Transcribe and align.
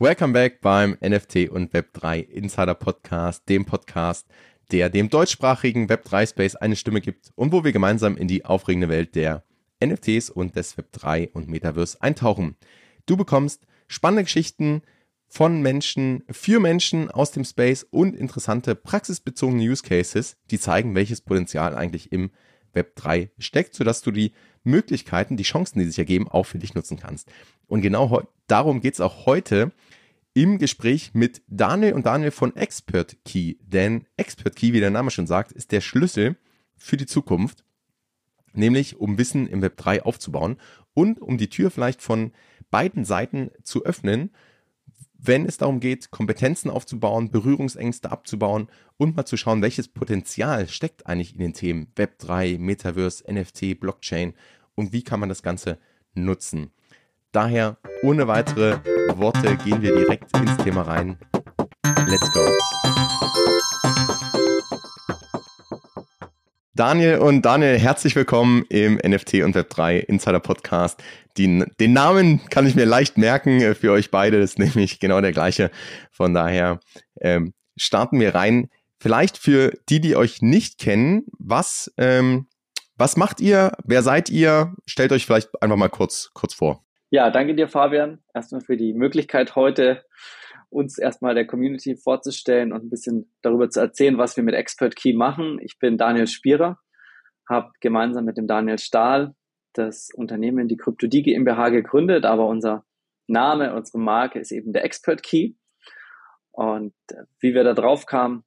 Welcome 0.00 0.32
back 0.32 0.60
beim 0.60 0.98
NFT 1.00 1.50
und 1.50 1.72
Web3 1.72 2.18
Insider 2.28 2.74
Podcast, 2.74 3.48
dem 3.48 3.64
Podcast, 3.64 4.26
der 4.72 4.90
dem 4.90 5.08
deutschsprachigen 5.08 5.86
Web3 5.86 6.30
Space 6.30 6.56
eine 6.56 6.74
Stimme 6.74 7.00
gibt 7.00 7.30
und 7.36 7.52
wo 7.52 7.62
wir 7.62 7.70
gemeinsam 7.70 8.16
in 8.16 8.26
die 8.26 8.44
aufregende 8.44 8.88
Welt 8.88 9.14
der 9.14 9.44
NFTs 9.80 10.30
und 10.30 10.56
des 10.56 10.76
Web3 10.76 11.30
und 11.30 11.48
Metaverse 11.48 12.02
eintauchen. 12.02 12.56
Du 13.06 13.16
bekommst 13.16 13.68
spannende 13.86 14.24
Geschichten 14.24 14.82
von 15.28 15.62
Menschen 15.62 16.24
für 16.28 16.58
Menschen 16.58 17.08
aus 17.08 17.30
dem 17.30 17.44
Space 17.44 17.86
und 17.88 18.16
interessante 18.16 18.74
praxisbezogene 18.74 19.62
Use 19.62 19.84
Cases, 19.84 20.36
die 20.50 20.58
zeigen, 20.58 20.96
welches 20.96 21.20
Potenzial 21.20 21.76
eigentlich 21.76 22.10
im 22.10 22.32
Web3 22.74 23.30
steckt, 23.38 23.76
sodass 23.76 24.02
du 24.02 24.10
die 24.10 24.32
Möglichkeiten, 24.64 25.36
die 25.36 25.44
Chancen, 25.44 25.78
die 25.78 25.84
sich 25.84 25.98
ergeben, 26.00 26.26
auch 26.26 26.46
für 26.46 26.58
dich 26.58 26.74
nutzen 26.74 26.98
kannst. 26.98 27.30
Und 27.68 27.82
genau 27.82 28.22
darum 28.48 28.80
geht 28.80 28.94
es 28.94 29.00
auch 29.00 29.26
heute 29.26 29.72
im 30.34 30.58
Gespräch 30.58 31.12
mit 31.14 31.42
Daniel 31.46 31.94
und 31.94 32.06
Daniel 32.06 32.32
von 32.32 32.54
Expert 32.56 33.16
Key. 33.24 33.54
Denn 33.60 34.06
Expert 34.16 34.56
Key, 34.56 34.72
wie 34.72 34.80
der 34.80 34.90
Name 34.90 35.10
schon 35.10 35.28
sagt, 35.28 35.52
ist 35.52 35.72
der 35.72 35.80
Schlüssel 35.80 36.36
für 36.76 36.96
die 36.96 37.06
Zukunft, 37.06 37.64
nämlich 38.52 38.96
um 38.96 39.16
Wissen 39.16 39.46
im 39.46 39.62
Web 39.62 39.76
3 39.76 40.02
aufzubauen 40.02 40.56
und 40.92 41.20
um 41.20 41.38
die 41.38 41.48
Tür 41.48 41.70
vielleicht 41.70 42.02
von 42.02 42.32
beiden 42.70 43.04
Seiten 43.04 43.50
zu 43.62 43.84
öffnen, 43.84 44.30
wenn 45.16 45.46
es 45.46 45.56
darum 45.56 45.80
geht, 45.80 46.10
Kompetenzen 46.10 46.68
aufzubauen, 46.68 47.30
Berührungsängste 47.30 48.10
abzubauen 48.10 48.68
und 48.98 49.16
mal 49.16 49.24
zu 49.24 49.36
schauen, 49.36 49.62
welches 49.62 49.88
Potenzial 49.88 50.68
steckt 50.68 51.06
eigentlich 51.06 51.32
in 51.32 51.40
den 51.40 51.54
Themen 51.54 51.86
Web 51.96 52.18
3, 52.18 52.58
Metaverse, 52.58 53.24
NFT, 53.32 53.80
Blockchain 53.80 54.34
und 54.74 54.92
wie 54.92 55.02
kann 55.02 55.20
man 55.20 55.28
das 55.28 55.42
Ganze 55.42 55.78
nutzen. 56.14 56.72
Daher, 57.34 57.78
ohne 58.02 58.28
weitere 58.28 58.78
Worte, 59.16 59.56
gehen 59.56 59.82
wir 59.82 59.92
direkt 59.92 60.36
ins 60.36 60.56
Thema 60.58 60.82
rein. 60.82 61.18
Let's 62.06 62.32
go. 62.32 62.48
Daniel 66.74 67.18
und 67.18 67.42
Daniel, 67.42 67.76
herzlich 67.76 68.14
willkommen 68.14 68.64
im 68.68 69.00
NFT 69.04 69.42
und 69.42 69.56
Web3 69.56 69.96
Insider 69.98 70.38
Podcast. 70.38 71.02
Die, 71.36 71.64
den 71.80 71.92
Namen 71.92 72.40
kann 72.50 72.68
ich 72.68 72.76
mir 72.76 72.84
leicht 72.84 73.18
merken 73.18 73.60
äh, 73.60 73.74
für 73.74 73.90
euch 73.90 74.12
beide, 74.12 74.38
das 74.38 74.50
ist 74.50 74.58
nämlich 74.60 75.00
genau 75.00 75.20
der 75.20 75.32
gleiche. 75.32 75.72
Von 76.12 76.34
daher 76.34 76.78
ähm, 77.20 77.52
starten 77.76 78.20
wir 78.20 78.36
rein. 78.36 78.68
Vielleicht 79.00 79.38
für 79.38 79.72
die, 79.88 80.00
die 80.00 80.14
euch 80.14 80.40
nicht 80.40 80.78
kennen, 80.78 81.24
was, 81.40 81.92
ähm, 81.98 82.46
was 82.96 83.16
macht 83.16 83.40
ihr? 83.40 83.72
Wer 83.82 84.04
seid 84.04 84.30
ihr? 84.30 84.72
Stellt 84.86 85.10
euch 85.10 85.26
vielleicht 85.26 85.60
einfach 85.60 85.76
mal 85.76 85.88
kurz, 85.88 86.30
kurz 86.32 86.54
vor. 86.54 86.83
Ja, 87.14 87.30
danke 87.30 87.54
dir, 87.54 87.68
Fabian, 87.68 88.18
erstmal 88.34 88.60
für 88.60 88.76
die 88.76 88.92
Möglichkeit 88.92 89.54
heute 89.54 90.04
uns 90.68 90.98
erstmal 90.98 91.36
der 91.36 91.46
Community 91.46 91.94
vorzustellen 91.94 92.72
und 92.72 92.82
ein 92.82 92.90
bisschen 92.90 93.32
darüber 93.40 93.70
zu 93.70 93.78
erzählen, 93.78 94.18
was 94.18 94.36
wir 94.36 94.42
mit 94.42 94.56
Expert 94.56 94.96
Key 94.96 95.12
machen. 95.12 95.60
Ich 95.62 95.78
bin 95.78 95.96
Daniel 95.96 96.26
Spierer, 96.26 96.80
habe 97.48 97.70
gemeinsam 97.78 98.24
mit 98.24 98.36
dem 98.36 98.48
Daniel 98.48 98.78
Stahl 98.78 99.36
das 99.74 100.08
Unternehmen, 100.12 100.66
die 100.66 100.76
CryptoD 100.76 101.22
GmbH 101.22 101.68
gegründet, 101.68 102.24
aber 102.24 102.48
unser 102.48 102.84
Name, 103.28 103.76
unsere 103.76 104.00
Marke 104.00 104.40
ist 104.40 104.50
eben 104.50 104.72
der 104.72 104.84
Expert 104.84 105.22
Key. 105.22 105.52
Und 106.50 106.94
wie 107.38 107.54
wir 107.54 107.62
da 107.62 107.74
drauf 107.74 108.06
kamen, 108.06 108.42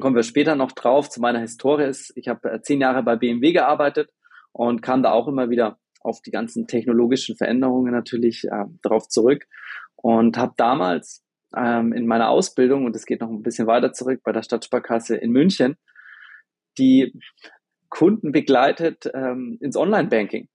kommen 0.00 0.16
wir 0.16 0.22
später 0.22 0.54
noch 0.54 0.72
drauf. 0.72 1.10
Zu 1.10 1.20
meiner 1.20 1.40
Historie 1.40 1.84
ist, 1.84 2.16
ich 2.16 2.28
habe 2.28 2.58
zehn 2.62 2.80
Jahre 2.80 3.02
bei 3.02 3.16
BMW 3.16 3.52
gearbeitet 3.52 4.14
und 4.52 4.80
kam 4.80 5.02
da 5.02 5.12
auch 5.12 5.28
immer 5.28 5.50
wieder 5.50 5.78
auf 6.04 6.20
die 6.22 6.30
ganzen 6.30 6.66
technologischen 6.66 7.36
Veränderungen 7.36 7.92
natürlich 7.92 8.44
äh, 8.44 8.64
darauf 8.82 9.08
zurück 9.08 9.46
und 9.96 10.36
habe 10.36 10.54
damals 10.56 11.24
ähm, 11.56 11.92
in 11.92 12.06
meiner 12.06 12.28
Ausbildung, 12.30 12.84
und 12.84 12.96
es 12.96 13.06
geht 13.06 13.20
noch 13.20 13.30
ein 13.30 13.42
bisschen 13.42 13.66
weiter 13.66 13.92
zurück, 13.92 14.20
bei 14.24 14.32
der 14.32 14.42
Stadtsparkasse 14.42 15.16
in 15.16 15.30
München, 15.30 15.76
die 16.78 17.18
Kunden 17.88 18.32
begleitet 18.32 19.10
ähm, 19.14 19.58
ins 19.60 19.76
Online-Banking. 19.76 20.48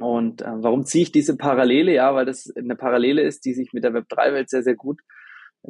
Und 0.00 0.42
äh, 0.42 0.46
warum 0.46 0.84
ziehe 0.84 1.04
ich 1.04 1.12
diese 1.12 1.36
Parallele? 1.36 1.92
Ja, 1.92 2.14
weil 2.14 2.26
das 2.26 2.52
eine 2.56 2.76
Parallele 2.76 3.22
ist, 3.22 3.44
die 3.44 3.54
sich 3.54 3.72
mit 3.72 3.84
der 3.84 3.92
Web3-Welt 3.92 4.50
sehr, 4.50 4.62
sehr 4.62 4.74
gut 4.74 5.00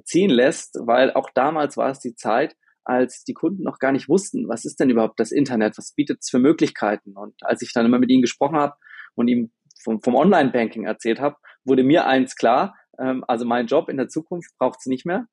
ziehen 0.05 0.31
lässt, 0.31 0.79
weil 0.81 1.13
auch 1.13 1.31
damals 1.35 1.77
war 1.77 1.91
es 1.91 1.99
die 1.99 2.15
Zeit, 2.15 2.57
als 2.85 3.25
die 3.25 3.35
Kunden 3.35 3.63
noch 3.63 3.79
gar 3.79 3.93
nicht 3.93 4.09
wussten, 4.09 4.49
was 4.49 4.65
ist 4.65 4.81
denn 4.81 4.91
überhaupt 4.91 5.21
das 5.21 5.33
Internet, 5.33 5.79
was 5.79 5.93
bietet 5.95 6.21
es 6.21 6.31
für 6.31 6.39
Möglichkeiten. 6.39 7.17
Und 7.17 7.35
als 7.43 7.63
ich 7.63 7.73
dann 7.73 7.87
immer 7.87 7.99
mit 7.99 8.11
ihnen 8.11 8.23
gesprochen 8.23 8.57
habe 8.57 8.75
und 9.15 9.29
ihm 9.29 9.53
vom, 9.83 10.03
vom 10.03 10.15
Online-Banking 10.15 10.85
erzählt 10.85 11.21
habe, 11.21 11.37
wurde 11.65 11.85
mir 11.85 12.07
eins 12.07 12.37
klar, 12.37 12.75
ähm, 12.99 13.25
also 13.29 13.45
mein 13.45 13.67
Job 13.67 13.89
in 13.89 13.97
der 13.97 14.09
Zukunft 14.09 14.57
braucht 14.59 14.81
es 14.81 14.87
nicht 14.87 15.07
mehr, 15.07 15.27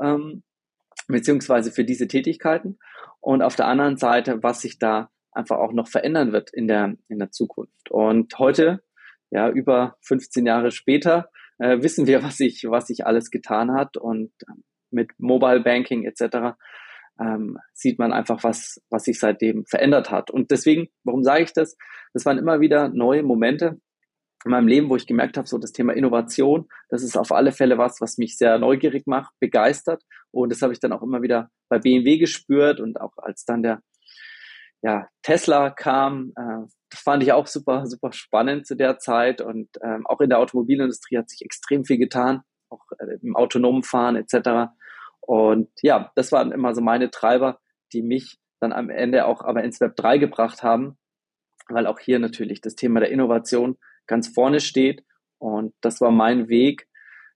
ähm, 0.00 0.42
beziehungsweise 1.08 1.70
für 1.72 1.84
diese 1.84 2.08
Tätigkeiten. 2.08 2.78
Und 3.20 3.42
auf 3.42 3.56
der 3.56 3.66
anderen 3.66 3.96
Seite, 3.96 4.42
was 4.42 4.62
sich 4.62 4.78
da 4.78 5.10
einfach 5.32 5.58
auch 5.58 5.72
noch 5.72 5.88
verändern 5.88 6.32
wird 6.32 6.50
in 6.52 6.66
der, 6.66 6.96
in 7.08 7.18
der 7.18 7.30
Zukunft. 7.30 7.90
Und 7.90 8.38
heute, 8.38 8.82
ja, 9.30 9.48
über 9.48 9.96
15 10.02 10.46
Jahre 10.46 10.70
später, 10.70 11.30
äh, 11.58 11.82
wissen 11.82 12.06
wir, 12.06 12.22
was 12.22 12.36
sich, 12.36 12.64
was 12.68 12.86
sich 12.86 13.06
alles 13.06 13.30
getan 13.30 13.72
hat. 13.72 13.96
Und 13.96 14.32
mit 14.90 15.10
Mobile 15.18 15.60
Banking 15.60 16.04
etc. 16.04 16.56
Ähm, 17.20 17.58
sieht 17.72 17.98
man 17.98 18.12
einfach, 18.12 18.42
was, 18.44 18.80
was 18.90 19.04
sich 19.04 19.18
seitdem 19.18 19.64
verändert 19.66 20.10
hat. 20.10 20.30
Und 20.30 20.50
deswegen, 20.50 20.88
warum 21.04 21.22
sage 21.22 21.42
ich 21.42 21.52
das? 21.52 21.76
Das 22.12 22.24
waren 22.24 22.38
immer 22.38 22.60
wieder 22.60 22.88
neue 22.88 23.22
Momente 23.22 23.80
in 24.44 24.52
meinem 24.52 24.68
Leben, 24.68 24.88
wo 24.88 24.96
ich 24.96 25.06
gemerkt 25.06 25.36
habe, 25.36 25.46
so 25.46 25.58
das 25.58 25.72
Thema 25.72 25.92
Innovation, 25.92 26.66
das 26.88 27.02
ist 27.02 27.16
auf 27.16 27.30
alle 27.30 27.52
Fälle 27.52 27.76
was, 27.76 28.00
was 28.00 28.16
mich 28.16 28.38
sehr 28.38 28.58
neugierig 28.58 29.06
macht, 29.06 29.34
begeistert. 29.38 30.02
Und 30.30 30.50
das 30.50 30.62
habe 30.62 30.72
ich 30.72 30.80
dann 30.80 30.92
auch 30.92 31.02
immer 31.02 31.20
wieder 31.20 31.50
bei 31.68 31.78
BMW 31.78 32.16
gespürt 32.16 32.80
und 32.80 33.00
auch 33.00 33.12
als 33.18 33.44
dann 33.44 33.62
der 33.62 33.82
ja, 34.82 35.08
Tesla 35.22 35.70
kam, 35.70 36.32
äh, 36.36 36.66
das 36.90 37.00
fand 37.00 37.22
ich 37.22 37.32
auch 37.32 37.46
super, 37.46 37.86
super 37.86 38.12
spannend 38.12 38.66
zu 38.66 38.76
der 38.76 38.98
Zeit. 38.98 39.40
Und 39.40 39.68
ähm, 39.82 40.06
auch 40.06 40.20
in 40.20 40.30
der 40.30 40.38
Automobilindustrie 40.38 41.18
hat 41.18 41.28
sich 41.28 41.42
extrem 41.42 41.84
viel 41.84 41.98
getan, 41.98 42.40
auch 42.70 42.84
äh, 42.98 43.18
im 43.22 43.36
autonomen 43.36 43.82
Fahren 43.82 44.16
etc. 44.16 44.72
Und 45.20 45.68
ja, 45.82 46.10
das 46.16 46.32
waren 46.32 46.52
immer 46.52 46.74
so 46.74 46.80
meine 46.80 47.10
Treiber, 47.10 47.60
die 47.92 48.02
mich 48.02 48.38
dann 48.60 48.72
am 48.72 48.90
Ende 48.90 49.26
auch 49.26 49.42
aber 49.42 49.64
ins 49.64 49.80
Web 49.80 49.96
3 49.96 50.18
gebracht 50.18 50.62
haben, 50.62 50.98
weil 51.68 51.86
auch 51.86 51.98
hier 51.98 52.18
natürlich 52.18 52.60
das 52.60 52.74
Thema 52.74 53.00
der 53.00 53.10
Innovation 53.10 53.78
ganz 54.06 54.28
vorne 54.28 54.60
steht. 54.60 55.04
Und 55.38 55.74
das 55.80 56.00
war 56.00 56.10
mein 56.10 56.48
Weg, 56.48 56.86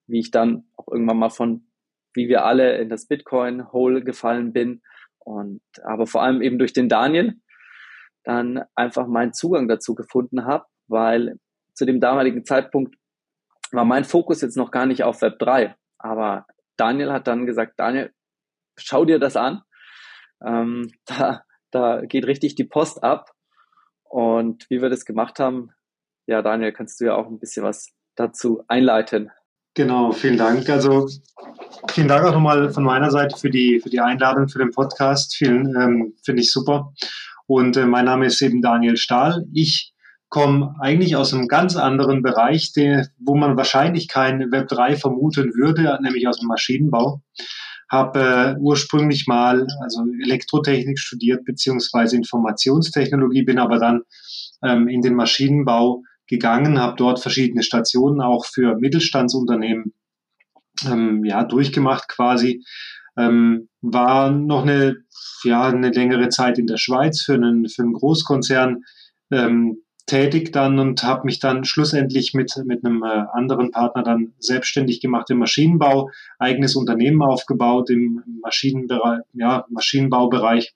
wie 0.06 0.20
ich 0.20 0.30
dann 0.30 0.68
auch 0.76 0.88
irgendwann 0.88 1.18
mal 1.18 1.30
von, 1.30 1.66
wie 2.12 2.28
wir 2.28 2.44
alle 2.44 2.78
in 2.78 2.88
das 2.88 3.06
Bitcoin-Hole 3.06 4.02
gefallen 4.02 4.52
bin. 4.52 4.82
Und 5.18 5.62
aber 5.82 6.06
vor 6.06 6.22
allem 6.22 6.42
eben 6.42 6.58
durch 6.58 6.72
den 6.72 6.88
Daniel 6.88 7.34
dann 8.24 8.64
einfach 8.74 9.06
meinen 9.06 9.32
Zugang 9.32 9.68
dazu 9.68 9.94
gefunden 9.94 10.44
habe, 10.44 10.66
weil 10.86 11.38
zu 11.74 11.86
dem 11.86 12.00
damaligen 12.00 12.44
Zeitpunkt 12.44 12.96
war 13.72 13.84
mein 13.84 14.04
Fokus 14.04 14.40
jetzt 14.40 14.56
noch 14.56 14.70
gar 14.70 14.86
nicht 14.86 15.02
auf 15.02 15.22
Web 15.22 15.38
3. 15.38 15.74
Aber 15.98 16.46
Daniel 16.76 17.12
hat 17.12 17.26
dann 17.26 17.46
gesagt, 17.46 17.74
Daniel, 17.78 18.12
schau 18.76 19.04
dir 19.04 19.18
das 19.18 19.36
an. 19.36 19.62
Ähm, 20.44 20.90
da, 21.06 21.42
da 21.70 22.00
geht 22.04 22.26
richtig 22.26 22.54
die 22.54 22.64
Post 22.64 23.02
ab. 23.02 23.30
Und 24.04 24.68
wie 24.70 24.80
wir 24.80 24.90
das 24.90 25.04
gemacht 25.04 25.40
haben, 25.40 25.70
ja, 26.26 26.40
Daniel, 26.40 26.72
kannst 26.72 27.00
du 27.00 27.06
ja 27.06 27.14
auch 27.16 27.26
ein 27.26 27.38
bisschen 27.38 27.64
was 27.64 27.92
dazu 28.16 28.62
einleiten. 28.68 29.30
Genau, 29.74 30.12
vielen 30.12 30.36
Dank. 30.36 30.68
Also 30.70 31.08
vielen 31.90 32.06
Dank 32.06 32.24
auch 32.24 32.32
nochmal 32.32 32.72
von 32.72 32.84
meiner 32.84 33.10
Seite 33.10 33.36
für 33.36 33.50
die, 33.50 33.80
für 33.80 33.90
die 33.90 34.00
Einladung 34.00 34.48
für 34.48 34.60
den 34.60 34.70
Podcast. 34.70 35.34
Vielen 35.34 35.74
ähm, 35.74 36.14
finde 36.24 36.42
ich 36.42 36.52
super. 36.52 36.92
Und 37.46 37.76
äh, 37.76 37.84
mein 37.84 38.04
Name 38.04 38.26
ist 38.26 38.40
eben 38.40 38.62
Daniel 38.62 38.96
Stahl. 38.96 39.44
Ich 39.52 39.93
komme 40.34 40.74
eigentlich 40.80 41.14
aus 41.14 41.32
einem 41.32 41.46
ganz 41.46 41.76
anderen 41.76 42.20
Bereich, 42.20 42.72
der, 42.72 43.06
wo 43.20 43.36
man 43.36 43.56
wahrscheinlich 43.56 44.08
kein 44.08 44.50
Web 44.50 44.66
3 44.66 44.96
vermuten 44.96 45.54
würde, 45.54 45.96
nämlich 46.02 46.26
aus 46.26 46.40
dem 46.40 46.48
Maschinenbau. 46.48 47.22
Habe 47.88 48.18
äh, 48.18 48.60
ursprünglich 48.60 49.28
mal 49.28 49.64
also 49.80 50.02
Elektrotechnik 50.24 50.98
studiert 50.98 51.44
beziehungsweise 51.44 52.16
Informationstechnologie, 52.16 53.44
bin 53.44 53.60
aber 53.60 53.78
dann 53.78 54.00
ähm, 54.64 54.88
in 54.88 55.02
den 55.02 55.14
Maschinenbau 55.14 56.02
gegangen, 56.26 56.80
habe 56.80 56.96
dort 56.96 57.20
verschiedene 57.20 57.62
Stationen 57.62 58.20
auch 58.20 58.44
für 58.44 58.74
Mittelstandsunternehmen 58.74 59.94
ähm, 60.84 61.24
ja 61.24 61.44
durchgemacht 61.44 62.08
quasi. 62.08 62.64
Ähm, 63.16 63.68
war 63.82 64.32
noch 64.32 64.62
eine 64.62 64.96
ja 65.44 65.68
eine 65.68 65.90
längere 65.90 66.28
Zeit 66.28 66.58
in 66.58 66.66
der 66.66 66.78
Schweiz 66.78 67.22
für 67.22 67.34
einen 67.34 67.68
für 67.68 67.82
einen 67.82 67.92
Großkonzern 67.92 68.82
ähm, 69.30 69.83
tätig 70.06 70.52
dann 70.52 70.78
und 70.78 71.02
habe 71.02 71.24
mich 71.24 71.38
dann 71.38 71.64
schlussendlich 71.64 72.34
mit, 72.34 72.54
mit 72.66 72.84
einem 72.84 73.02
äh, 73.02 73.24
anderen 73.32 73.70
Partner 73.70 74.02
dann 74.02 74.34
selbstständig 74.38 75.00
gemacht 75.00 75.30
im 75.30 75.38
Maschinenbau, 75.38 76.10
eigenes 76.38 76.76
Unternehmen 76.76 77.22
aufgebaut 77.22 77.90
im 77.90 78.22
Maschinenbereich, 78.42 79.20
ja, 79.32 79.64
Maschinenbaubereich. 79.70 80.74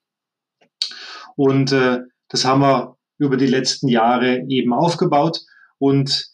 Und 1.36 1.72
äh, 1.72 2.00
das 2.28 2.44
haben 2.44 2.62
wir 2.62 2.96
über 3.18 3.36
die 3.36 3.46
letzten 3.46 3.88
Jahre 3.88 4.44
eben 4.48 4.72
aufgebaut. 4.72 5.40
Und 5.78 6.28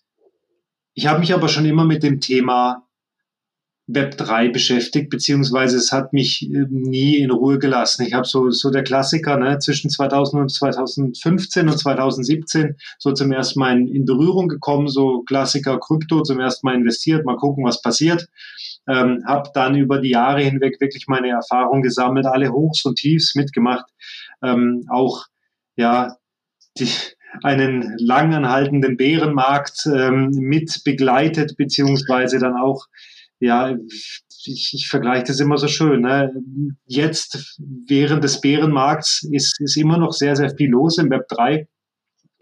ich 0.95 1.07
habe 1.07 1.19
mich 1.19 1.35
aber 1.35 1.49
schon 1.49 1.67
immer 1.67 1.85
mit 1.85 2.03
dem 2.03 2.21
Thema 2.21 2.84
Web 3.87 4.17
3 4.17 4.49
beschäftigt, 4.49 5.11
beziehungsweise 5.11 5.77
es 5.77 5.93
hat 5.93 6.15
mich 6.15 6.51
äh, 6.51 6.65
nie 6.71 7.19
in 7.19 7.31
Ruhe 7.31 7.59
gelassen. 7.59 8.07
Ich 8.07 8.15
habe 8.15 8.27
so, 8.27 8.51
so 8.51 8.71
der 8.71 8.83
Klassiker 8.83 9.37
ne, 9.37 9.59
zwischen 9.59 9.91
2000 9.91 10.43
und 10.43 10.49
2015 10.49 11.69
und 11.69 11.79
2017 11.79 12.77
so 12.99 13.13
zum 13.13 13.31
ersten 13.31 13.61
Mal 13.61 13.77
in, 13.77 13.89
in 13.89 14.05
Berührung 14.07 14.49
gekommen, 14.49 14.89
so 14.89 15.23
Klassiker 15.23 15.79
Krypto 15.79 16.23
zum 16.23 16.41
ersten 16.41 16.67
Mal 16.67 16.77
investiert, 16.77 17.27
mal 17.27 17.37
gucken, 17.37 17.65
was 17.65 17.83
passiert. 17.83 18.27
Ähm, 18.89 19.23
habe 19.27 19.51
dann 19.53 19.75
über 19.75 20.01
die 20.01 20.11
Jahre 20.11 20.43
hinweg 20.43 20.81
wirklich 20.81 21.07
meine 21.07 21.29
Erfahrung 21.29 21.83
gesammelt, 21.83 22.27
alle 22.27 22.53
Hochs 22.53 22.85
und 22.87 22.97
Tiefs 22.97 23.35
mitgemacht, 23.35 23.87
ähm, 24.43 24.85
auch 24.89 25.27
ja 25.77 26.17
die, 26.79 26.89
einen 27.43 27.97
langanhaltenden 27.99 28.97
Bärenmarkt 28.97 29.87
ähm, 29.87 30.31
mit 30.31 30.83
begleitet, 30.85 31.57
beziehungsweise 31.57 32.39
dann 32.39 32.57
auch 32.57 32.87
ja, 33.41 33.77
ich, 34.47 34.71
ich 34.75 34.89
vergleiche 34.89 35.25
das 35.25 35.41
immer 35.41 35.57
so 35.57 35.69
schön. 35.69 36.03
Ne? 36.03 36.33
Jetzt 36.87 37.59
während 37.59 38.25
des 38.25 38.41
Bärenmarkts 38.41 39.27
ist, 39.31 39.61
ist 39.61 39.77
immer 39.77 39.99
noch 39.99 40.13
sehr, 40.13 40.37
sehr 40.37 40.51
viel 40.51 40.71
los 40.71 40.99
im 40.99 41.11
Web 41.11 41.29
3 41.29 41.67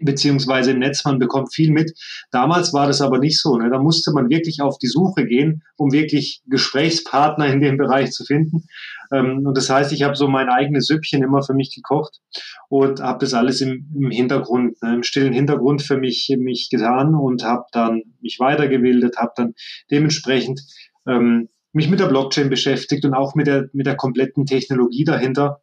beziehungsweise 0.04 0.72
im 0.72 0.78
Netz, 0.78 1.04
man 1.04 1.18
bekommt 1.18 1.54
viel 1.54 1.70
mit. 1.70 1.92
Damals 2.30 2.72
war 2.72 2.86
das 2.86 3.00
aber 3.00 3.18
nicht 3.18 3.40
so. 3.40 3.56
Ne? 3.56 3.70
Da 3.70 3.78
musste 3.78 4.12
man 4.12 4.28
wirklich 4.28 4.60
auf 4.60 4.78
die 4.78 4.88
Suche 4.88 5.24
gehen, 5.26 5.62
um 5.76 5.92
wirklich 5.92 6.42
Gesprächspartner 6.46 7.46
in 7.46 7.60
dem 7.60 7.76
Bereich 7.76 8.12
zu 8.12 8.24
finden. 8.24 8.64
Ähm, 9.12 9.46
und 9.46 9.56
das 9.56 9.70
heißt, 9.70 9.92
ich 9.92 10.02
habe 10.02 10.16
so 10.16 10.28
mein 10.28 10.48
eigenes 10.48 10.86
Süppchen 10.86 11.22
immer 11.22 11.42
für 11.42 11.54
mich 11.54 11.74
gekocht 11.74 12.20
und 12.68 13.00
habe 13.00 13.18
das 13.20 13.34
alles 13.34 13.60
im, 13.60 13.88
im 13.94 14.10
Hintergrund, 14.10 14.82
ne, 14.82 14.94
im 14.94 15.02
stillen 15.02 15.32
Hintergrund 15.32 15.82
für 15.82 15.96
mich, 15.96 16.34
mich 16.38 16.68
getan 16.70 17.14
und 17.14 17.44
habe 17.44 17.64
dann 17.72 18.02
mich 18.20 18.38
weitergebildet, 18.38 19.16
habe 19.16 19.32
dann 19.36 19.54
dementsprechend 19.90 20.60
ähm, 21.06 21.48
mich 21.72 21.88
mit 21.88 22.00
der 22.00 22.06
Blockchain 22.06 22.50
beschäftigt 22.50 23.04
und 23.04 23.14
auch 23.14 23.34
mit 23.34 23.46
der, 23.46 23.68
mit 23.72 23.86
der 23.86 23.96
kompletten 23.96 24.46
Technologie 24.46 25.04
dahinter. 25.04 25.60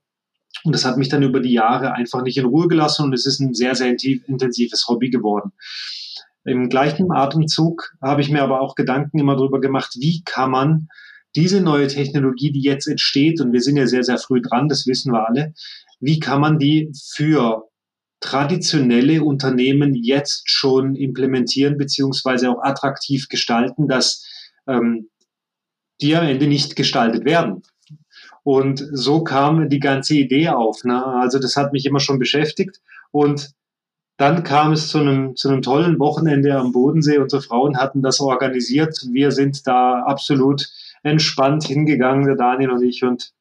Und 0.64 0.74
das 0.76 0.86
hat 0.86 0.98
mich 0.98 1.10
dann 1.10 1.24
über 1.24 1.40
die 1.40 1.54
Jahre 1.54 1.94
einfach 1.94 2.22
nicht 2.22 2.38
in 2.38 2.46
Ruhe 2.46 2.68
gelassen 2.68 3.04
und 3.06 3.14
es 3.14 3.26
ist 3.26 3.40
ein 3.40 3.54
sehr, 3.54 3.76
sehr 3.76 3.90
intensives 3.90 4.88
Hobby 4.88 5.10
geworden. 5.10 5.52
Im 6.44 6.70
gleichen 6.70 7.12
Atemzug 7.12 7.94
habe 8.02 8.22
ich 8.22 8.30
mir 8.30 8.42
aber 8.42 8.62
auch 8.62 8.76
Gedanken 8.76 9.20
immer 9.20 9.36
darüber 9.36 9.60
gemacht, 9.60 9.96
wie 10.00 10.24
kann 10.24 10.52
man 10.52 10.88
diese 11.36 11.62
neue 11.62 11.88
Technologie, 11.88 12.52
die 12.52 12.62
jetzt 12.62 12.88
entsteht, 12.88 13.40
und 13.40 13.54
wir 13.54 13.62
sind 13.62 13.78
ja 13.78 13.86
sehr, 13.86 14.04
sehr 14.04 14.18
früh 14.18 14.42
dran, 14.42 14.68
das 14.68 14.88
wissen 14.88 15.14
wir 15.14 15.28
alle, 15.28 15.54
wie 16.00 16.20
kann 16.20 16.42
man 16.42 16.58
die 16.58 16.92
für 17.14 17.70
traditionelle 18.20 19.24
Unternehmen 19.24 19.94
jetzt 19.94 20.50
schon 20.50 20.96
implementieren, 20.96 21.78
beziehungsweise 21.78 22.50
auch 22.50 22.62
attraktiv 22.64 23.30
gestalten, 23.30 23.88
dass 23.88 24.26
ähm, 24.68 25.10
die 26.02 26.16
am 26.16 26.26
Ende 26.26 26.48
nicht 26.48 26.76
gestaltet 26.76 27.26
werden. 27.26 27.64
Und 28.44 28.86
so 28.92 29.24
kam 29.24 29.70
die 29.70 29.80
ganze 29.80 30.16
Idee 30.16 30.50
auf. 30.50 30.84
Ne? 30.84 31.06
Also 31.06 31.40
das 31.40 31.56
hat 31.56 31.74
mich 31.74 31.86
immer 31.86 32.00
schon 32.00 32.20
beschäftigt. 32.20 32.82
Und 33.12 33.52
dann 34.18 34.44
kam 34.44 34.74
es 34.74 34.90
zu 34.90 35.00
einem, 35.00 35.36
zu 35.36 35.50
einem 35.50 35.62
tollen 35.62 36.00
Wochenende 36.00 36.58
am 36.58 36.74
Bodensee. 36.74 37.20
Unsere 37.20 37.42
Frauen 37.42 37.78
hatten 37.78 38.02
das 38.02 38.20
organisiert. 38.20 39.00
Wir 39.12 39.32
sind 39.32 39.66
da 39.66 40.04
absolut 40.04 40.68
entspannt 41.04 41.64
hingegangen, 41.64 42.26
der 42.26 42.36
Daniel 42.36 42.72
und 42.72 42.84
ich. 42.84 43.04
Und 43.04 43.32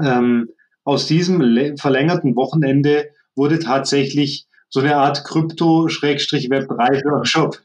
ähm, 0.00 0.50
aus 0.84 1.06
diesem 1.06 1.40
verlängerten 1.78 2.36
Wochenende 2.36 3.08
wurde 3.34 3.58
tatsächlich 3.58 4.46
so 4.68 4.80
eine 4.80 4.96
Art 4.96 5.24
Krypto-Web3-Workshop, 5.24 7.62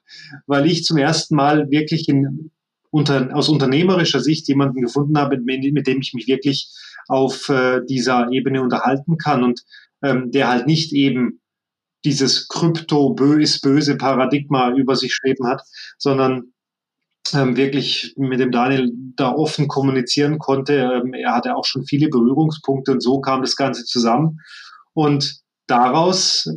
weil 0.48 0.68
ich 0.68 0.86
zum 0.86 0.96
ersten 0.98 1.36
Mal 1.36 1.70
wirklich 1.70 2.08
in 2.08 2.52
unter, 2.92 3.36
aus 3.36 3.50
unternehmerischer 3.50 4.20
Sicht 4.20 4.48
jemanden 4.48 4.82
gefunden 4.82 5.18
habe, 5.18 5.38
mit, 5.40 5.88
dem 5.88 6.02
ich 6.02 6.14
mich 6.14 6.28
wirklich 6.28 6.70
auf 7.08 7.50
äh, 7.50 7.82
dieser 7.90 8.32
Ebene 8.32 8.62
unterhalten 8.62 9.18
kann 9.18 9.44
und 9.44 9.64
ähm, 10.04 10.32
der 10.32 10.50
halt 10.50 10.68
nicht 10.68 10.94
eben 10.94 11.42
dieses 12.04 12.48
Krypto 12.48 13.16
ist 13.38 13.62
böse 13.62 13.96
Paradigma 13.96 14.72
über 14.72 14.96
sich 14.96 15.14
schweben 15.14 15.48
hat, 15.48 15.62
sondern 15.98 16.54
ähm, 17.34 17.56
wirklich 17.56 18.14
mit 18.18 18.40
dem 18.40 18.52
Daniel 18.52 18.92
da 19.16 19.32
offen 19.32 19.68
kommunizieren 19.68 20.38
konnte. 20.40 20.74
Ähm, 20.74 21.14
er 21.14 21.36
hatte 21.36 21.56
auch 21.56 21.66
schon 21.66 21.86
viele 21.86 22.10
Berührungspunkte 22.10 22.92
und 22.92 23.02
so 23.02 23.22
kam 23.22 23.42
das 23.42 23.56
Ganze 23.56 23.86
zusammen. 23.86 24.40
Und 24.94 25.42
daraus 25.68 26.50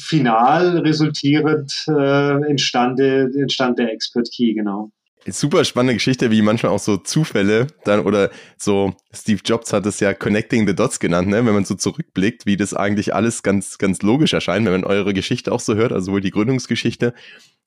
final 0.00 0.78
resultierend 0.78 1.72
äh, 1.86 2.50
entstand, 2.50 2.98
entstand 2.98 3.78
der 3.78 3.92
Expert 3.92 4.28
Key, 4.34 4.54
genau 4.54 4.90
super 5.30 5.64
spannende 5.64 5.94
Geschichte, 5.94 6.30
wie 6.30 6.42
manchmal 6.42 6.72
auch 6.72 6.78
so 6.78 6.96
Zufälle 6.96 7.68
dann 7.84 8.00
oder 8.00 8.30
so 8.56 8.94
Steve 9.12 9.40
Jobs 9.44 9.72
hat 9.72 9.86
es 9.86 10.00
ja 10.00 10.14
Connecting 10.14 10.66
the 10.66 10.74
Dots 10.74 11.00
genannt, 11.00 11.28
ne? 11.28 11.44
wenn 11.44 11.54
man 11.54 11.64
so 11.64 11.74
zurückblickt, 11.74 12.46
wie 12.46 12.56
das 12.56 12.74
eigentlich 12.74 13.14
alles 13.14 13.42
ganz, 13.42 13.78
ganz 13.78 14.02
logisch 14.02 14.32
erscheint, 14.32 14.66
wenn 14.66 14.72
man 14.72 14.84
eure 14.84 15.14
Geschichte 15.14 15.52
auch 15.52 15.60
so 15.60 15.74
hört, 15.74 15.92
also 15.92 16.06
sowohl 16.06 16.20
die 16.20 16.30
Gründungsgeschichte 16.30 17.14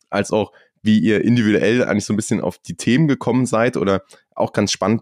als 0.10 0.32
auch 0.32 0.52
wie 0.84 1.00
ihr 1.00 1.24
individuell 1.24 1.84
eigentlich 1.84 2.06
so 2.06 2.14
ein 2.14 2.18
bisschen 2.18 2.42
auf 2.42 2.58
die 2.58 2.76
Themen 2.76 3.08
gekommen 3.08 3.46
seid 3.46 3.78
oder 3.78 4.04
auch 4.36 4.54
ganz 4.54 4.72
spannend 4.72 5.02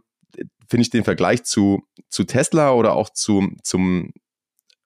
finde 0.69 0.83
ich 0.83 0.89
den 0.89 1.03
Vergleich 1.03 1.43
zu, 1.43 1.83
zu 2.09 2.23
Tesla 2.23 2.73
oder 2.73 2.93
auch 2.93 3.09
zu, 3.09 3.49
zum 3.63 4.13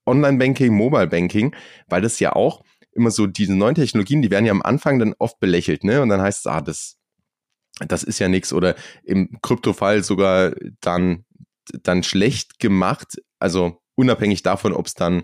Online-Banking, 0.05 0.73
Mobile-Banking, 0.73 1.55
weil 1.87 2.01
das 2.01 2.19
ja 2.19 2.33
auch 2.33 2.63
immer 2.93 3.11
so 3.11 3.27
diese 3.27 3.55
neuen 3.55 3.75
Technologien, 3.75 4.21
die 4.21 4.31
werden 4.31 4.45
ja 4.45 4.51
am 4.51 4.61
Anfang 4.61 4.99
dann 4.99 5.15
oft 5.17 5.39
belächelt, 5.39 5.83
ne? 5.83 6.01
Und 6.01 6.09
dann 6.09 6.21
heißt 6.21 6.41
es, 6.41 6.45
ah, 6.47 6.61
das 6.61 6.97
das 7.79 8.03
ist 8.03 8.19
ja 8.19 8.27
nichts 8.27 8.53
oder 8.53 8.75
im 9.03 9.39
Kryptofall 9.41 10.03
sogar 10.03 10.53
dann, 10.81 11.25
dann 11.81 12.03
schlecht 12.03 12.59
gemacht. 12.59 13.21
Also 13.39 13.81
unabhängig 13.95 14.43
davon, 14.43 14.73
ob 14.73 14.85
es 14.87 14.93
dann 14.93 15.23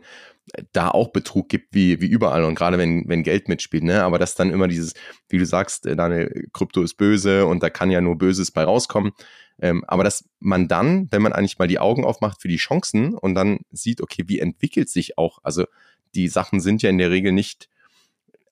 da 0.73 0.89
auch 0.89 1.11
Betrug 1.11 1.49
gibt, 1.49 1.73
wie, 1.73 2.01
wie 2.01 2.07
überall 2.07 2.43
und 2.43 2.55
gerade 2.55 2.77
wenn, 2.77 3.07
wenn 3.07 3.23
Geld 3.23 3.49
mitspielt, 3.49 3.83
ne? 3.83 4.03
Aber 4.03 4.17
dass 4.17 4.33
dann 4.33 4.51
immer 4.51 4.67
dieses, 4.67 4.93
wie 5.27 5.37
du 5.37 5.45
sagst, 5.45 5.85
äh, 5.85 5.95
deine 5.95 6.29
Krypto 6.53 6.81
ist 6.81 6.95
böse 6.95 7.45
und 7.45 7.61
da 7.61 7.69
kann 7.69 7.91
ja 7.91 8.01
nur 8.01 8.17
Böses 8.17 8.51
bei 8.51 8.63
rauskommen. 8.63 9.11
Ähm, 9.61 9.83
aber 9.87 10.03
dass 10.03 10.27
man 10.39 10.67
dann, 10.67 11.07
wenn 11.11 11.21
man 11.21 11.33
eigentlich 11.33 11.59
mal 11.59 11.67
die 11.67 11.79
Augen 11.79 12.05
aufmacht 12.05 12.41
für 12.41 12.47
die 12.47 12.57
Chancen 12.57 13.13
und 13.13 13.35
dann 13.35 13.59
sieht, 13.71 14.01
okay, 14.01 14.23
wie 14.27 14.39
entwickelt 14.39 14.89
sich 14.89 15.17
auch, 15.17 15.39
also 15.43 15.65
die 16.15 16.27
Sachen 16.29 16.59
sind 16.61 16.81
ja 16.81 16.89
in 16.89 16.97
der 16.97 17.11
Regel 17.11 17.31
nicht 17.31 17.68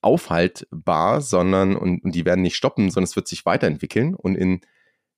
aufhaltbar, 0.01 1.21
sondern 1.21 1.75
und, 1.75 2.03
und 2.03 2.15
die 2.15 2.25
werden 2.25 2.41
nicht 2.41 2.55
stoppen, 2.55 2.89
sondern 2.89 3.05
es 3.05 3.15
wird 3.15 3.27
sich 3.27 3.45
weiterentwickeln 3.45 4.15
und 4.15 4.35
in 4.35 4.61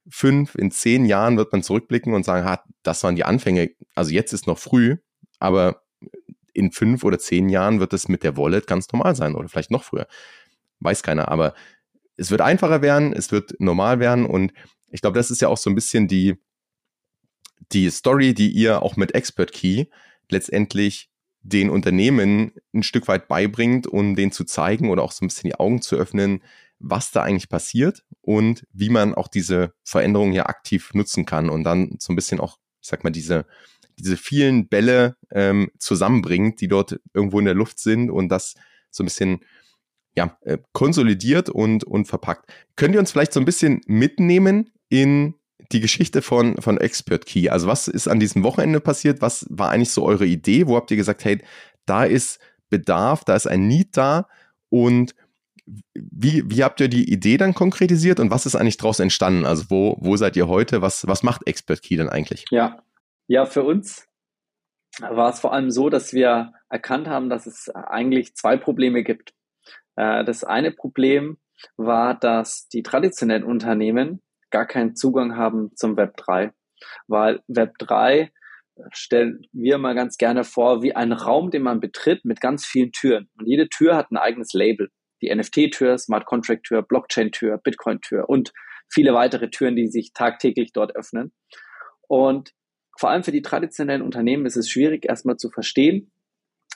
fünf, 0.10 0.56
in 0.56 0.72
zehn 0.72 1.06
Jahren 1.06 1.38
wird 1.38 1.52
man 1.52 1.64
zurückblicken 1.64 2.14
und 2.14 2.24
sagen, 2.24 2.46
ha, 2.46 2.64
das 2.84 3.04
waren 3.04 3.16
die 3.16 3.26
Anfänge. 3.26 3.72
Also 3.96 4.12
jetzt 4.12 4.34
ist 4.34 4.48
noch 4.48 4.58
früh, 4.58 4.98
aber 5.40 5.84
in 6.54 6.72
fünf 6.72 7.04
oder 7.04 7.20
zehn 7.20 7.50
Jahren 7.50 7.80
wird 7.80 7.94
es 7.94 8.08
mit 8.08 8.24
der 8.24 8.38
Wallet 8.38 8.68
ganz 8.68 8.92
normal 8.92 9.16
sein 9.16 9.36
oder 9.36 9.48
vielleicht 9.50 9.72
noch 9.72 9.84
früher. 9.84 10.08
Weiß 10.80 11.04
keiner, 11.04 11.30
aber 11.30 11.54
es 12.18 12.32
wird 12.32 12.42
einfacher 12.42 12.82
werden, 12.82 13.14
es 13.14 13.32
wird 13.32 13.54
normal 13.60 14.00
werden 14.00 14.26
und 14.26 14.54
ich 14.92 15.02
glaube, 15.02 15.18
das 15.18 15.32
ist 15.32 15.42
ja 15.42 15.48
auch 15.48 15.58
so 15.58 15.70
ein 15.70 15.76
bisschen 15.76 16.08
die, 16.08 16.36
die 17.72 17.90
Story, 17.90 18.34
die 18.34 18.50
ihr 18.50 18.82
auch 18.82 18.96
mit 18.96 19.14
Expert 19.14 19.52
Key 19.52 19.86
letztendlich 20.30 21.09
den 21.42 21.70
Unternehmen 21.70 22.52
ein 22.74 22.84
Stück 22.84 23.08
weit 23.08 23.28
beibringt, 23.28 23.88
um 23.88 24.16
denen 24.16 24.32
zu 24.32 24.44
zeigen 24.44 24.90
oder 24.90 25.04
auch 25.04 25.12
so 25.12 25.24
ein 25.24 25.28
bisschen 25.28 25.50
die 25.50 25.60
Augen 25.60 25.82
zu 25.82 25.96
öffnen, 25.96 26.42
was 26.80 27.12
da 27.12 27.24
eigentlich 27.24 27.50
passiert 27.50 28.04
und 28.22 28.66
wie 28.72 28.90
man 28.90 29.14
auch 29.14 29.28
diese 29.28 29.74
Veränderungen 29.84 30.34
ja 30.34 30.46
aktiv 30.46 30.94
nutzen 30.94 31.26
kann 31.26 31.50
und 31.50 31.64
dann 31.64 31.96
so 32.00 32.14
ein 32.14 32.16
bisschen 32.16 32.40
auch, 32.40 32.58
ich 32.82 32.88
sag 32.88 33.04
mal, 33.04 33.10
diese, 33.10 33.46
diese 33.98 34.18
vielen 34.18 34.68
Bälle 34.68 35.16
ähm, 35.32 35.70
zusammenbringt, 35.78 36.62
die 36.62 36.68
dort 36.68 37.00
irgendwo 37.14 37.40
in 37.40 37.46
der 37.46 37.54
Luft 37.54 37.80
sind 37.80 38.10
und 38.10 38.30
das 38.30 38.56
so 38.92 39.04
ein 39.04 39.06
bisschen 39.06 39.40
ja, 40.16 40.38
äh, 40.42 40.58
konsolidiert 40.74 41.50
und, 41.50 41.84
und 41.84 42.08
verpackt. 42.08 42.52
Könnt 42.76 42.94
ihr 42.94 43.00
uns 43.00 43.12
vielleicht 43.12 43.34
so 43.34 43.40
ein 43.40 43.46
bisschen 43.46 43.82
mitnehmen 43.88 44.72
in 44.90 45.36
die 45.72 45.80
Geschichte 45.80 46.22
von, 46.22 46.58
von 46.62 46.78
Expert 46.78 47.26
Key. 47.26 47.50
Also 47.50 47.68
was 47.68 47.88
ist 47.88 48.08
an 48.08 48.20
diesem 48.20 48.44
Wochenende 48.44 48.80
passiert? 48.80 49.22
Was 49.22 49.46
war 49.50 49.70
eigentlich 49.70 49.92
so 49.92 50.06
eure 50.06 50.26
Idee? 50.26 50.68
Wo 50.68 50.76
habt 50.76 50.92
ihr 50.92 50.98
gesagt, 50.98 51.24
hey, 51.26 51.42
da 51.86 52.04
ist 52.04 52.40
Bedarf, 52.70 53.24
da 53.24 53.36
ist 53.36 53.48
ein 53.48 53.68
Need 53.68 53.98
da 53.98 54.28
und 54.70 55.16
wie, 55.94 56.44
wie 56.50 56.64
habt 56.64 56.80
ihr 56.82 56.88
die 56.88 57.12
Idee 57.12 57.38
dann 57.38 57.54
konkretisiert 57.54 58.20
und 58.20 58.32
was 58.32 58.46
ist 58.46 58.56
eigentlich 58.56 58.78
daraus 58.78 59.00
entstanden? 59.00 59.46
Also 59.46 59.66
wo, 59.70 59.98
wo 60.00 60.18
seid 60.18 60.36
ihr 60.36 60.48
heute? 60.48 60.82
Was, 60.82 61.08
was 61.08 61.24
macht 61.24 61.46
Expert 61.48 61.82
Key 61.82 61.96
dann 61.96 62.10
eigentlich? 62.10 62.46
Ja, 62.50 62.82
ja, 63.28 63.46
für 63.46 63.64
uns 63.64 64.08
war 65.00 65.30
es 65.30 65.40
vor 65.40 65.54
allem 65.54 65.70
so, 65.70 65.90
dass 65.90 66.14
wir 66.14 66.54
erkannt 66.70 67.08
haben, 67.08 67.30
dass 67.30 67.46
es 67.46 67.70
eigentlich 67.70 68.36
zwei 68.36 68.58
Probleme 68.58 69.04
gibt. 69.04 69.34
Äh, 69.96 70.26
das 70.26 70.44
eine 70.44 70.72
Problem 70.72 71.38
war, 71.78 72.16
dass 72.16 72.68
die 72.70 72.84
traditionellen 72.84 73.44
Unternehmen 73.44 74.22
gar 74.52 74.66
keinen 74.66 74.96
Zugang 74.96 75.36
haben 75.36 75.72
zum 75.76 75.98
Web 75.98 76.18
3. 76.18 76.52
Weil 77.08 77.42
Web 77.48 77.74
3 77.80 78.32
stellen 78.92 79.42
wir 79.52 79.78
mal 79.78 79.96
ganz 79.96 80.18
gerne 80.18 80.44
vor 80.44 80.82
wie 80.82 80.96
ein 80.96 81.12
Raum, 81.12 81.52
den 81.52 81.64
man 81.64 81.80
betritt 81.80 82.26
mit 82.26 82.42
ganz 82.42 82.66
vielen 82.66 82.92
Türen. 82.92 83.30
Und 83.38 83.48
jede 83.48 83.68
Tür 83.68 83.96
hat 83.96 84.12
ein 84.12 84.18
eigenes 84.18 84.54
Label. 84.54 84.90
Die 85.22 85.34
NFT-Tür, 85.34 85.98
Smart 85.98 86.26
Contract-Tür, 86.26 86.82
Blockchain-Tür, 86.82 87.58
Bitcoin-Tür 87.58 88.30
und 88.30 88.54
viele 88.90 89.14
weitere 89.14 89.50
Türen, 89.50 89.76
die 89.76 89.88
sich 89.88 90.14
tagtäglich 90.14 90.72
dort 90.72 90.96
öffnen. 90.96 91.34
Und 92.08 92.54
vor 92.98 93.10
allem 93.10 93.24
für 93.24 93.32
die 93.32 93.42
traditionellen 93.42 94.02
Unternehmen 94.02 94.46
ist 94.46 94.56
es 94.58 94.70
schwierig, 94.70 95.06
erstmal 95.06 95.38
zu 95.38 95.50
verstehen, 95.50 96.12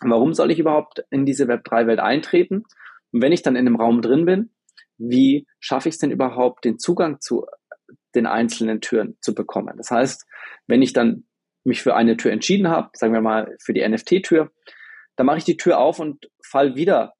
warum 0.01 0.33
soll 0.33 0.51
ich 0.51 0.59
überhaupt 0.59 1.03
in 1.09 1.25
diese 1.25 1.45
Web3-Welt 1.45 1.99
eintreten? 1.99 2.63
Und 3.11 3.21
wenn 3.21 3.31
ich 3.31 3.41
dann 3.41 3.55
in 3.55 3.67
einem 3.67 3.77
Raum 3.77 4.01
drin 4.01 4.25
bin, 4.25 4.51
wie 4.97 5.47
schaffe 5.59 5.89
ich 5.89 5.95
es 5.95 5.99
denn 5.99 6.11
überhaupt, 6.11 6.65
den 6.65 6.79
Zugang 6.79 7.19
zu 7.19 7.45
den 8.15 8.25
einzelnen 8.25 8.81
Türen 8.81 9.17
zu 9.21 9.33
bekommen? 9.33 9.75
Das 9.77 9.91
heißt, 9.91 10.25
wenn 10.67 10.81
ich 10.81 10.93
dann 10.93 11.25
mich 11.63 11.81
für 11.81 11.95
eine 11.95 12.17
Tür 12.17 12.31
entschieden 12.31 12.67
habe, 12.67 12.89
sagen 12.93 13.13
wir 13.13 13.21
mal 13.21 13.55
für 13.61 13.73
die 13.73 13.87
NFT-Tür, 13.87 14.51
dann 15.15 15.25
mache 15.25 15.37
ich 15.37 15.45
die 15.45 15.57
Tür 15.57 15.79
auf 15.79 15.99
und 15.99 16.29
fall 16.43 16.75
wieder 16.75 17.13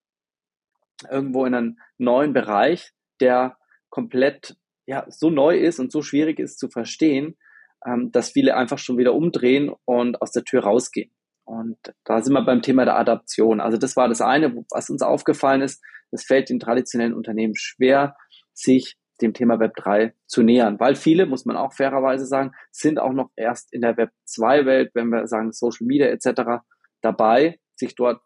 irgendwo 1.10 1.46
in 1.46 1.54
einen 1.54 1.80
neuen 1.98 2.34
Bereich, 2.34 2.92
der 3.20 3.58
komplett 3.90 4.56
ja 4.86 5.06
so 5.10 5.30
neu 5.30 5.58
ist 5.58 5.80
und 5.80 5.92
so 5.92 6.02
schwierig 6.02 6.40
ist 6.40 6.60
zu 6.60 6.70
verstehen, 6.70 7.38
ähm, 7.86 8.12
dass 8.12 8.32
viele 8.32 8.56
einfach 8.56 8.80
schon 8.80 8.98
wieder 8.98 9.14
umdrehen 9.14 9.72
und 9.86 10.22
aus 10.22 10.32
der 10.32 10.44
Tür 10.44 10.64
rausgehen. 10.64 11.12
Und 11.46 11.78
da 12.06 12.22
sind 12.22 12.34
wir 12.34 12.46
beim 12.46 12.62
Thema 12.62 12.86
der 12.86 12.98
Adaption. 12.98 13.60
Also 13.60 13.78
das 13.78 13.96
war 13.96 14.08
das 14.08 14.22
eine, 14.22 14.56
was 14.72 14.90
uns 14.90 15.02
aufgefallen 15.02 15.62
ist. 15.62 15.84
Es 16.12 16.24
fällt 16.24 16.50
den 16.50 16.60
traditionellen 16.60 17.14
Unternehmen 17.14 17.56
schwer, 17.56 18.16
sich 18.54 18.98
dem 19.24 19.34
Thema 19.34 19.60
Web 19.60 19.76
3 19.76 20.14
zu 20.28 20.44
nähern, 20.44 20.80
weil 20.80 20.96
viele, 20.96 21.26
muss 21.26 21.46
man 21.46 21.58
auch 21.58 21.74
fairerweise 21.74 22.26
sagen, 22.26 22.52
sind 22.72 23.00
auch 23.00 23.14
noch 23.14 23.32
erst 23.36 23.74
in 23.74 23.82
der 23.82 23.98
Web 23.98 24.12
2 24.26 24.66
Welt, 24.66 24.92
wenn 24.94 25.10
wir 25.10 25.28
sagen 25.28 25.52
Social 25.52 25.88
Media 25.88 26.08
etc. 26.08 26.64
dabei, 27.02 27.60
sich 27.76 27.96
dort 27.96 28.22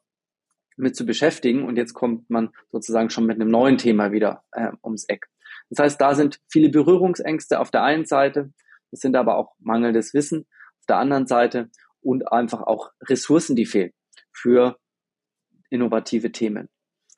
mit 0.76 0.96
zu 0.96 1.06
beschäftigen 1.06 1.64
und 1.66 1.76
jetzt 1.76 1.94
kommt 1.94 2.30
man 2.30 2.50
sozusagen 2.72 3.10
schon 3.10 3.26
mit 3.26 3.40
einem 3.40 3.50
neuen 3.50 3.78
Thema 3.78 4.12
wieder 4.12 4.44
äh, 4.52 4.72
ums 4.84 5.06
Eck. 5.06 5.28
Das 5.70 5.80
heißt, 5.80 6.02
da 6.02 6.16
sind 6.16 6.40
viele 6.48 6.70
Berührungsängste 6.70 7.60
auf 7.60 7.72
der 7.72 7.84
einen 7.84 8.06
Seite, 8.06 8.52
es 8.92 9.00
sind 9.00 9.16
aber 9.16 9.38
auch 9.38 9.56
mangelndes 9.60 10.14
Wissen 10.14 10.46
auf 10.80 10.86
der 10.88 10.98
anderen 10.98 11.28
Seite 11.28 11.70
und 12.02 12.32
einfach 12.32 12.62
auch 12.62 12.92
Ressourcen, 13.02 13.56
die 13.56 13.66
fehlen 13.66 13.92
für 14.32 14.78
innovative 15.70 16.32
Themen. 16.32 16.70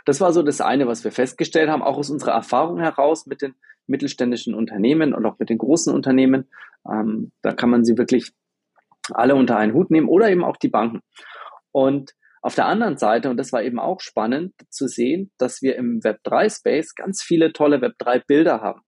Das 0.05 0.21
war 0.21 0.33
so 0.33 0.41
das 0.41 0.61
eine, 0.61 0.87
was 0.87 1.03
wir 1.03 1.11
festgestellt 1.11 1.69
haben, 1.69 1.83
auch 1.83 1.97
aus 1.97 2.09
unserer 2.09 2.31
Erfahrung 2.31 2.79
heraus 2.79 3.27
mit 3.27 3.41
den 3.41 3.55
mittelständischen 3.89 4.53
Unternehmen 4.53 5.13
und 5.13 5.25
auch 5.25 5.39
mit 5.39 5.49
den 5.49 5.57
großen 5.57 5.93
Unternehmen. 5.93 6.49
Ähm, 6.89 7.31
da 7.41 7.53
kann 7.53 7.69
man 7.69 7.83
sie 7.83 7.97
wirklich 7.97 8.31
alle 9.11 9.35
unter 9.35 9.57
einen 9.57 9.73
Hut 9.73 9.91
nehmen 9.91 10.07
oder 10.07 10.29
eben 10.29 10.43
auch 10.43 10.57
die 10.57 10.69
Banken. 10.69 11.01
Und 11.71 12.13
auf 12.41 12.55
der 12.55 12.67
anderen 12.67 12.97
Seite, 12.97 13.29
und 13.29 13.37
das 13.37 13.51
war 13.51 13.63
eben 13.63 13.79
auch 13.79 13.99
spannend 13.99 14.53
zu 14.69 14.87
sehen, 14.87 15.31
dass 15.37 15.61
wir 15.61 15.75
im 15.75 15.99
Web3-Space 15.99 16.95
ganz 16.95 17.21
viele 17.21 17.51
tolle 17.51 17.77
Web3-Bilder 17.77 18.61
haben. 18.61 18.81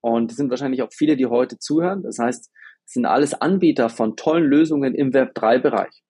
Und 0.00 0.30
es 0.30 0.36
sind 0.36 0.50
wahrscheinlich 0.50 0.82
auch 0.82 0.92
viele, 0.92 1.16
die 1.16 1.26
heute 1.26 1.58
zuhören. 1.58 2.02
Das 2.02 2.18
heißt, 2.18 2.50
es 2.86 2.92
sind 2.92 3.06
alles 3.06 3.32
Anbieter 3.32 3.88
von 3.88 4.16
tollen 4.16 4.44
Lösungen 4.44 4.94
im 4.94 5.12
Web3-Bereich. 5.12 6.02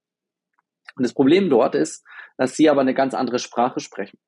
Und 0.96 1.04
das 1.04 1.14
Problem 1.14 1.48
dort 1.48 1.76
ist, 1.76 2.04
dass 2.36 2.56
sie 2.56 2.68
aber 2.68 2.80
eine 2.80 2.94
ganz 2.94 3.14
andere 3.14 3.38
Sprache 3.38 3.78
sprechen. 3.78 4.18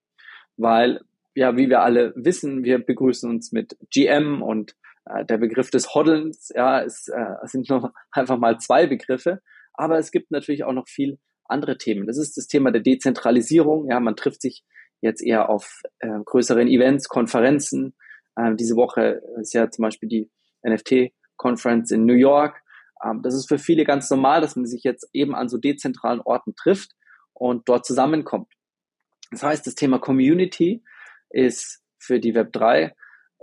Weil, 0.56 1.00
ja, 1.36 1.56
wie 1.56 1.68
wir 1.68 1.82
alle 1.82 2.12
wissen, 2.16 2.64
wir 2.64 2.78
begrüßen 2.78 3.28
uns 3.30 3.52
mit 3.52 3.76
GM 3.90 4.42
und 4.42 4.74
äh, 5.04 5.24
der 5.24 5.38
Begriff 5.38 5.70
des 5.70 5.94
Hoddelns, 5.94 6.50
ja, 6.54 6.82
es, 6.82 7.08
äh, 7.08 7.34
es 7.44 7.52
sind 7.52 7.68
noch 7.70 7.92
einfach 8.10 8.38
mal 8.38 8.58
zwei 8.58 8.86
Begriffe. 8.86 9.40
Aber 9.74 9.98
es 9.98 10.10
gibt 10.10 10.30
natürlich 10.30 10.64
auch 10.64 10.72
noch 10.72 10.88
viel 10.88 11.18
andere 11.44 11.76
Themen. 11.76 12.06
Das 12.06 12.18
ist 12.18 12.36
das 12.36 12.46
Thema 12.46 12.72
der 12.72 12.80
Dezentralisierung. 12.80 13.88
Ja, 13.90 14.00
man 14.00 14.16
trifft 14.16 14.40
sich 14.40 14.64
jetzt 15.02 15.22
eher 15.22 15.50
auf 15.50 15.82
äh, 15.98 16.08
größeren 16.24 16.66
Events, 16.66 17.08
Konferenzen, 17.08 17.94
ähm, 18.38 18.56
diese 18.56 18.76
Woche 18.76 19.22
ist 19.40 19.54
ja 19.54 19.70
zum 19.70 19.82
Beispiel 19.82 20.08
die 20.08 20.30
NFT-Conference 20.66 21.90
in 21.90 22.04
New 22.04 22.14
York. 22.14 22.62
Ähm, 23.04 23.22
das 23.22 23.34
ist 23.34 23.48
für 23.48 23.58
viele 23.58 23.84
ganz 23.84 24.10
normal, 24.10 24.40
dass 24.40 24.56
man 24.56 24.66
sich 24.66 24.82
jetzt 24.84 25.08
eben 25.12 25.34
an 25.34 25.48
so 25.48 25.58
dezentralen 25.58 26.20
Orten 26.20 26.54
trifft 26.54 26.92
und 27.32 27.68
dort 27.68 27.86
zusammenkommt. 27.86 28.52
Das 29.30 29.42
heißt, 29.42 29.66
das 29.66 29.74
Thema 29.74 29.98
Community 29.98 30.84
ist 31.30 31.82
für 31.98 32.20
die 32.20 32.34
Web3, 32.34 32.92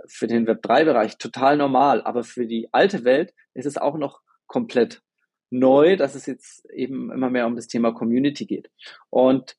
für 0.06 0.26
den 0.26 0.46
Web3-Bereich 0.46 1.18
total 1.18 1.56
normal, 1.56 2.02
aber 2.02 2.24
für 2.24 2.46
die 2.46 2.68
alte 2.72 3.04
Welt 3.04 3.32
ist 3.54 3.66
es 3.66 3.76
auch 3.76 3.96
noch 3.96 4.20
komplett 4.46 5.02
neu, 5.50 5.96
dass 5.96 6.14
es 6.14 6.26
jetzt 6.26 6.68
eben 6.70 7.12
immer 7.12 7.30
mehr 7.30 7.46
um 7.46 7.56
das 7.56 7.68
Thema 7.68 7.92
Community 7.92 8.46
geht. 8.46 8.70
Und 9.10 9.56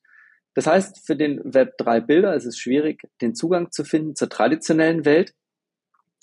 das 0.54 0.66
heißt, 0.66 1.06
für 1.06 1.16
den 1.16 1.42
Web3-Bilder 1.42 2.34
ist 2.34 2.46
es 2.46 2.58
schwierig, 2.58 3.02
den 3.20 3.34
Zugang 3.34 3.70
zu 3.70 3.84
finden 3.84 4.14
zur 4.14 4.28
traditionellen 4.28 5.04
Welt. 5.04 5.34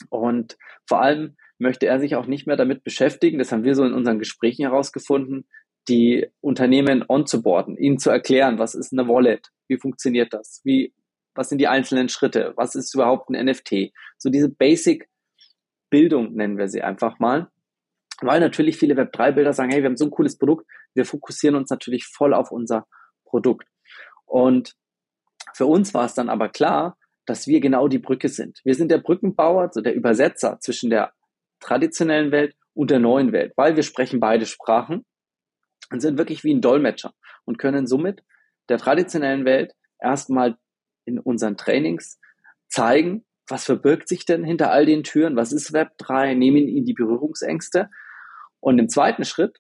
Und 0.10 0.58
vor 0.88 1.02
allem 1.02 1.36
möchte 1.60 1.86
er 1.86 2.00
sich 2.00 2.16
auch 2.16 2.26
nicht 2.26 2.48
mehr 2.48 2.56
damit 2.56 2.84
beschäftigen, 2.84 3.38
das 3.38 3.52
haben 3.52 3.64
wir 3.64 3.76
so 3.76 3.86
in 3.86 3.94
unseren 3.94 4.20
Gesprächen 4.20 4.64
herausgefunden, 4.64 5.48
die 5.88 6.28
Unternehmen 6.42 7.04
onzuboarden, 7.08 7.78
ihnen 7.78 8.00
zu 8.00 8.10
erklären, 8.10 8.58
was 8.58 8.74
ist 8.74 8.94
eine 8.94 9.08
Wallet, 9.08 9.50
wie 9.68 9.78
funktioniert 9.78 10.34
das, 10.34 10.62
wie, 10.64 10.94
was 11.36 11.50
sind 11.50 11.60
die 11.60 11.68
einzelnen 11.68 12.10
Schritte, 12.10 12.54
was 12.56 12.76
ist 12.76 12.94
überhaupt 12.94 13.30
ein 13.30 13.46
NFT. 13.46 13.92
So 14.18 14.30
diese 14.30 14.50
Basic 14.50 15.08
Bildung 15.90 16.34
nennen 16.34 16.58
wir 16.58 16.68
sie 16.68 16.82
einfach 16.82 17.20
mal. 17.20 17.50
Weil 18.22 18.40
natürlich 18.40 18.78
viele 18.78 18.96
Web3-Bilder 18.96 19.54
sagen, 19.54 19.72
hey, 19.72 19.82
wir 19.82 19.90
haben 19.90 19.98
so 19.98 20.06
ein 20.06 20.12
cooles 20.12 20.38
Produkt, 20.38 20.66
wir 20.94 21.06
fokussieren 21.06 21.56
uns 21.56 21.70
natürlich 21.70 22.06
voll 22.06 22.34
auf 22.34 22.52
unser 22.52 22.88
Produkt. 23.26 23.68
Und 24.26 24.74
für 25.54 25.66
uns 25.66 25.94
war 25.94 26.06
es 26.06 26.14
dann 26.14 26.30
aber 26.30 26.50
klar, 26.50 26.98
dass 27.26 27.48
wir 27.48 27.60
genau 27.60 27.88
die 27.88 28.00
Brücke 28.00 28.30
sind. 28.30 28.60
Wir 28.64 28.76
sind 28.76 28.92
der 28.92 28.98
Brückenbauer, 29.00 29.70
so 29.72 29.82
der 29.82 29.96
Übersetzer 29.96 30.58
zwischen 30.60 30.90
der 30.90 31.14
traditionellen 31.60 32.32
Welt 32.32 32.56
und 32.74 32.92
der 32.92 33.00
neuen 33.00 33.32
Welt, 33.32 33.54
weil 33.56 33.76
wir 33.76 33.84
sprechen 33.84 34.20
beide 34.20 34.46
Sprachen 34.46 35.06
und 35.92 36.02
sind 36.02 36.18
wirklich 36.18 36.44
wie 36.44 36.54
ein 36.54 36.62
Dolmetscher 36.62 37.14
und 37.46 37.58
können 37.58 37.88
somit 37.88 38.24
der 38.70 38.78
traditionellen 38.78 39.46
Welt 39.46 39.74
erstmal 40.02 40.58
in 41.06 41.20
unseren 41.20 41.58
Trainings 41.58 42.20
zeigen, 42.68 43.26
was 43.48 43.66
verbirgt 43.66 44.08
sich 44.08 44.26
denn 44.26 44.44
hinter 44.44 44.72
all 44.72 44.86
den 44.86 45.04
Türen, 45.04 45.36
was 45.36 45.52
ist 45.52 45.74
Web 45.74 45.98
3, 45.98 46.34
nehmen 46.34 46.68
ihnen 46.68 46.86
die 46.86 46.94
Berührungsängste. 46.94 47.90
Und 48.60 48.80
im 48.80 48.90
zweiten 48.90 49.26
Schritt, 49.26 49.60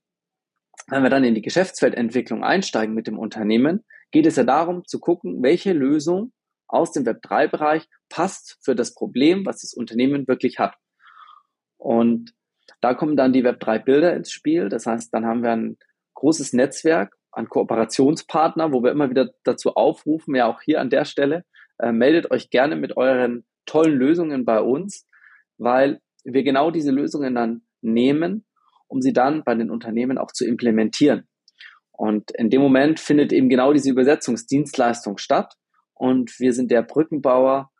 wenn 0.87 1.03
wir 1.03 1.09
dann 1.09 1.23
in 1.23 1.35
die 1.35 1.41
Geschäftsfeldentwicklung 1.41 2.43
einsteigen 2.43 2.95
mit 2.95 3.07
dem 3.07 3.19
Unternehmen, 3.19 3.83
geht 4.11 4.25
es 4.25 4.35
ja 4.35 4.43
darum 4.43 4.85
zu 4.85 4.99
gucken, 4.99 5.43
welche 5.43 5.73
Lösung 5.73 6.31
aus 6.67 6.91
dem 6.91 7.03
Web3-Bereich 7.03 7.87
passt 8.09 8.57
für 8.63 8.75
das 8.75 8.93
Problem, 8.93 9.45
was 9.45 9.61
das 9.61 9.73
Unternehmen 9.73 10.27
wirklich 10.27 10.59
hat. 10.59 10.75
Und 11.77 12.33
da 12.81 12.93
kommen 12.93 13.17
dann 13.17 13.33
die 13.33 13.43
Web3-Bilder 13.43 14.15
ins 14.15 14.31
Spiel. 14.31 14.69
Das 14.69 14.85
heißt, 14.85 15.13
dann 15.13 15.25
haben 15.25 15.43
wir 15.43 15.51
ein 15.51 15.77
großes 16.15 16.53
Netzwerk 16.53 17.15
an 17.33 17.49
Kooperationspartner, 17.49 18.71
wo 18.71 18.83
wir 18.83 18.91
immer 18.91 19.09
wieder 19.09 19.31
dazu 19.43 19.75
aufrufen, 19.75 20.35
ja 20.35 20.47
auch 20.47 20.61
hier 20.61 20.79
an 20.79 20.89
der 20.89 21.05
Stelle, 21.05 21.45
äh, 21.79 21.91
meldet 21.91 22.31
euch 22.31 22.49
gerne 22.49 22.75
mit 22.75 22.95
euren 22.97 23.45
tollen 23.65 23.95
Lösungen 23.95 24.45
bei 24.45 24.61
uns, 24.61 25.07
weil 25.57 25.99
wir 26.23 26.43
genau 26.43 26.71
diese 26.71 26.91
Lösungen 26.91 27.35
dann 27.35 27.63
nehmen, 27.81 28.45
um 28.87 29.01
sie 29.01 29.13
dann 29.13 29.43
bei 29.43 29.55
den 29.55 29.71
Unternehmen 29.71 30.17
auch 30.17 30.31
zu 30.31 30.45
implementieren. 30.45 31.27
Und 31.91 32.31
in 32.31 32.49
dem 32.49 32.61
Moment 32.61 32.99
findet 32.99 33.33
eben 33.33 33.49
genau 33.49 33.73
diese 33.73 33.89
Übersetzungsdienstleistung 33.89 35.17
statt 35.17 35.53
und 35.93 36.39
wir 36.39 36.53
sind 36.53 36.71
der 36.71 36.81
Brückenbauer 36.81 37.71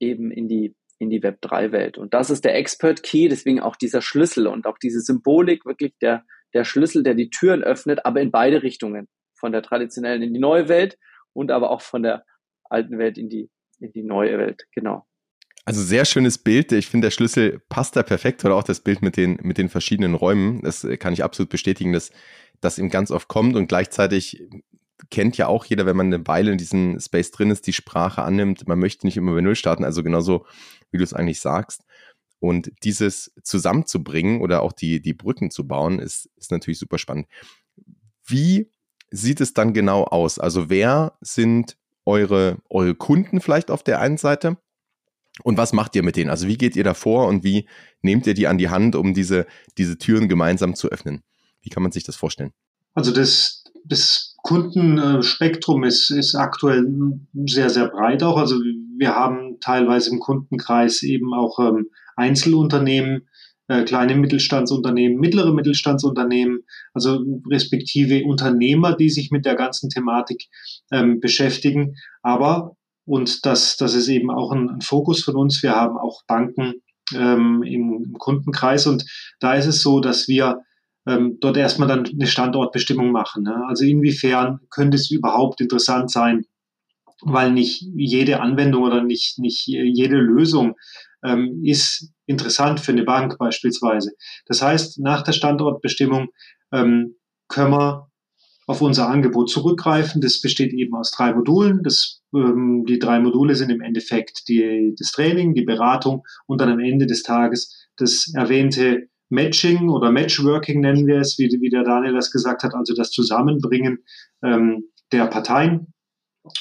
eben 0.00 0.30
in 0.30 0.48
die 0.48 0.74
in 0.98 1.10
die 1.10 1.22
Web 1.22 1.40
3 1.40 1.72
Welt. 1.72 1.98
Und 1.98 2.14
das 2.14 2.30
ist 2.30 2.44
der 2.44 2.56
Expert 2.56 3.02
Key, 3.02 3.28
deswegen 3.28 3.60
auch 3.60 3.76
dieser 3.76 4.00
Schlüssel 4.00 4.46
und 4.46 4.66
auch 4.66 4.78
diese 4.78 5.00
Symbolik 5.00 5.66
wirklich 5.66 5.92
der 6.00 6.24
der 6.54 6.64
Schlüssel, 6.64 7.02
der 7.02 7.14
die 7.14 7.30
Türen 7.30 7.62
öffnet, 7.62 8.06
aber 8.06 8.20
in 8.20 8.30
beide 8.30 8.62
Richtungen, 8.62 9.08
von 9.34 9.52
der 9.52 9.62
traditionellen 9.62 10.22
in 10.22 10.32
die 10.32 10.40
neue 10.40 10.68
Welt 10.68 10.98
und 11.32 11.50
aber 11.50 11.70
auch 11.70 11.82
von 11.82 12.02
der 12.02 12.24
alten 12.64 12.98
Welt 12.98 13.18
in 13.18 13.28
die 13.28 13.50
in 13.80 13.92
die 13.92 14.02
neue 14.02 14.38
Welt. 14.38 14.66
Genau. 14.72 15.06
Also 15.64 15.82
sehr 15.82 16.04
schönes 16.04 16.38
Bild. 16.38 16.72
Ich 16.72 16.86
finde, 16.88 17.06
der 17.06 17.10
Schlüssel 17.10 17.60
passt 17.68 17.96
da 17.96 18.02
perfekt 18.02 18.44
oder 18.44 18.54
auch 18.54 18.62
das 18.62 18.80
Bild 18.80 19.02
mit 19.02 19.16
den, 19.16 19.38
mit 19.42 19.56
den 19.56 19.68
verschiedenen 19.68 20.14
Räumen. 20.14 20.60
Das 20.62 20.86
kann 20.98 21.12
ich 21.12 21.24
absolut 21.24 21.48
bestätigen, 21.48 21.92
dass 21.92 22.10
das 22.60 22.78
ihm 22.78 22.90
ganz 22.90 23.10
oft 23.10 23.28
kommt 23.28 23.56
und 23.56 23.66
gleichzeitig 23.66 24.42
kennt 25.10 25.36
ja 25.36 25.46
auch 25.46 25.64
jeder, 25.64 25.86
wenn 25.86 25.96
man 25.96 26.12
eine 26.12 26.26
Weile 26.26 26.52
in 26.52 26.58
diesem 26.58 26.98
Space 27.00 27.30
drin 27.30 27.50
ist, 27.50 27.66
die 27.66 27.72
Sprache 27.72 28.22
annimmt. 28.22 28.66
Man 28.68 28.78
möchte 28.78 29.06
nicht 29.06 29.16
immer 29.16 29.34
bei 29.34 29.40
Null 29.40 29.56
starten, 29.56 29.84
also 29.84 30.02
genauso, 30.02 30.46
wie 30.90 30.98
du 30.98 31.04
es 31.04 31.14
eigentlich 31.14 31.40
sagst. 31.40 31.84
Und 32.44 32.72
dieses 32.82 33.32
zusammenzubringen 33.42 34.42
oder 34.42 34.60
auch 34.60 34.72
die, 34.72 35.00
die 35.00 35.14
Brücken 35.14 35.50
zu 35.50 35.66
bauen, 35.66 35.98
ist, 35.98 36.28
ist 36.36 36.50
natürlich 36.50 36.78
super 36.78 36.98
spannend. 36.98 37.26
Wie 38.26 38.70
sieht 39.10 39.40
es 39.40 39.54
dann 39.54 39.72
genau 39.72 40.04
aus? 40.04 40.38
Also 40.38 40.68
wer 40.68 41.16
sind 41.22 41.78
eure, 42.04 42.58
eure 42.68 42.94
Kunden 42.94 43.40
vielleicht 43.40 43.70
auf 43.70 43.82
der 43.82 43.98
einen 43.98 44.18
Seite? 44.18 44.58
Und 45.42 45.56
was 45.56 45.72
macht 45.72 45.96
ihr 45.96 46.02
mit 46.02 46.16
denen? 46.16 46.28
Also 46.28 46.46
wie 46.46 46.58
geht 46.58 46.76
ihr 46.76 46.84
da 46.84 46.92
vor 46.92 47.28
und 47.28 47.44
wie 47.44 47.66
nehmt 48.02 48.26
ihr 48.26 48.34
die 48.34 48.46
an 48.46 48.58
die 48.58 48.68
Hand, 48.68 48.94
um 48.94 49.14
diese, 49.14 49.46
diese 49.78 49.96
Türen 49.96 50.28
gemeinsam 50.28 50.74
zu 50.74 50.90
öffnen? 50.90 51.22
Wie 51.62 51.70
kann 51.70 51.82
man 51.82 51.92
sich 51.92 52.04
das 52.04 52.14
vorstellen? 52.14 52.52
Also 52.92 53.10
das, 53.10 53.64
das 53.86 54.36
Kundenspektrum 54.42 55.82
ist, 55.84 56.10
ist 56.10 56.34
aktuell 56.34 56.86
sehr, 57.46 57.70
sehr 57.70 57.88
breit 57.88 58.22
auch. 58.22 58.36
Also 58.36 58.56
wir 58.56 59.14
haben 59.14 59.60
teilweise 59.60 60.10
im 60.10 60.20
Kundenkreis 60.20 61.02
eben 61.02 61.32
auch 61.32 61.58
ähm, 61.58 61.88
Einzelunternehmen, 62.16 63.28
äh, 63.68 63.84
kleine 63.84 64.14
Mittelstandsunternehmen, 64.14 65.18
mittlere 65.18 65.52
Mittelstandsunternehmen, 65.52 66.64
also 66.92 67.24
respektive 67.50 68.24
Unternehmer, 68.24 68.94
die 68.94 69.08
sich 69.10 69.30
mit 69.30 69.46
der 69.46 69.54
ganzen 69.54 69.88
Thematik 69.88 70.48
ähm, 70.92 71.20
beschäftigen. 71.20 71.94
Aber, 72.22 72.76
und 73.06 73.46
das, 73.46 73.76
das 73.76 73.94
ist 73.94 74.08
eben 74.08 74.30
auch 74.30 74.52
ein, 74.52 74.68
ein 74.68 74.80
Fokus 74.80 75.22
von 75.24 75.36
uns, 75.36 75.62
wir 75.62 75.74
haben 75.74 75.96
auch 75.96 76.22
Banken 76.26 76.74
ähm, 77.14 77.62
im, 77.62 78.04
im 78.04 78.12
Kundenkreis 78.14 78.86
und 78.86 79.04
da 79.40 79.54
ist 79.54 79.66
es 79.66 79.82
so, 79.82 80.00
dass 80.00 80.28
wir 80.28 80.60
ähm, 81.06 81.38
dort 81.40 81.56
erstmal 81.56 81.88
dann 81.88 82.06
eine 82.06 82.26
Standortbestimmung 82.26 83.12
machen. 83.12 83.44
Ne? 83.44 83.64
Also 83.66 83.84
inwiefern 83.84 84.60
könnte 84.70 84.96
es 84.96 85.10
überhaupt 85.10 85.60
interessant 85.60 86.10
sein, 86.10 86.44
weil 87.22 87.52
nicht 87.52 87.82
jede 87.94 88.40
Anwendung 88.40 88.82
oder 88.82 89.02
nicht, 89.02 89.38
nicht 89.38 89.66
jede 89.66 90.16
Lösung 90.16 90.76
ähm, 91.24 91.60
ist 91.64 92.12
interessant 92.26 92.80
für 92.80 92.92
eine 92.92 93.04
Bank 93.04 93.38
beispielsweise. 93.38 94.12
Das 94.46 94.62
heißt, 94.62 95.00
nach 95.00 95.22
der 95.22 95.32
Standortbestimmung 95.32 96.28
ähm, 96.72 97.16
können 97.48 97.72
wir 97.72 98.08
auf 98.66 98.80
unser 98.80 99.08
Angebot 99.08 99.50
zurückgreifen. 99.50 100.20
Das 100.20 100.40
besteht 100.40 100.72
eben 100.72 100.94
aus 100.94 101.10
drei 101.10 101.34
Modulen. 101.34 101.82
Das, 101.82 102.22
ähm, 102.34 102.84
die 102.88 102.98
drei 102.98 103.20
Module 103.20 103.54
sind 103.54 103.70
im 103.70 103.80
Endeffekt 103.80 104.48
die, 104.48 104.94
das 104.98 105.12
Training, 105.12 105.54
die 105.54 105.64
Beratung 105.64 106.22
und 106.46 106.60
dann 106.60 106.70
am 106.70 106.80
Ende 106.80 107.06
des 107.06 107.22
Tages 107.22 107.88
das 107.96 108.32
erwähnte 108.34 109.08
Matching 109.30 109.88
oder 109.88 110.12
Matchworking 110.12 110.80
nennen 110.80 111.06
wir 111.06 111.18
es, 111.18 111.38
wie, 111.38 111.48
wie 111.60 111.70
der 111.70 111.82
Daniel 111.82 112.12
das 112.12 112.30
gesagt 112.30 112.62
hat, 112.62 112.74
also 112.74 112.94
das 112.94 113.10
Zusammenbringen 113.10 113.98
ähm, 114.42 114.84
der 115.12 115.26
Parteien 115.26 115.93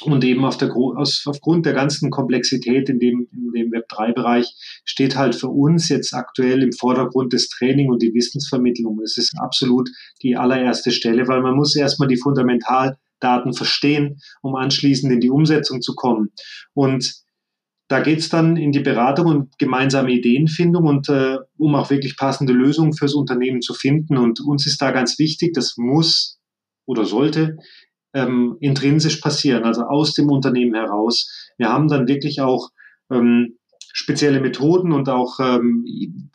und 0.01 0.23
eben 0.23 0.45
auf 0.45 0.57
der, 0.57 0.73
aus, 0.73 1.23
aufgrund 1.25 1.65
der 1.65 1.73
ganzen 1.73 2.09
Komplexität 2.09 2.89
in 2.89 2.99
dem, 2.99 3.27
in 3.33 3.51
dem 3.51 3.71
Web3-Bereich 3.71 4.53
steht 4.85 5.17
halt 5.17 5.35
für 5.35 5.49
uns 5.49 5.89
jetzt 5.89 6.13
aktuell 6.13 6.63
im 6.63 6.71
Vordergrund 6.71 7.33
das 7.33 7.49
Training 7.49 7.89
und 7.89 8.01
die 8.01 8.13
Wissensvermittlung. 8.13 8.99
Das 9.01 9.17
ist 9.17 9.33
absolut 9.39 9.89
die 10.21 10.37
allererste 10.37 10.91
Stelle, 10.91 11.27
weil 11.27 11.41
man 11.41 11.55
muss 11.55 11.75
erstmal 11.75 12.07
die 12.07 12.17
Fundamentaldaten 12.17 13.53
verstehen, 13.53 14.21
um 14.41 14.55
anschließend 14.55 15.11
in 15.11 15.19
die 15.19 15.29
Umsetzung 15.29 15.81
zu 15.81 15.95
kommen. 15.95 16.29
Und 16.73 17.13
da 17.89 17.99
geht's 17.99 18.29
dann 18.29 18.55
in 18.55 18.71
die 18.71 18.79
Beratung 18.79 19.25
und 19.25 19.59
gemeinsame 19.59 20.13
Ideenfindung 20.13 20.85
und 20.85 21.09
äh, 21.09 21.39
um 21.57 21.75
auch 21.75 21.89
wirklich 21.89 22.15
passende 22.15 22.53
Lösungen 22.53 22.93
fürs 22.93 23.13
Unternehmen 23.13 23.61
zu 23.61 23.73
finden. 23.73 24.17
Und 24.17 24.39
uns 24.39 24.65
ist 24.65 24.81
da 24.81 24.91
ganz 24.91 25.19
wichtig, 25.19 25.53
das 25.53 25.75
muss 25.75 26.39
oder 26.85 27.05
sollte 27.05 27.57
ähm, 28.13 28.57
intrinsisch 28.59 29.17
passieren, 29.17 29.63
also 29.63 29.83
aus 29.83 30.13
dem 30.13 30.29
Unternehmen 30.29 30.75
heraus. 30.75 31.51
Wir 31.57 31.69
haben 31.69 31.87
dann 31.87 32.07
wirklich 32.07 32.41
auch 32.41 32.69
ähm, 33.11 33.57
spezielle 33.91 34.39
Methoden 34.39 34.91
und 34.91 35.09
auch, 35.09 35.39
ähm, 35.39 36.29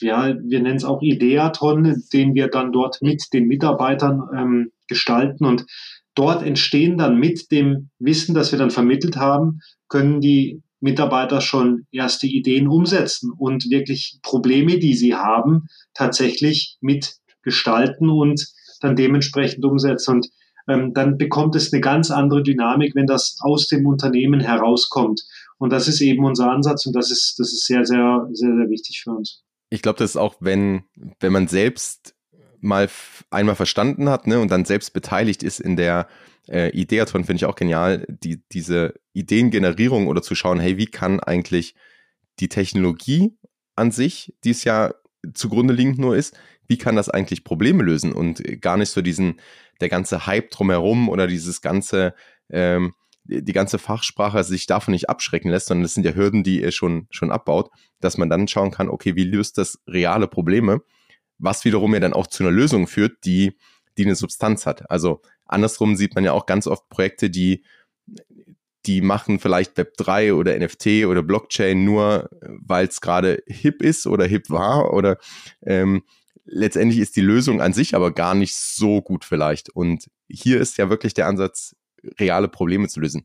ja, 0.00 0.34
wir 0.40 0.60
nennen 0.60 0.76
es 0.76 0.84
auch 0.84 1.02
Ideaton, 1.02 2.02
den 2.12 2.34
wir 2.34 2.48
dann 2.48 2.72
dort 2.72 3.02
mit 3.02 3.24
den 3.32 3.46
Mitarbeitern 3.46 4.22
ähm, 4.34 4.72
gestalten 4.86 5.44
und 5.44 5.66
dort 6.14 6.42
entstehen 6.42 6.98
dann 6.98 7.18
mit 7.18 7.50
dem 7.50 7.90
Wissen, 7.98 8.34
das 8.34 8.52
wir 8.52 8.58
dann 8.58 8.70
vermittelt 8.70 9.16
haben, 9.16 9.60
können 9.88 10.20
die 10.20 10.62
Mitarbeiter 10.80 11.40
schon 11.40 11.86
erste 11.90 12.26
Ideen 12.26 12.68
umsetzen 12.68 13.32
und 13.36 13.70
wirklich 13.70 14.18
Probleme, 14.22 14.78
die 14.78 14.94
sie 14.94 15.14
haben, 15.14 15.66
tatsächlich 15.94 16.76
mitgestalten 16.80 18.08
und 18.08 18.46
dann 18.80 18.96
dementsprechend 18.96 19.64
umsetzen. 19.64 20.16
Und 20.16 20.28
ähm, 20.68 20.92
dann 20.94 21.18
bekommt 21.18 21.56
es 21.56 21.72
eine 21.72 21.80
ganz 21.80 22.10
andere 22.10 22.42
Dynamik, 22.42 22.94
wenn 22.94 23.06
das 23.06 23.38
aus 23.40 23.66
dem 23.66 23.86
Unternehmen 23.86 24.40
herauskommt. 24.40 25.22
Und 25.58 25.72
das 25.72 25.88
ist 25.88 26.00
eben 26.00 26.24
unser 26.24 26.50
Ansatz 26.50 26.86
und 26.86 26.94
das 26.94 27.10
ist, 27.10 27.38
das 27.38 27.52
ist 27.52 27.66
sehr, 27.66 27.84
sehr, 27.84 28.28
sehr, 28.32 28.54
sehr 28.54 28.70
wichtig 28.70 29.00
für 29.02 29.10
uns. 29.10 29.42
Ich 29.70 29.82
glaube, 29.82 29.98
das 29.98 30.10
ist 30.10 30.16
auch, 30.16 30.36
wenn, 30.40 30.84
wenn 31.20 31.32
man 31.32 31.48
selbst 31.48 32.14
mal 32.60 32.88
einmal 33.30 33.54
verstanden 33.54 34.08
hat 34.08 34.26
ne, 34.26 34.40
und 34.40 34.50
dann 34.50 34.64
selbst 34.64 34.92
beteiligt 34.92 35.42
ist 35.42 35.60
in 35.60 35.76
der 35.76 36.08
äh, 36.48 36.70
Ideaton, 36.70 37.24
finde 37.24 37.36
ich 37.36 37.44
auch 37.44 37.56
genial, 37.56 38.06
die, 38.08 38.42
diese 38.52 38.94
Ideengenerierung 39.12 40.06
oder 40.06 40.22
zu 40.22 40.34
schauen, 40.34 40.60
hey, 40.60 40.76
wie 40.76 40.86
kann 40.86 41.20
eigentlich 41.20 41.74
die 42.40 42.48
Technologie 42.48 43.36
an 43.76 43.90
sich, 43.90 44.34
die 44.44 44.50
es 44.50 44.64
ja 44.64 44.94
zugrunde 45.34 45.74
liegend 45.74 45.98
nur 45.98 46.16
ist, 46.16 46.36
wie 46.66 46.78
kann 46.78 46.96
das 46.96 47.08
eigentlich 47.08 47.44
Probleme 47.44 47.82
lösen 47.82 48.12
und 48.12 48.42
gar 48.60 48.76
nicht 48.76 48.90
so 48.90 49.02
diesen, 49.02 49.40
der 49.80 49.88
ganze 49.88 50.26
Hype 50.26 50.50
drumherum 50.50 51.08
oder 51.08 51.26
dieses 51.26 51.60
ganze, 51.60 52.14
ähm, 52.50 52.94
die 53.24 53.52
ganze 53.52 53.78
Fachsprache 53.78 54.42
sich 54.44 54.66
davon 54.66 54.92
nicht 54.92 55.10
abschrecken 55.10 55.50
lässt, 55.50 55.66
sondern 55.66 55.82
das 55.82 55.94
sind 55.94 56.04
ja 56.04 56.14
Hürden, 56.14 56.42
die 56.42 56.62
ihr 56.62 56.72
schon, 56.72 57.06
schon 57.10 57.30
abbaut, 57.30 57.70
dass 58.00 58.16
man 58.16 58.30
dann 58.30 58.48
schauen 58.48 58.70
kann, 58.70 58.88
okay, 58.88 59.16
wie 59.16 59.24
löst 59.24 59.58
das 59.58 59.80
reale 59.86 60.28
Probleme, 60.28 60.80
was 61.38 61.64
wiederum 61.64 61.94
ja 61.94 62.00
dann 62.00 62.14
auch 62.14 62.26
zu 62.26 62.42
einer 62.42 62.52
Lösung 62.52 62.86
führt, 62.86 63.24
die, 63.24 63.56
die 63.96 64.04
eine 64.04 64.14
Substanz 64.14 64.66
hat. 64.66 64.90
Also 64.90 65.20
andersrum 65.44 65.96
sieht 65.96 66.14
man 66.14 66.24
ja 66.24 66.32
auch 66.32 66.46
ganz 66.46 66.66
oft 66.66 66.88
Projekte, 66.88 67.30
die, 67.30 67.64
die 68.86 69.00
machen 69.02 69.38
vielleicht 69.38 69.76
Web 69.76 69.96
3 69.98 70.34
oder 70.34 70.58
NFT 70.58 71.04
oder 71.06 71.22
Blockchain 71.22 71.84
nur, 71.84 72.30
weil 72.40 72.86
es 72.86 73.00
gerade 73.00 73.42
hip 73.46 73.82
ist 73.82 74.06
oder 74.06 74.24
hip 74.24 74.48
war 74.48 74.92
oder 74.94 75.18
ähm, 75.64 76.02
letztendlich 76.50 77.00
ist 77.00 77.16
die 77.16 77.20
Lösung 77.20 77.60
an 77.60 77.72
sich 77.72 77.94
aber 77.94 78.12
gar 78.12 78.34
nicht 78.34 78.56
so 78.56 79.02
gut 79.02 79.24
vielleicht. 79.24 79.70
Und 79.70 80.06
hier 80.28 80.60
ist 80.60 80.78
ja 80.78 80.90
wirklich 80.90 81.14
der 81.14 81.26
Ansatz, 81.26 81.76
reale 82.18 82.48
Probleme 82.48 82.88
zu 82.88 83.00
lösen. 83.00 83.24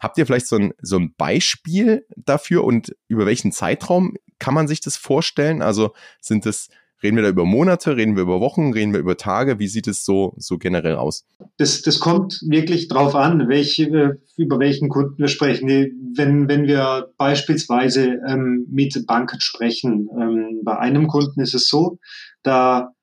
Habt 0.00 0.18
ihr 0.18 0.26
vielleicht 0.26 0.48
so 0.48 0.56
ein, 0.56 0.74
so 0.82 0.98
ein 0.98 1.14
Beispiel 1.16 2.06
dafür 2.16 2.64
und 2.64 2.94
über 3.08 3.26
welchen 3.26 3.52
Zeitraum 3.52 4.16
kann 4.38 4.54
man 4.54 4.68
sich 4.68 4.80
das 4.80 4.96
vorstellen? 4.96 5.62
Also 5.62 5.94
sind 6.20 6.46
es 6.46 6.68
Reden 7.02 7.16
wir 7.16 7.22
da 7.22 7.28
über 7.28 7.44
Monate, 7.44 7.96
reden 7.96 8.16
wir 8.16 8.22
über 8.22 8.40
Wochen, 8.40 8.72
reden 8.72 8.92
wir 8.92 9.00
über 9.00 9.16
Tage? 9.16 9.58
Wie 9.58 9.68
sieht 9.68 9.86
es 9.86 10.04
so, 10.04 10.34
so 10.38 10.56
generell 10.58 10.96
aus? 10.96 11.26
Das, 11.58 11.82
das 11.82 12.00
kommt 12.00 12.40
wirklich 12.46 12.88
drauf 12.88 13.14
an, 13.14 13.48
welche, 13.48 14.18
über 14.36 14.58
welchen 14.58 14.88
Kunden 14.88 15.18
wir 15.18 15.28
sprechen. 15.28 15.68
Wenn, 15.68 16.48
wenn 16.48 16.66
wir 16.66 17.12
beispielsweise 17.18 18.20
ähm, 18.26 18.66
mit 18.70 19.06
Banken 19.06 19.40
sprechen, 19.40 20.08
ähm, 20.18 20.60
bei 20.64 20.78
einem 20.78 21.06
Kunden 21.06 21.40
ist 21.40 21.54
es 21.54 21.68
so, 21.68 21.98
da 22.42 22.94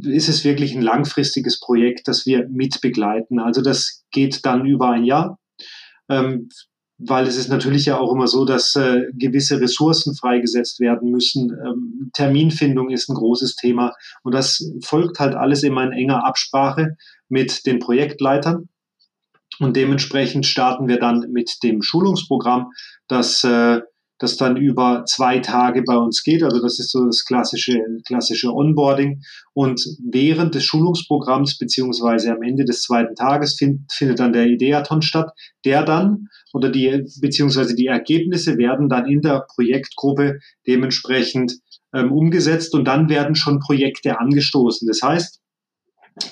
ist 0.00 0.28
es 0.28 0.44
wirklich 0.44 0.74
ein 0.74 0.82
langfristiges 0.82 1.58
Projekt, 1.58 2.06
das 2.06 2.26
wir 2.26 2.48
mitbegleiten. 2.48 3.40
Also 3.40 3.62
das 3.62 4.04
geht 4.12 4.44
dann 4.46 4.66
über 4.66 4.90
ein 4.90 5.04
Jahr. 5.04 5.38
Ähm, 6.08 6.48
weil 6.98 7.26
es 7.26 7.36
ist 7.36 7.48
natürlich 7.48 7.86
ja 7.86 7.98
auch 7.98 8.12
immer 8.12 8.26
so, 8.26 8.44
dass 8.44 8.76
äh, 8.76 9.02
gewisse 9.14 9.60
Ressourcen 9.60 10.14
freigesetzt 10.14 10.80
werden 10.80 11.10
müssen. 11.10 11.50
Ähm, 11.50 12.10
Terminfindung 12.12 12.90
ist 12.90 13.08
ein 13.08 13.16
großes 13.16 13.56
Thema 13.56 13.92
und 14.22 14.32
das 14.32 14.64
folgt 14.82 15.18
halt 15.18 15.34
alles 15.34 15.62
immer 15.62 15.84
in 15.84 15.92
enger 15.92 16.24
Absprache 16.24 16.96
mit 17.28 17.66
den 17.66 17.78
Projektleitern. 17.78 18.68
Und 19.60 19.76
dementsprechend 19.76 20.46
starten 20.46 20.88
wir 20.88 20.98
dann 20.98 21.30
mit 21.30 21.62
dem 21.62 21.80
Schulungsprogramm, 21.82 22.72
das 23.06 23.44
äh, 23.44 23.80
das 24.18 24.36
dann 24.36 24.56
über 24.56 25.04
zwei 25.06 25.40
Tage 25.40 25.82
bei 25.82 25.96
uns 25.96 26.22
geht. 26.22 26.42
Also 26.42 26.60
das 26.62 26.78
ist 26.78 26.92
so 26.92 27.04
das 27.04 27.24
klassische, 27.24 27.78
klassische 28.06 28.52
Onboarding. 28.52 29.22
Und 29.52 29.82
während 30.04 30.54
des 30.54 30.64
Schulungsprogramms 30.64 31.58
beziehungsweise 31.58 32.32
am 32.32 32.42
Ende 32.42 32.64
des 32.64 32.82
zweiten 32.82 33.14
Tages 33.16 33.56
find, 33.56 33.80
findet 33.92 34.20
dann 34.20 34.32
der 34.32 34.46
Ideathon 34.46 35.02
statt, 35.02 35.30
der 35.64 35.84
dann 35.84 36.28
oder 36.52 36.70
die 36.70 37.04
beziehungsweise 37.20 37.74
die 37.74 37.86
Ergebnisse 37.86 38.56
werden 38.56 38.88
dann 38.88 39.06
in 39.06 39.20
der 39.20 39.44
Projektgruppe 39.54 40.38
dementsprechend 40.66 41.58
ähm, 41.92 42.12
umgesetzt 42.12 42.74
und 42.74 42.84
dann 42.84 43.08
werden 43.08 43.34
schon 43.34 43.58
Projekte 43.58 44.20
angestoßen. 44.20 44.86
Das 44.86 45.00
heißt, 45.02 45.40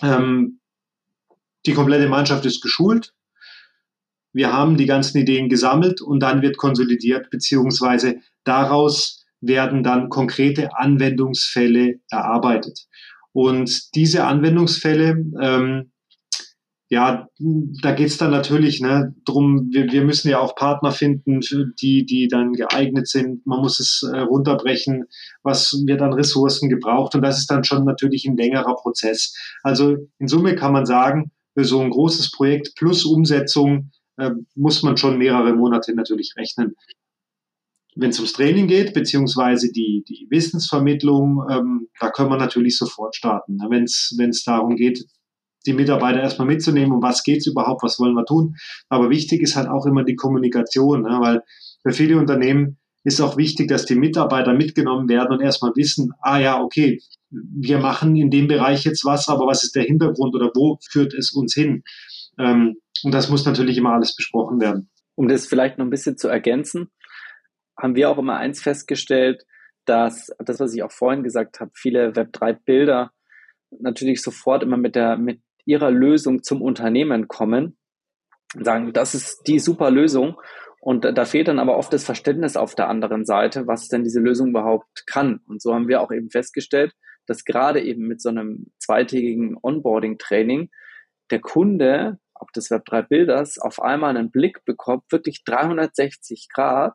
ähm, 0.02 0.60
die 1.66 1.74
komplette 1.74 2.08
Mannschaft 2.08 2.46
ist 2.46 2.60
geschult, 2.60 3.12
wir 4.32 4.52
haben 4.52 4.76
die 4.76 4.86
ganzen 4.86 5.18
Ideen 5.18 5.48
gesammelt 5.48 6.00
und 6.00 6.20
dann 6.20 6.42
wird 6.42 6.56
konsolidiert, 6.56 7.30
beziehungsweise 7.30 8.16
daraus 8.44 9.24
werden 9.40 9.82
dann 9.82 10.08
konkrete 10.08 10.76
Anwendungsfälle 10.76 12.00
erarbeitet. 12.10 12.86
Und 13.32 13.94
diese 13.94 14.24
Anwendungsfälle, 14.24 15.24
ähm, 15.40 15.92
ja, 16.88 17.26
da 17.38 17.92
geht's 17.92 18.18
dann 18.18 18.30
natürlich 18.30 18.82
ne, 18.82 19.14
drum. 19.24 19.70
Wir, 19.72 19.90
wir 19.90 20.04
müssen 20.04 20.28
ja 20.28 20.38
auch 20.38 20.54
Partner 20.54 20.92
finden, 20.92 21.40
die, 21.80 22.04
die 22.04 22.28
dann 22.28 22.52
geeignet 22.52 23.08
sind. 23.08 23.46
Man 23.46 23.60
muss 23.60 23.80
es 23.80 24.02
äh, 24.02 24.18
runterbrechen, 24.18 25.04
was 25.42 25.72
wird 25.86 26.02
an 26.02 26.12
Ressourcen 26.12 26.68
gebraucht. 26.68 27.14
Und 27.14 27.22
das 27.22 27.38
ist 27.38 27.50
dann 27.50 27.64
schon 27.64 27.86
natürlich 27.86 28.26
ein 28.26 28.36
längerer 28.36 28.74
Prozess. 28.74 29.34
Also 29.62 29.96
in 30.18 30.28
Summe 30.28 30.54
kann 30.54 30.74
man 30.74 30.84
sagen, 30.84 31.32
für 31.54 31.64
so 31.64 31.80
ein 31.80 31.90
großes 31.90 32.30
Projekt 32.32 32.74
plus 32.76 33.06
Umsetzung 33.06 33.90
muss 34.55 34.83
man 34.83 34.96
schon 34.96 35.18
mehrere 35.18 35.55
Monate 35.55 35.94
natürlich 35.94 36.35
rechnen. 36.37 36.77
Wenn 37.94 38.11
es 38.11 38.18
ums 38.18 38.33
Training 38.33 38.68
geht, 38.68 38.94
beziehungsweise 38.94 39.70
die, 39.70 40.03
die 40.09 40.27
Wissensvermittlung, 40.31 41.42
ähm, 41.51 41.88
da 42.01 42.11
können 42.11 42.31
wir 42.31 42.38
natürlich 42.38 42.79
sofort 42.79 43.14
starten. 43.14 43.59
Wenn 43.68 43.85
es 43.85 44.44
darum 44.44 44.77
geht, 44.77 45.05
die 45.66 45.72
Mitarbeiter 45.72 46.20
erstmal 46.20 46.48
mitzunehmen, 46.48 46.92
um 46.92 47.03
was 47.03 47.22
geht's 47.22 47.46
überhaupt, 47.46 47.83
was 47.83 47.98
wollen 47.98 48.14
wir 48.14 48.25
tun. 48.25 48.57
Aber 48.88 49.11
wichtig 49.11 49.42
ist 49.42 49.57
halt 49.57 49.68
auch 49.68 49.87
immer 49.87 50.05
die 50.05 50.16
Kommunikation, 50.16 51.03
ne? 51.03 51.18
weil 51.20 51.42
für 51.83 51.92
viele 51.92 52.18
Unternehmen 52.18 52.79
ist 53.05 53.20
auch 53.20 53.37
wichtig, 53.37 53.68
dass 53.68 53.85
die 53.85 53.96
Mitarbeiter 53.96 54.55
mitgenommen 54.55 55.09
werden 55.09 55.33
und 55.33 55.40
erstmal 55.40 55.72
wissen, 55.75 56.12
ah 56.20 56.38
ja, 56.38 56.61
okay, 56.62 57.01
wir 57.31 57.79
machen 57.79 58.16
in 58.16 58.31
dem 58.31 58.46
Bereich 58.46 58.85
jetzt 58.85 59.05
was, 59.05 59.29
aber 59.29 59.46
was 59.46 59.64
ist 59.64 59.75
der 59.75 59.83
Hintergrund 59.85 60.35
oder 60.35 60.51
wo 60.55 60.79
führt 60.88 61.12
es 61.14 61.33
uns 61.33 61.55
hin? 61.55 61.83
Ähm, 62.38 62.76
und 63.02 63.12
das 63.12 63.28
muss 63.28 63.44
natürlich 63.44 63.78
immer 63.78 63.92
alles 63.92 64.14
besprochen 64.14 64.60
werden. 64.60 64.90
Um 65.14 65.28
das 65.28 65.46
vielleicht 65.46 65.78
noch 65.78 65.86
ein 65.86 65.90
bisschen 65.90 66.16
zu 66.16 66.28
ergänzen, 66.28 66.90
haben 67.78 67.94
wir 67.94 68.10
auch 68.10 68.18
immer 68.18 68.36
eins 68.36 68.62
festgestellt, 68.62 69.44
dass 69.84 70.30
das, 70.38 70.60
was 70.60 70.74
ich 70.74 70.82
auch 70.82 70.92
vorhin 70.92 71.22
gesagt 71.22 71.60
habe, 71.60 71.72
viele 71.74 72.10
Web3-Bilder 72.12 73.10
natürlich 73.80 74.22
sofort 74.22 74.62
immer 74.62 74.76
mit 74.76 74.94
der, 74.94 75.16
mit 75.16 75.40
ihrer 75.64 75.90
Lösung 75.90 76.42
zum 76.42 76.62
Unternehmen 76.62 77.28
kommen 77.28 77.76
und 78.54 78.64
sagen, 78.64 78.92
das 78.92 79.14
ist 79.14 79.42
die 79.46 79.58
super 79.58 79.90
Lösung. 79.90 80.40
Und 80.80 81.04
da 81.04 81.24
fehlt 81.24 81.48
dann 81.48 81.60
aber 81.60 81.76
oft 81.76 81.92
das 81.92 82.04
Verständnis 82.04 82.56
auf 82.56 82.74
der 82.74 82.88
anderen 82.88 83.24
Seite, 83.24 83.66
was 83.66 83.88
denn 83.88 84.02
diese 84.02 84.20
Lösung 84.20 84.48
überhaupt 84.48 85.06
kann. 85.06 85.40
Und 85.46 85.62
so 85.62 85.74
haben 85.74 85.88
wir 85.88 86.00
auch 86.00 86.10
eben 86.10 86.28
festgestellt, 86.28 86.92
dass 87.26 87.44
gerade 87.44 87.80
eben 87.80 88.08
mit 88.08 88.20
so 88.20 88.30
einem 88.30 88.66
zweitägigen 88.78 89.56
Onboarding-Training 89.62 90.70
der 91.30 91.40
Kunde, 91.40 92.18
auch 92.42 92.50
des 92.50 92.70
Web3-Bilders, 92.70 93.59
auf 93.59 93.81
einmal 93.81 94.16
einen 94.16 94.31
Blick 94.31 94.64
bekommt, 94.64 95.05
wirklich 95.11 95.44
360 95.44 96.48
Grad. 96.52 96.94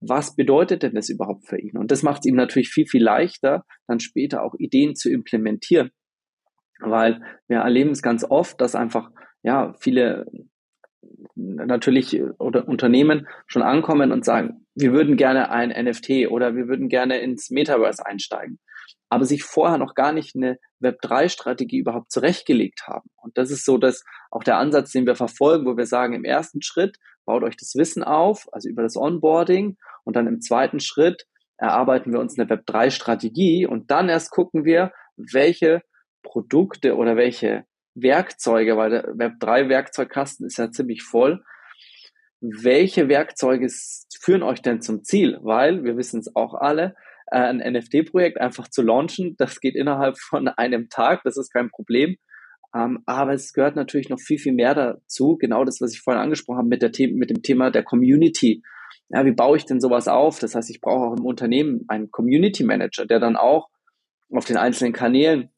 Was 0.00 0.36
bedeutet 0.36 0.82
denn 0.82 0.94
das 0.94 1.08
überhaupt 1.08 1.46
für 1.46 1.58
ihn? 1.58 1.76
Und 1.76 1.90
das 1.90 2.02
macht 2.02 2.20
es 2.20 2.26
ihm 2.26 2.36
natürlich 2.36 2.68
viel, 2.68 2.86
viel 2.86 3.02
leichter, 3.02 3.64
dann 3.86 4.00
später 4.00 4.42
auch 4.42 4.54
Ideen 4.58 4.94
zu 4.94 5.10
implementieren. 5.10 5.90
Weil 6.80 7.22
wir 7.48 7.58
erleben 7.58 7.90
es 7.90 8.02
ganz 8.02 8.24
oft, 8.24 8.60
dass 8.60 8.74
einfach, 8.74 9.10
ja, 9.42 9.74
viele 9.80 10.26
natürlich 11.34 12.20
oder 12.38 12.68
Unternehmen 12.68 13.26
schon 13.46 13.62
ankommen 13.62 14.12
und 14.12 14.24
sagen, 14.24 14.66
wir 14.74 14.92
würden 14.92 15.16
gerne 15.16 15.50
ein 15.50 15.70
NFT 15.70 16.28
oder 16.30 16.54
wir 16.56 16.68
würden 16.68 16.88
gerne 16.88 17.18
ins 17.18 17.50
Metaverse 17.50 18.04
einsteigen 18.04 18.58
aber 19.08 19.24
sich 19.24 19.44
vorher 19.44 19.78
noch 19.78 19.94
gar 19.94 20.12
nicht 20.12 20.34
eine 20.34 20.58
Web3-Strategie 20.82 21.78
überhaupt 21.78 22.10
zurechtgelegt 22.10 22.86
haben. 22.86 23.10
Und 23.16 23.38
das 23.38 23.50
ist 23.50 23.64
so 23.64 23.78
dass 23.78 24.04
auch 24.30 24.42
der 24.42 24.58
Ansatz, 24.58 24.92
den 24.92 25.06
wir 25.06 25.14
verfolgen, 25.14 25.66
wo 25.66 25.76
wir 25.76 25.86
sagen, 25.86 26.14
im 26.14 26.24
ersten 26.24 26.62
Schritt 26.62 26.98
baut 27.24 27.42
euch 27.42 27.56
das 27.56 27.74
Wissen 27.76 28.02
auf, 28.02 28.48
also 28.52 28.68
über 28.68 28.82
das 28.82 28.96
Onboarding, 28.96 29.76
und 30.04 30.16
dann 30.16 30.26
im 30.26 30.40
zweiten 30.40 30.80
Schritt 30.80 31.26
erarbeiten 31.56 32.12
wir 32.12 32.20
uns 32.20 32.38
eine 32.38 32.48
Web3-Strategie 32.48 33.66
und 33.66 33.90
dann 33.90 34.08
erst 34.08 34.30
gucken 34.30 34.64
wir, 34.64 34.92
welche 35.16 35.82
Produkte 36.22 36.96
oder 36.96 37.16
welche 37.16 37.64
Werkzeuge, 37.94 38.76
weil 38.76 38.90
der 38.90 39.04
Web3-Werkzeugkasten 39.14 40.46
ist 40.46 40.58
ja 40.58 40.70
ziemlich 40.70 41.02
voll, 41.02 41.44
welche 42.40 43.08
Werkzeuge 43.08 43.68
führen 44.20 44.42
euch 44.42 44.60
denn 44.60 44.82
zum 44.82 45.04
Ziel? 45.04 45.38
Weil, 45.42 45.84
wir 45.84 45.96
wissen 45.96 46.20
es 46.20 46.34
auch 46.34 46.54
alle, 46.54 46.94
ein 47.26 47.58
NFT-Projekt 47.58 48.40
einfach 48.40 48.68
zu 48.68 48.82
launchen. 48.82 49.36
Das 49.38 49.60
geht 49.60 49.74
innerhalb 49.74 50.18
von 50.18 50.48
einem 50.48 50.88
Tag, 50.88 51.22
das 51.24 51.36
ist 51.36 51.52
kein 51.52 51.70
Problem. 51.70 52.16
Ähm, 52.74 53.02
aber 53.06 53.34
es 53.34 53.52
gehört 53.52 53.76
natürlich 53.76 54.08
noch 54.08 54.20
viel, 54.20 54.38
viel 54.38 54.52
mehr 54.52 54.74
dazu. 54.74 55.36
Genau 55.38 55.64
das, 55.64 55.80
was 55.80 55.92
ich 55.94 56.00
vorhin 56.00 56.22
angesprochen 56.22 56.58
habe 56.58 56.68
mit, 56.68 56.82
der 56.82 56.92
The 56.92 57.08
mit 57.08 57.30
dem 57.30 57.42
Thema 57.42 57.70
der 57.70 57.84
Community. 57.84 58.62
Ja, 59.08 59.24
wie 59.24 59.32
baue 59.32 59.56
ich 59.56 59.64
denn 59.64 59.80
sowas 59.80 60.08
auf? 60.08 60.40
Das 60.40 60.54
heißt, 60.54 60.70
ich 60.70 60.80
brauche 60.80 61.06
auch 61.06 61.16
im 61.16 61.24
Unternehmen 61.24 61.84
einen 61.88 62.10
Community 62.10 62.64
Manager, 62.64 63.06
der 63.06 63.20
dann 63.20 63.36
auch 63.36 63.68
auf 64.30 64.44
den 64.44 64.56
einzelnen 64.56 64.92
Kanälen 64.92 65.50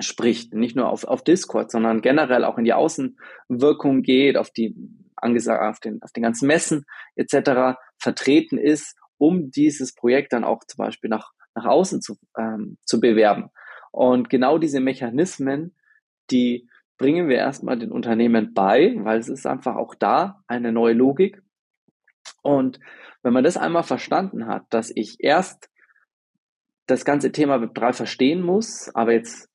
spricht, 0.00 0.54
nicht 0.54 0.76
nur 0.76 0.88
auf, 0.88 1.04
auf 1.04 1.22
Discord, 1.22 1.70
sondern 1.70 2.02
generell 2.02 2.44
auch 2.44 2.58
in 2.58 2.64
die 2.64 2.72
Außenwirkung 2.72 4.02
geht, 4.02 4.36
auf 4.36 4.50
die 4.50 4.76
auf 5.16 5.80
den, 5.80 6.02
auf 6.02 6.12
den 6.12 6.22
ganzen 6.22 6.46
Messen 6.46 6.84
etc. 7.16 7.78
vertreten 7.98 8.58
ist 8.58 8.96
um 9.18 9.50
dieses 9.50 9.94
Projekt 9.94 10.32
dann 10.32 10.44
auch 10.44 10.64
zum 10.64 10.78
Beispiel 10.78 11.10
nach, 11.10 11.32
nach 11.54 11.66
außen 11.66 12.00
zu, 12.02 12.16
ähm, 12.38 12.78
zu 12.84 13.00
bewerben. 13.00 13.50
Und 13.92 14.28
genau 14.28 14.58
diese 14.58 14.80
Mechanismen, 14.80 15.74
die 16.30 16.68
bringen 16.98 17.28
wir 17.28 17.36
erstmal 17.36 17.78
den 17.78 17.92
Unternehmen 17.92 18.54
bei, 18.54 18.94
weil 18.98 19.18
es 19.18 19.28
ist 19.28 19.46
einfach 19.46 19.76
auch 19.76 19.94
da 19.94 20.42
eine 20.46 20.72
neue 20.72 20.94
Logik. 20.94 21.42
Und 22.42 22.80
wenn 23.22 23.32
man 23.32 23.44
das 23.44 23.56
einmal 23.56 23.82
verstanden 23.82 24.46
hat, 24.46 24.64
dass 24.70 24.92
ich 24.94 25.16
erst 25.20 25.70
das 26.86 27.04
ganze 27.04 27.32
Thema 27.32 27.60
Web 27.60 27.74
3 27.74 27.92
verstehen 27.92 28.42
muss, 28.42 28.94
aber 28.94 29.12
jetzt, 29.12 29.48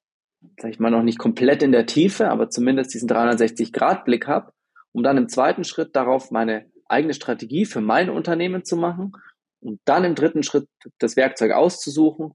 sag 0.59 0.71
ich 0.71 0.79
mal, 0.79 0.89
noch 0.89 1.03
nicht 1.03 1.19
komplett 1.19 1.61
in 1.61 1.71
der 1.71 1.85
Tiefe, 1.85 2.29
aber 2.29 2.49
zumindest 2.49 2.93
diesen 2.93 3.09
360-Grad-Blick 3.09 4.27
habe, 4.27 4.51
um 4.91 5.03
dann 5.03 5.17
im 5.17 5.29
zweiten 5.29 5.63
Schritt 5.63 5.95
darauf 5.95 6.31
meine 6.31 6.65
eigene 6.87 7.13
Strategie 7.13 7.65
für 7.65 7.81
mein 7.81 8.09
Unternehmen 8.09 8.65
zu 8.65 8.75
machen 8.75 9.13
und 9.61 9.79
dann 9.85 10.03
im 10.03 10.15
dritten 10.15 10.43
Schritt 10.43 10.67
das 10.99 11.15
Werkzeug 11.15 11.51
auszusuchen 11.51 12.33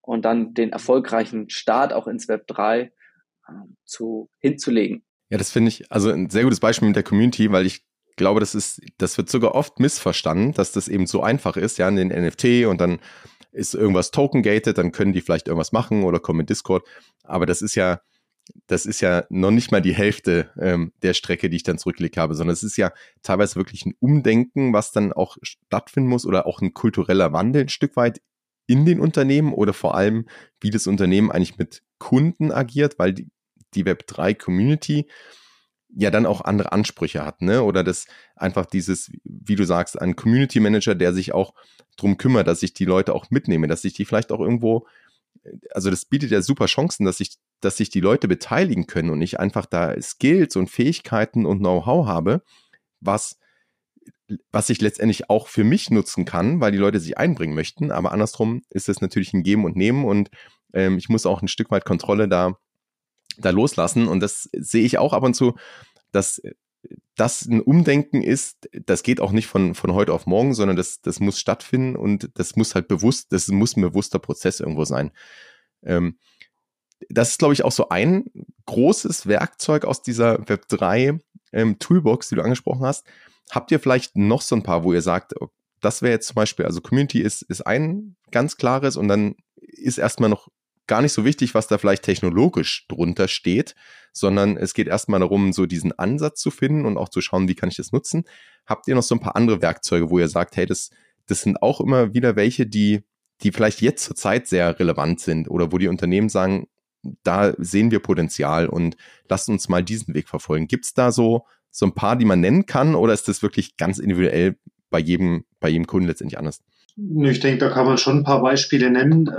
und 0.00 0.24
dann 0.24 0.54
den 0.54 0.70
erfolgreichen 0.70 1.50
Start 1.50 1.92
auch 1.92 2.06
ins 2.06 2.28
Web 2.28 2.46
3 2.46 2.80
äh, 2.80 2.90
zu, 3.84 4.30
hinzulegen. 4.38 5.04
Ja, 5.28 5.38
das 5.38 5.50
finde 5.50 5.68
ich 5.68 5.90
also 5.90 6.10
ein 6.10 6.30
sehr 6.30 6.44
gutes 6.44 6.60
Beispiel 6.60 6.88
mit 6.88 6.96
der 6.96 7.02
Community, 7.02 7.50
weil 7.50 7.66
ich 7.66 7.84
glaube, 8.16 8.40
das 8.40 8.54
ist, 8.54 8.80
das 8.98 9.18
wird 9.18 9.28
sogar 9.28 9.54
oft 9.54 9.80
missverstanden, 9.80 10.52
dass 10.52 10.72
das 10.72 10.88
eben 10.88 11.06
so 11.06 11.22
einfach 11.22 11.56
ist, 11.56 11.78
ja, 11.78 11.88
in 11.88 11.96
den 11.96 12.08
NFT 12.08 12.66
und 12.66 12.80
dann 12.80 12.98
ist 13.52 13.74
irgendwas 13.74 14.10
token-gated, 14.10 14.76
dann 14.78 14.92
können 14.92 15.12
die 15.12 15.20
vielleicht 15.20 15.48
irgendwas 15.48 15.72
machen 15.72 16.04
oder 16.04 16.20
kommen 16.20 16.40
in 16.40 16.46
Discord. 16.46 16.86
Aber 17.24 17.46
das 17.46 17.62
ist 17.62 17.74
ja, 17.74 18.00
das 18.66 18.86
ist 18.86 19.00
ja 19.00 19.24
noch 19.28 19.50
nicht 19.50 19.72
mal 19.72 19.82
die 19.82 19.94
Hälfte 19.94 20.50
ähm, 20.58 20.92
der 21.02 21.14
Strecke, 21.14 21.50
die 21.50 21.56
ich 21.56 21.62
dann 21.62 21.78
zurückgelegt 21.78 22.16
habe, 22.16 22.34
sondern 22.34 22.54
es 22.54 22.62
ist 22.62 22.76
ja 22.76 22.92
teilweise 23.22 23.56
wirklich 23.56 23.86
ein 23.86 23.94
Umdenken, 24.00 24.72
was 24.72 24.92
dann 24.92 25.12
auch 25.12 25.36
stattfinden 25.42 26.08
muss 26.08 26.26
oder 26.26 26.46
auch 26.46 26.60
ein 26.60 26.74
kultureller 26.74 27.32
Wandel 27.32 27.62
ein 27.62 27.68
Stück 27.68 27.96
weit 27.96 28.20
in 28.66 28.84
den 28.84 29.00
Unternehmen 29.00 29.52
oder 29.52 29.72
vor 29.72 29.94
allem, 29.94 30.26
wie 30.60 30.70
das 30.70 30.86
Unternehmen 30.86 31.30
eigentlich 31.30 31.58
mit 31.58 31.82
Kunden 31.98 32.50
agiert, 32.52 32.98
weil 32.98 33.12
die, 33.12 33.28
die 33.74 33.84
Web3-Community 33.84 35.08
ja 35.94 36.10
dann 36.10 36.26
auch 36.26 36.40
andere 36.40 36.72
Ansprüche 36.72 37.24
hat, 37.24 37.42
ne? 37.42 37.62
Oder 37.62 37.84
das 37.84 38.06
einfach 38.34 38.66
dieses, 38.66 39.10
wie 39.24 39.54
du 39.54 39.64
sagst, 39.64 40.00
ein 40.00 40.16
Community 40.16 40.60
Manager, 40.60 40.94
der 40.94 41.14
sich 41.14 41.32
auch 41.32 41.54
drum 41.96 42.18
kümmert, 42.18 42.48
dass 42.48 42.62
ich 42.62 42.74
die 42.74 42.84
Leute 42.84 43.14
auch 43.14 43.30
mitnehme, 43.30 43.68
dass 43.68 43.84
ich 43.84 43.94
die 43.94 44.04
vielleicht 44.04 44.32
auch 44.32 44.40
irgendwo 44.40 44.86
also 45.70 45.90
das 45.90 46.04
bietet 46.04 46.30
ja 46.30 46.42
super 46.42 46.66
Chancen, 46.66 47.04
dass 47.04 47.18
sich, 47.18 47.36
dass 47.60 47.76
sich 47.76 47.90
die 47.90 48.00
Leute 48.00 48.28
beteiligen 48.28 48.86
können 48.86 49.10
und 49.10 49.22
ich 49.22 49.40
einfach 49.40 49.66
da 49.66 50.00
Skills 50.00 50.56
und 50.56 50.68
Fähigkeiten 50.68 51.46
und 51.46 51.58
Know-how 51.58 52.06
habe, 52.06 52.42
was, 53.00 53.38
was 54.50 54.70
ich 54.70 54.80
letztendlich 54.80 55.30
auch 55.30 55.48
für 55.48 55.64
mich 55.64 55.90
nutzen 55.90 56.24
kann, 56.24 56.60
weil 56.60 56.72
die 56.72 56.78
Leute 56.78 57.00
sich 57.00 57.18
einbringen 57.18 57.54
möchten. 57.54 57.90
Aber 57.90 58.12
andersrum 58.12 58.62
ist 58.70 58.88
es 58.88 59.00
natürlich 59.00 59.32
ein 59.32 59.42
Geben 59.42 59.64
und 59.64 59.76
Nehmen 59.76 60.04
und 60.04 60.30
ähm, 60.72 60.98
ich 60.98 61.08
muss 61.08 61.26
auch 61.26 61.42
ein 61.42 61.48
Stück 61.48 61.70
weit 61.70 61.84
Kontrolle 61.84 62.28
da, 62.28 62.58
da 63.38 63.50
loslassen. 63.50 64.08
Und 64.08 64.20
das 64.20 64.48
sehe 64.52 64.84
ich 64.84 64.98
auch 64.98 65.12
ab 65.12 65.22
und 65.22 65.34
zu, 65.34 65.54
dass 66.12 66.40
das 67.16 67.46
ein 67.46 67.62
Umdenken 67.62 68.22
ist, 68.22 68.68
das 68.72 69.02
geht 69.02 69.20
auch 69.20 69.32
nicht 69.32 69.46
von, 69.46 69.74
von 69.74 69.94
heute 69.94 70.12
auf 70.12 70.26
morgen, 70.26 70.54
sondern 70.54 70.76
das, 70.76 71.00
das 71.00 71.18
muss 71.18 71.40
stattfinden 71.40 71.96
und 71.96 72.30
das 72.34 72.56
muss 72.56 72.74
halt 72.74 72.88
bewusst, 72.88 73.32
das 73.32 73.48
muss 73.48 73.76
ein 73.76 73.80
bewusster 73.80 74.18
Prozess 74.18 74.60
irgendwo 74.60 74.84
sein. 74.84 75.10
Ähm, 75.82 76.18
das 77.08 77.30
ist, 77.30 77.38
glaube 77.38 77.54
ich, 77.54 77.64
auch 77.64 77.72
so 77.72 77.88
ein 77.88 78.26
großes 78.66 79.26
Werkzeug 79.26 79.84
aus 79.84 80.02
dieser 80.02 80.40
Web3 80.42 81.20
ähm, 81.52 81.78
Toolbox, 81.78 82.28
die 82.28 82.34
du 82.34 82.42
angesprochen 82.42 82.84
hast. 82.84 83.06
Habt 83.50 83.70
ihr 83.70 83.80
vielleicht 83.80 84.16
noch 84.16 84.42
so 84.42 84.54
ein 84.54 84.62
paar, 84.62 84.84
wo 84.84 84.92
ihr 84.92 85.02
sagt, 85.02 85.34
das 85.80 86.02
wäre 86.02 86.12
jetzt 86.12 86.28
zum 86.28 86.34
Beispiel, 86.34 86.66
also 86.66 86.80
Community 86.80 87.20
ist, 87.20 87.42
ist 87.42 87.66
ein 87.66 88.16
ganz 88.30 88.56
klares 88.56 88.96
und 88.96 89.08
dann 89.08 89.36
ist 89.56 89.98
erstmal 89.98 90.30
noch 90.30 90.48
gar 90.86 91.02
nicht 91.02 91.12
so 91.12 91.24
wichtig, 91.24 91.54
was 91.54 91.66
da 91.66 91.78
vielleicht 91.78 92.04
technologisch 92.04 92.86
drunter 92.88 93.28
steht, 93.28 93.74
sondern 94.12 94.56
es 94.56 94.74
geht 94.74 94.88
erstmal 94.88 95.20
darum, 95.20 95.52
so 95.52 95.66
diesen 95.66 95.92
Ansatz 95.98 96.40
zu 96.40 96.50
finden 96.50 96.86
und 96.86 96.96
auch 96.96 97.08
zu 97.08 97.20
schauen, 97.20 97.48
wie 97.48 97.54
kann 97.54 97.68
ich 97.68 97.76
das 97.76 97.92
nutzen. 97.92 98.24
Habt 98.64 98.88
ihr 98.88 98.94
noch 98.94 99.02
so 99.02 99.14
ein 99.14 99.20
paar 99.20 99.36
andere 99.36 99.62
Werkzeuge, 99.62 100.10
wo 100.10 100.18
ihr 100.18 100.28
sagt, 100.28 100.56
hey, 100.56 100.66
das, 100.66 100.90
das 101.26 101.42
sind 101.42 101.62
auch 101.62 101.80
immer 101.80 102.14
wieder 102.14 102.36
welche, 102.36 102.66
die, 102.66 103.02
die 103.42 103.52
vielleicht 103.52 103.82
jetzt 103.82 104.04
zur 104.04 104.16
Zeit 104.16 104.46
sehr 104.46 104.78
relevant 104.78 105.20
sind 105.20 105.50
oder 105.50 105.72
wo 105.72 105.78
die 105.78 105.88
Unternehmen 105.88 106.28
sagen, 106.28 106.68
da 107.22 107.54
sehen 107.58 107.90
wir 107.90 108.00
Potenzial 108.00 108.68
und 108.68 108.96
lasst 109.28 109.48
uns 109.48 109.68
mal 109.68 109.84
diesen 109.84 110.14
Weg 110.14 110.28
verfolgen. 110.28 110.66
Gibt 110.66 110.86
es 110.86 110.94
da 110.94 111.12
so, 111.12 111.44
so 111.70 111.86
ein 111.86 111.94
paar, 111.94 112.16
die 112.16 112.24
man 112.24 112.40
nennen 112.40 112.66
kann 112.66 112.94
oder 112.94 113.12
ist 113.12 113.28
das 113.28 113.42
wirklich 113.42 113.76
ganz 113.76 113.98
individuell 113.98 114.56
bei 114.90 114.98
jedem, 114.98 115.44
bei 115.60 115.68
jedem 115.68 115.86
Kunden 115.86 116.08
letztendlich 116.08 116.38
anders? 116.38 116.62
Ich 116.96 117.40
denke, 117.40 117.58
da 117.58 117.68
kann 117.68 117.86
man 117.86 117.98
schon 117.98 118.18
ein 118.18 118.24
paar 118.24 118.40
Beispiele 118.40 118.90
nennen. 118.90 119.30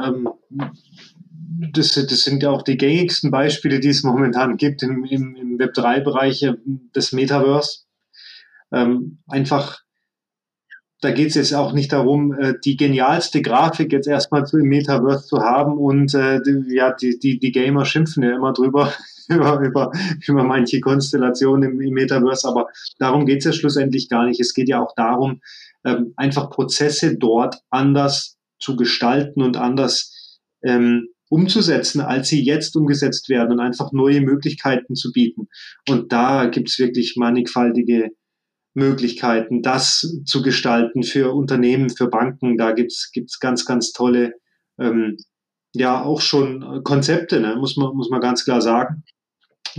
Das, 1.50 1.94
das 1.94 2.24
sind 2.24 2.44
ja 2.44 2.50
auch 2.50 2.62
die 2.62 2.78
gängigsten 2.78 3.32
Beispiele, 3.32 3.80
die 3.80 3.90
es 3.90 4.04
momentan 4.04 4.58
gibt 4.58 4.84
im, 4.84 5.06
im, 5.06 5.36
im 5.36 5.58
Web3-Bereich 5.58 6.44
äh, 6.44 6.54
des 6.94 7.14
Metaverse. 7.14 7.86
Ähm, 8.72 9.20
einfach, 9.28 9.82
da 11.00 11.12
geht 11.12 11.30
es 11.30 11.36
jetzt 11.36 11.54
auch 11.54 11.72
nicht 11.72 11.94
darum, 11.94 12.34
äh, 12.34 12.56
die 12.66 12.76
genialste 12.76 13.42
Grafik 13.42 13.94
jetzt 13.94 14.08
erstmal 14.08 14.46
zu, 14.46 14.58
im 14.58 14.68
Metaverse 14.68 15.26
zu 15.26 15.40
haben 15.40 15.78
und 15.78 16.14
äh, 16.14 16.42
ja, 16.68 16.92
die, 16.94 17.18
die, 17.18 17.40
die 17.40 17.52
Gamer 17.52 17.86
schimpfen 17.86 18.24
ja 18.24 18.36
immer 18.36 18.52
drüber, 18.52 18.94
über, 19.30 19.60
über, 19.62 19.92
über 20.28 20.44
manche 20.44 20.82
Konstellationen 20.82 21.72
im, 21.72 21.82
im 21.82 21.94
Metaverse, 21.94 22.46
aber 22.48 22.68
darum 23.00 23.26
geht 23.26 23.40
es 23.40 23.46
ja 23.46 23.54
schlussendlich 23.54 24.10
gar 24.10 24.26
nicht. 24.26 24.42
Es 24.42 24.54
geht 24.54 24.68
ja 24.68 24.84
auch 24.84 24.94
darum, 24.96 25.42
ähm, 25.86 26.14
einfach 26.18 26.50
Prozesse 26.50 27.16
dort 27.16 27.62
anders 27.70 28.38
zu 28.60 28.76
gestalten 28.76 29.42
und 29.42 29.56
anders 29.56 30.40
ähm, 30.64 31.08
umzusetzen, 31.30 32.02
als 32.02 32.30
sie 32.30 32.44
jetzt 32.44 32.76
umgesetzt 32.76 33.30
werden 33.30 33.54
und 33.54 33.60
einfach 33.60 33.92
neue 33.92 34.22
Möglichkeiten 34.22 34.96
zu 34.96 35.12
bieten. 35.12 35.48
Und 35.88 36.12
da 36.12 36.46
gibt's 36.46 36.80
wirklich 36.80 37.16
mannigfaltige 37.18 38.10
Möglichkeiten, 38.74 39.62
das 39.62 40.22
zu 40.26 40.42
gestalten 40.42 41.04
für 41.04 41.34
Unternehmen, 41.34 41.90
für 41.90 42.08
Banken. 42.08 42.58
Da 42.58 42.72
gibt's 42.72 43.12
gibt's 43.12 43.40
ganz, 43.40 43.66
ganz 43.66 43.92
tolle, 43.92 44.34
ähm, 44.80 45.18
ja, 45.74 46.04
auch 46.04 46.22
schon 46.22 46.84
Konzepte, 46.84 47.40
ne? 47.40 47.56
muss, 47.58 47.76
man, 47.76 47.96
muss 47.96 48.10
man 48.10 48.22
ganz 48.22 48.46
klar 48.46 48.62
sagen 48.62 49.04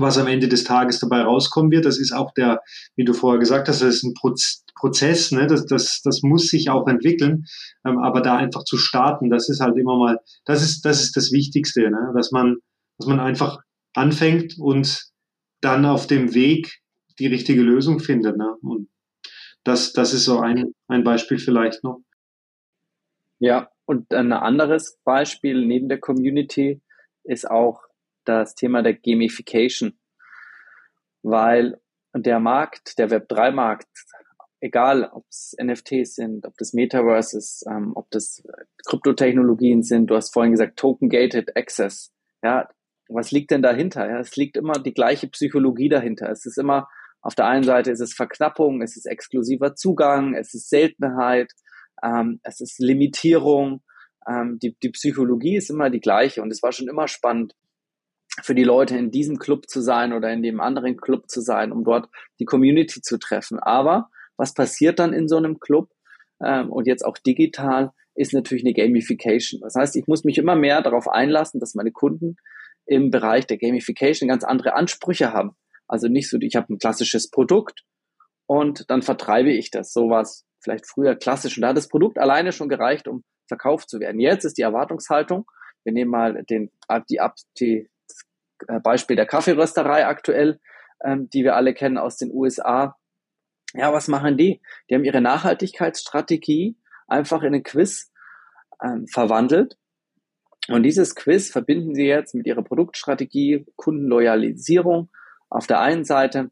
was 0.01 0.19
am 0.19 0.27
Ende 0.27 0.49
des 0.49 0.65
Tages 0.65 1.01
dabei 1.01 1.23
rauskommen 1.23 1.71
wird. 1.71 1.85
Das 1.85 1.99
ist 1.99 2.13
auch 2.13 2.33
der, 2.35 2.63
wie 2.97 3.05
du 3.05 3.13
vorher 3.13 3.39
gesagt 3.39 3.69
hast, 3.69 3.83
das 3.83 3.97
ist 3.97 4.05
ein 4.05 4.15
Prozess, 4.75 5.33
ne? 5.33 5.47
das, 5.47 5.67
das, 5.67 6.03
das 6.03 6.23
muss 6.23 6.49
sich 6.49 6.71
auch 6.71 6.87
entwickeln. 6.87 7.45
Ähm, 7.85 7.99
aber 7.99 8.21
da 8.21 8.37
einfach 8.37 8.65
zu 8.65 8.77
starten, 8.77 9.31
das 9.31 9.49
ist 9.49 9.61
halt 9.61 9.77
immer 9.77 9.97
mal, 9.97 10.21
das 10.45 10.63
ist, 10.63 10.85
das 10.85 11.03
ist 11.03 11.17
das 11.17 11.33
Wichtigste, 11.33 11.91
ne? 11.91 12.13
dass 12.15 12.31
man, 12.31 12.57
dass 12.99 13.09
man 13.09 13.21
einfach 13.21 13.59
anfängt 13.95 14.59
und 14.59 15.05
dann 15.61 15.85
auf 15.85 16.07
dem 16.07 16.35
Weg 16.35 16.81
die 17.19 17.27
richtige 17.27 17.63
Lösung 17.63 18.01
findet. 18.01 18.37
Ne? 18.37 18.57
Und 18.63 18.89
das, 19.65 19.93
das 19.93 20.15
ist 20.15 20.25
so 20.25 20.39
ein, 20.41 20.75
ein 20.87 21.05
Beispiel 21.05 21.39
vielleicht 21.39 21.83
noch. 21.85 22.01
Ja, 23.41 23.71
und 23.85 24.13
ein 24.13 24.33
anderes 24.33 24.99
Beispiel 25.05 25.65
neben 25.65 25.89
der 25.89 25.99
Community 25.99 26.81
ist 27.25 27.51
auch 27.51 27.88
das 28.29 28.55
Thema 28.55 28.83
der 28.83 28.95
Gamification, 28.95 29.99
weil 31.23 31.81
der 32.15 32.41
Markt, 32.41 32.99
der 32.99 33.11
Web3-Markt, 33.11 33.89
egal 34.61 35.05
ob 35.13 35.25
es 35.29 35.57
NFTs 35.63 36.17
sind, 36.17 36.47
ob 36.47 36.57
das 36.59 36.73
Metaverse 36.73 37.39
ist, 37.39 37.65
ähm, 37.69 37.93
ob 37.95 38.11
das 38.11 38.43
Kryptotechnologien 38.87 39.83
sind, 39.83 40.09
du 40.09 40.17
hast 40.17 40.33
vorhin 40.33 40.53
gesagt 40.53 40.79
Token-Gated 40.79 41.57
Access, 41.57 42.13
ja, 42.43 42.69
was 43.09 43.31
liegt 43.31 43.51
denn 43.51 43.63
dahinter? 43.63 44.09
Ja, 44.09 44.19
es 44.21 44.37
liegt 44.37 44.57
immer 44.57 44.75
die 44.75 44.93
gleiche 44.93 45.29
Psychologie 45.29 45.89
dahinter. 45.89 46.31
Es 46.31 46.45
ist 46.45 46.59
immer, 46.59 46.89
auf 47.23 47.35
der 47.35 47.47
einen 47.47 47.65
Seite 47.65 47.91
ist 47.91 48.01
es 48.01 48.13
Verknappung, 48.13 48.83
es 48.83 48.97
ist 48.97 49.07
exklusiver 49.07 49.75
Zugang, 49.75 50.35
es 50.35 50.55
ist 50.55 50.69
Seltenheit, 50.69 51.53
ähm, 52.03 52.41
es 52.43 52.61
ist 52.61 52.79
Limitierung. 52.79 53.83
Ähm, 54.29 54.59
die, 54.63 54.77
die 54.83 54.91
Psychologie 54.91 55.57
ist 55.57 55.71
immer 55.71 55.91
die 55.91 56.01
gleiche 56.01 56.43
und 56.43 56.53
es 56.53 56.63
war 56.63 56.73
schon 56.73 56.89
immer 56.89 57.09
spannend, 57.09 57.55
für 58.43 58.55
die 58.55 58.65
Leute 58.65 58.97
in 58.97 59.11
diesem 59.11 59.39
Club 59.39 59.69
zu 59.69 59.81
sein 59.81 60.13
oder 60.13 60.33
in 60.33 60.43
dem 60.43 60.61
anderen 60.61 60.97
Club 60.97 61.29
zu 61.29 61.41
sein, 61.41 61.73
um 61.73 61.85
dort 61.85 62.09
die 62.41 62.45
Community 62.45 63.01
zu 63.01 63.19
treffen. 63.19 63.59
Aber 63.59 64.11
was 64.37 64.55
passiert 64.55 64.99
dann 64.99 65.13
in 65.13 65.29
so 65.29 65.37
einem 65.37 65.59
Club 65.59 65.91
ähm, 66.43 66.71
und 66.71 66.87
jetzt 66.87 67.05
auch 67.05 67.19
digital, 67.19 67.93
ist 68.15 68.33
natürlich 68.33 68.65
eine 68.65 68.75
Gamification. 68.75 69.61
Das 69.61 69.75
heißt, 69.75 69.97
ich 69.97 70.07
muss 70.07 70.25
mich 70.25 70.39
immer 70.39 70.57
mehr 70.57 70.83
darauf 70.83 71.09
einlassen, 71.09 71.61
dass 71.61 71.75
meine 71.75 71.93
Kunden 71.93 72.37
im 72.87 73.11
Bereich 73.11 73.47
der 73.47 73.59
Gamification 73.59 74.29
ganz 74.29 74.45
andere 74.45 74.75
Ansprüche 74.75 75.33
haben. 75.33 75.53
Also 75.87 76.09
nicht 76.09 76.29
so, 76.29 76.39
ich 76.41 76.57
habe 76.57 76.73
ein 76.73 76.79
klassisches 76.79 77.31
Produkt 77.31 77.85
und 78.47 78.91
dann 78.91 79.03
vertreibe 79.03 79.53
ich 79.53 79.71
das. 79.71 79.93
Sowas 79.93 80.45
vielleicht 80.61 80.87
früher 80.87 81.15
klassisch. 81.15 81.57
Und 81.57 81.63
da 81.63 81.69
hat 81.69 81.77
das 81.77 81.89
Produkt 81.89 82.19
alleine 82.19 82.53
schon 82.53 82.69
gereicht, 82.69 83.09
um 83.09 83.23
verkauft 83.47 83.89
zu 83.89 84.01
werden. 84.01 84.21
Jetzt 84.21 84.45
ist 84.45 84.59
die 84.59 84.63
Erwartungshaltung, 84.63 85.47
wir 85.85 85.93
nehmen 85.93 86.11
mal 86.11 86.45
den, 86.51 86.71
die, 87.09 87.21
die, 87.59 87.89
Beispiel 88.83 89.17
der 89.17 89.27
Kaffeerösterei 89.27 90.07
aktuell, 90.07 90.61
ähm, 91.05 91.29
die 91.31 91.45
wir 91.45 91.57
alle 91.57 91.75
kennen 91.75 91.99
aus 91.99 92.17
den 92.17 92.33
USA. 92.33 92.97
Ja, 93.75 93.93
was 93.93 94.09
machen 94.09 94.37
die? 94.37 94.61
Die 94.89 94.95
haben 94.95 95.05
ihre 95.05 95.21
Nachhaltigkeitsstrategie 95.21 96.77
einfach 97.07 97.43
in 97.43 97.55
einen 97.55 97.63
Quiz 97.63 98.11
ähm, 98.83 99.07
verwandelt. 99.07 99.77
Und 100.69 100.83
dieses 100.83 101.15
Quiz 101.15 101.51
verbinden 101.51 101.95
sie 101.95 102.07
jetzt 102.07 102.35
mit 102.35 102.47
ihrer 102.47 102.63
Produktstrategie, 102.63 103.67
Kundenloyalisierung 103.77 105.09
auf 105.49 105.67
der 105.67 105.81
einen 105.81 106.05
Seite 106.05 106.51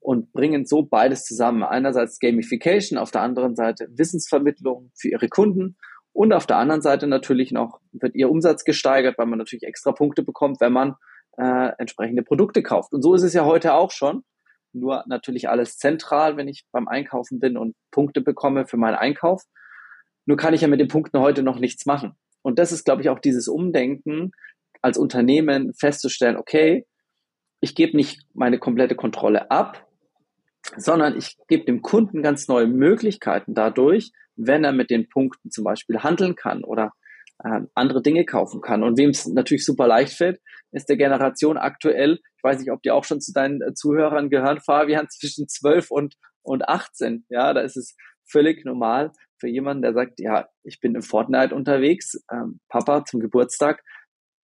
und 0.00 0.32
bringen 0.32 0.64
so 0.64 0.82
beides 0.82 1.24
zusammen. 1.24 1.62
Einerseits 1.62 2.18
Gamification, 2.18 2.98
auf 2.98 3.10
der 3.10 3.22
anderen 3.22 3.56
Seite 3.56 3.88
Wissensvermittlung 3.90 4.90
für 4.94 5.08
ihre 5.08 5.28
Kunden 5.28 5.76
und 6.12 6.32
auf 6.32 6.46
der 6.46 6.56
anderen 6.56 6.82
Seite 6.82 7.06
natürlich 7.06 7.52
noch 7.52 7.80
wird 7.92 8.14
ihr 8.14 8.30
Umsatz 8.30 8.64
gesteigert, 8.64 9.18
weil 9.18 9.26
man 9.26 9.38
natürlich 9.38 9.64
extra 9.64 9.92
Punkte 9.92 10.22
bekommt, 10.22 10.60
wenn 10.60 10.72
man 10.72 10.94
äh, 11.38 11.72
entsprechende 11.78 12.22
Produkte 12.22 12.62
kauft. 12.62 12.92
Und 12.92 13.02
so 13.02 13.14
ist 13.14 13.22
es 13.22 13.32
ja 13.32 13.44
heute 13.44 13.74
auch 13.74 13.90
schon. 13.90 14.24
Nur 14.72 15.04
natürlich 15.06 15.48
alles 15.48 15.78
zentral, 15.78 16.36
wenn 16.36 16.48
ich 16.48 16.66
beim 16.72 16.88
Einkaufen 16.88 17.40
bin 17.40 17.56
und 17.56 17.74
Punkte 17.90 18.20
bekomme 18.20 18.66
für 18.66 18.76
meinen 18.76 18.96
Einkauf. 18.96 19.44
Nur 20.26 20.36
kann 20.36 20.52
ich 20.52 20.60
ja 20.60 20.68
mit 20.68 20.80
den 20.80 20.88
Punkten 20.88 21.20
heute 21.20 21.42
noch 21.42 21.58
nichts 21.58 21.86
machen. 21.86 22.14
Und 22.42 22.58
das 22.58 22.72
ist, 22.72 22.84
glaube 22.84 23.02
ich, 23.02 23.08
auch 23.08 23.18
dieses 23.18 23.48
Umdenken 23.48 24.32
als 24.82 24.98
Unternehmen 24.98 25.72
festzustellen, 25.74 26.36
okay, 26.36 26.86
ich 27.60 27.74
gebe 27.74 27.96
nicht 27.96 28.20
meine 28.34 28.58
komplette 28.58 28.94
Kontrolle 28.94 29.50
ab, 29.50 29.88
sondern 30.76 31.16
ich 31.16 31.36
gebe 31.48 31.64
dem 31.64 31.82
Kunden 31.82 32.22
ganz 32.22 32.46
neue 32.46 32.66
Möglichkeiten 32.66 33.54
dadurch, 33.54 34.12
wenn 34.36 34.64
er 34.64 34.72
mit 34.72 34.90
den 34.90 35.08
Punkten 35.08 35.50
zum 35.50 35.64
Beispiel 35.64 36.00
handeln 36.00 36.36
kann 36.36 36.62
oder 36.62 36.92
äh, 37.42 37.60
andere 37.74 38.02
Dinge 38.02 38.24
kaufen 38.24 38.60
kann. 38.60 38.82
Und 38.82 38.98
wem 38.98 39.10
es 39.10 39.26
natürlich 39.26 39.64
super 39.64 39.86
leicht 39.86 40.12
fällt, 40.12 40.40
ist 40.72 40.88
der 40.88 40.96
Generation 40.96 41.56
aktuell, 41.56 42.20
ich 42.36 42.42
weiß 42.42 42.58
nicht, 42.58 42.70
ob 42.70 42.82
die 42.82 42.90
auch 42.90 43.04
schon 43.04 43.20
zu 43.20 43.32
deinen 43.32 43.62
äh, 43.62 43.74
Zuhörern 43.74 44.30
gehören, 44.30 44.60
Fabian, 44.60 45.08
zwischen 45.10 45.48
12 45.48 45.90
und, 45.90 46.16
und 46.42 46.68
18. 46.68 47.24
Ja, 47.28 47.52
da 47.54 47.60
ist 47.60 47.76
es 47.76 47.96
völlig 48.30 48.64
normal 48.64 49.12
für 49.38 49.48
jemanden, 49.48 49.82
der 49.82 49.94
sagt, 49.94 50.20
ja, 50.20 50.48
ich 50.64 50.80
bin 50.80 50.94
im 50.94 51.02
Fortnite 51.02 51.54
unterwegs, 51.54 52.22
ähm, 52.30 52.60
Papa 52.68 53.04
zum 53.04 53.20
Geburtstag, 53.20 53.82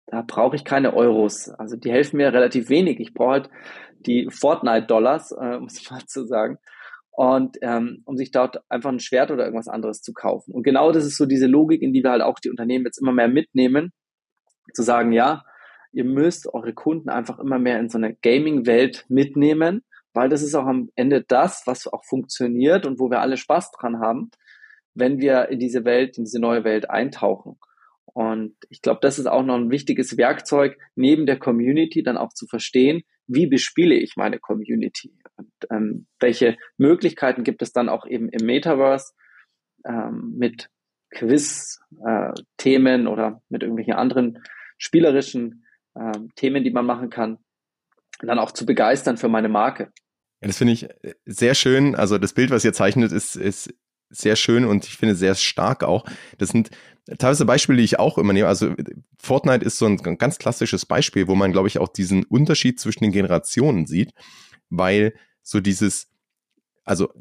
da 0.06 0.22
brauche 0.22 0.56
ich 0.56 0.64
keine 0.64 0.94
Euros. 0.94 1.48
Also 1.48 1.76
die 1.76 1.90
helfen 1.90 2.18
mir 2.18 2.32
relativ 2.32 2.68
wenig. 2.68 3.00
Ich 3.00 3.14
brauche 3.14 3.32
halt 3.32 3.50
die 4.00 4.28
Fortnite-Dollars, 4.30 5.32
äh, 5.32 5.56
um 5.56 5.64
es 5.64 5.90
mal 5.90 6.04
zu 6.06 6.26
sagen 6.26 6.58
und 7.16 7.58
ähm, 7.62 8.02
um 8.04 8.16
sich 8.16 8.32
dort 8.32 8.58
einfach 8.68 8.90
ein 8.90 9.00
Schwert 9.00 9.30
oder 9.30 9.44
irgendwas 9.44 9.68
anderes 9.68 10.02
zu 10.02 10.12
kaufen. 10.12 10.52
Und 10.52 10.64
genau 10.64 10.90
das 10.90 11.04
ist 11.04 11.16
so 11.16 11.26
diese 11.26 11.46
Logik, 11.46 11.80
in 11.80 11.92
die 11.92 12.02
wir 12.02 12.10
halt 12.10 12.22
auch 12.22 12.40
die 12.40 12.50
Unternehmen 12.50 12.87
jetzt 12.87 13.00
immer 13.00 13.12
mehr 13.12 13.28
mitnehmen, 13.28 13.92
zu 14.72 14.82
sagen, 14.82 15.12
ja, 15.12 15.44
ihr 15.94 16.04
müsst 16.04 16.52
eure 16.52 16.74
Kunden 16.74 17.09
einfach 17.09 17.38
immer 17.38 17.59
mehr 17.59 17.78
in 17.78 17.88
so 17.88 17.98
eine 17.98 18.14
Gaming-Welt 18.14 19.07
mitnehmen, 19.09 19.83
weil 20.12 20.28
das 20.28 20.42
ist 20.42 20.54
auch 20.54 20.66
am 20.66 20.90
Ende 20.94 21.24
das, 21.26 21.62
was 21.66 21.87
auch 21.87 22.04
funktioniert 22.04 22.87
und 22.87 22.98
wo 22.98 23.11
wir 23.11 23.20
alle 23.20 23.37
Spaß 23.37 23.70
dran 23.72 24.00
haben, 24.00 24.30
wenn 24.94 25.20
wir 25.20 25.48
in 25.48 25.59
diese 25.59 25.85
Welt, 25.85 26.18
in 26.18 26.24
diese 26.24 26.40
neue 26.40 26.64
Welt 26.64 26.90
eintauchen. 26.90 27.59
Und 28.07 28.54
ich 28.68 28.80
glaube, 28.80 29.00
das 29.02 29.18
ist 29.18 29.26
auch 29.26 29.42
noch 29.42 29.57
ein 29.57 29.70
wichtiges 29.70 30.16
Werkzeug, 30.16 30.78
neben 30.94 31.26
der 31.26 31.38
Community 31.38 32.02
dann 32.02 32.16
auch 32.16 32.33
zu 32.33 32.46
verstehen, 32.46 33.02
wie 33.26 33.46
bespiele 33.46 33.94
ich 33.96 34.16
meine 34.16 34.38
Community 34.38 35.18
und 35.37 35.50
ähm, 35.70 36.07
welche 36.20 36.57
Möglichkeiten 36.76 37.42
gibt 37.42 37.62
es 37.62 37.72
dann 37.72 37.88
auch 37.88 38.07
eben 38.07 38.28
im 38.28 38.46
Metaverse 38.46 39.14
ähm, 39.85 40.35
mit 40.37 40.68
Quiz-Themen 41.11 43.07
äh, 43.07 43.09
oder 43.09 43.42
mit 43.48 43.62
irgendwelchen 43.62 43.94
anderen 43.94 44.42
spielerischen 44.78 45.63
äh, 45.94 46.12
Themen, 46.37 46.64
die 46.64 46.70
man 46.70 46.87
machen 46.87 47.11
kann, 47.11 47.38
dann 48.20 48.38
auch 48.38 48.52
zu 48.52 48.66
begeistern 48.66 49.16
für 49.16 49.28
meine 49.28 49.48
Marke. 49.48 49.92
Ja, 50.40 50.48
das 50.48 50.59
finde 50.59 50.72
ich 50.72 50.85
äh, 50.85 51.14
sehr 51.24 51.54
schön. 51.54 51.94
Also 51.94 52.18
das 52.18 52.33
Bild, 52.33 52.50
was 52.50 52.64
ihr 52.64 52.72
zeichnet, 52.72 53.12
ist, 53.12 53.37
ist 53.37 53.74
sehr 54.11 54.37
schön 54.37 54.64
und 54.64 54.85
ich 54.85 54.96
finde 54.96 55.14
sehr 55.14 55.35
stark 55.35 55.83
auch. 55.83 56.04
Das 56.38 56.50
sind 56.50 56.70
teilweise 57.18 57.44
Beispiele, 57.44 57.78
die 57.78 57.85
ich 57.85 57.98
auch 57.98 58.18
immer 58.18 58.33
nehme. 58.33 58.48
Also 58.48 58.74
Fortnite 59.18 59.64
ist 59.64 59.78
so 59.78 59.87
ein 59.87 59.98
ganz 60.18 60.38
klassisches 60.38 60.87
Beispiel, 60.87 61.28
wo 61.28 61.35
man, 61.35 61.52
glaube 61.52 61.68
ich, 61.68 61.78
auch 61.78 61.88
diesen 61.88 62.24
Unterschied 62.24 62.80
zwischen 62.80 63.04
den 63.04 63.12
Generationen 63.12 63.87
sieht, 63.87 64.12
weil 64.70 65.14
so 65.42 65.61
dieses, 65.61 66.09
also 66.85 67.12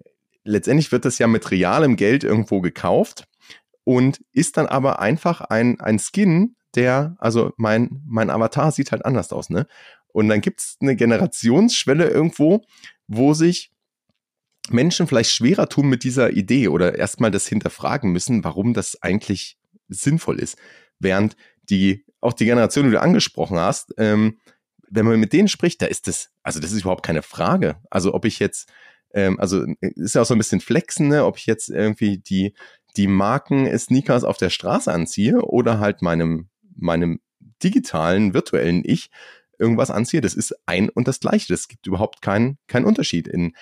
letztendlich 0.43 0.91
wird 0.91 1.05
das 1.05 1.19
ja 1.19 1.27
mit 1.27 1.51
realem 1.51 1.95
Geld 1.95 2.23
irgendwo 2.23 2.61
gekauft 2.61 3.25
und 3.83 4.21
ist 4.31 4.57
dann 4.57 4.67
aber 4.67 4.99
einfach 4.99 5.41
ein, 5.41 5.79
ein 5.79 5.99
Skin, 5.99 6.55
der, 6.75 7.15
also 7.19 7.51
mein, 7.57 8.01
mein 8.05 8.29
Avatar 8.29 8.71
sieht 8.71 8.91
halt 8.91 9.05
anders 9.05 9.31
aus, 9.31 9.49
ne? 9.49 9.67
Und 10.07 10.29
dann 10.29 10.41
gibt 10.41 10.61
es 10.61 10.77
eine 10.79 10.95
Generationsschwelle 10.95 12.07
irgendwo, 12.07 12.61
wo 13.07 13.33
sich 13.33 13.71
Menschen 14.69 15.07
vielleicht 15.07 15.31
schwerer 15.31 15.67
tun 15.67 15.89
mit 15.89 16.03
dieser 16.03 16.31
Idee 16.31 16.67
oder 16.67 16.97
erstmal 16.97 17.31
das 17.31 17.47
hinterfragen 17.47 18.11
müssen, 18.11 18.43
warum 18.43 18.73
das 18.73 19.01
eigentlich 19.01 19.57
sinnvoll 19.89 20.39
ist. 20.39 20.57
Während 20.99 21.35
die, 21.63 22.05
auch 22.21 22.33
die 22.33 22.45
Generation, 22.45 22.85
die 22.85 22.91
du 22.91 23.01
angesprochen 23.01 23.57
hast, 23.59 23.93
ähm, 23.97 24.39
wenn 24.89 25.05
man 25.05 25.19
mit 25.19 25.33
denen 25.33 25.47
spricht, 25.47 25.81
da 25.81 25.87
ist 25.87 26.07
das, 26.07 26.29
also 26.43 26.59
das 26.59 26.71
ist 26.71 26.81
überhaupt 26.81 27.05
keine 27.05 27.23
Frage. 27.23 27.77
Also 27.89 28.13
ob 28.13 28.25
ich 28.25 28.39
jetzt, 28.39 28.71
ähm, 29.13 29.39
also 29.39 29.65
ist 29.79 30.15
ja 30.15 30.21
auch 30.21 30.25
so 30.25 30.35
ein 30.35 30.37
bisschen 30.37 30.61
flexen, 30.61 31.07
ne? 31.07 31.25
ob 31.25 31.37
ich 31.37 31.45
jetzt 31.45 31.69
irgendwie 31.69 32.19
die, 32.19 32.53
die 32.95 33.07
Marken 33.07 33.77
Sneakers 33.77 34.23
auf 34.23 34.37
der 34.37 34.51
Straße 34.51 34.91
anziehe 34.93 35.41
oder 35.41 35.79
halt 35.79 36.01
meinem, 36.01 36.49
meinem 36.75 37.19
digitalen, 37.63 38.33
virtuellen 38.33 38.83
Ich 38.85 39.09
irgendwas 39.59 39.91
anziehe, 39.91 40.21
das 40.21 40.33
ist 40.33 40.55
ein 40.65 40.89
und 40.89 41.07
das 41.07 41.19
gleiche. 41.19 41.47
Das 41.53 41.67
gibt 41.67 41.87
überhaupt 41.87 42.21
keinen, 42.21 42.57
keinen 42.67 42.85
Unterschied 42.85 43.27
in, 43.27 43.55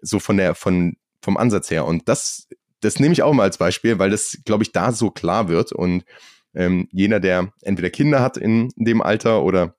so 0.00 0.18
von 0.18 0.36
der, 0.36 0.54
von, 0.54 0.96
vom 1.22 1.36
Ansatz 1.36 1.70
her. 1.70 1.86
Und 1.86 2.08
das 2.08 2.48
das 2.84 3.00
nehme 3.00 3.12
ich 3.12 3.22
auch 3.22 3.32
mal 3.32 3.44
als 3.44 3.58
Beispiel, 3.58 3.98
weil 3.98 4.10
das, 4.10 4.38
glaube 4.44 4.62
ich, 4.62 4.72
da 4.72 4.92
so 4.92 5.10
klar 5.10 5.48
wird 5.48 5.72
und 5.72 6.04
ähm, 6.54 6.88
jener, 6.92 7.18
der 7.18 7.52
entweder 7.62 7.90
Kinder 7.90 8.20
hat 8.20 8.36
in 8.36 8.68
dem 8.76 9.02
Alter 9.02 9.42
oder 9.42 9.74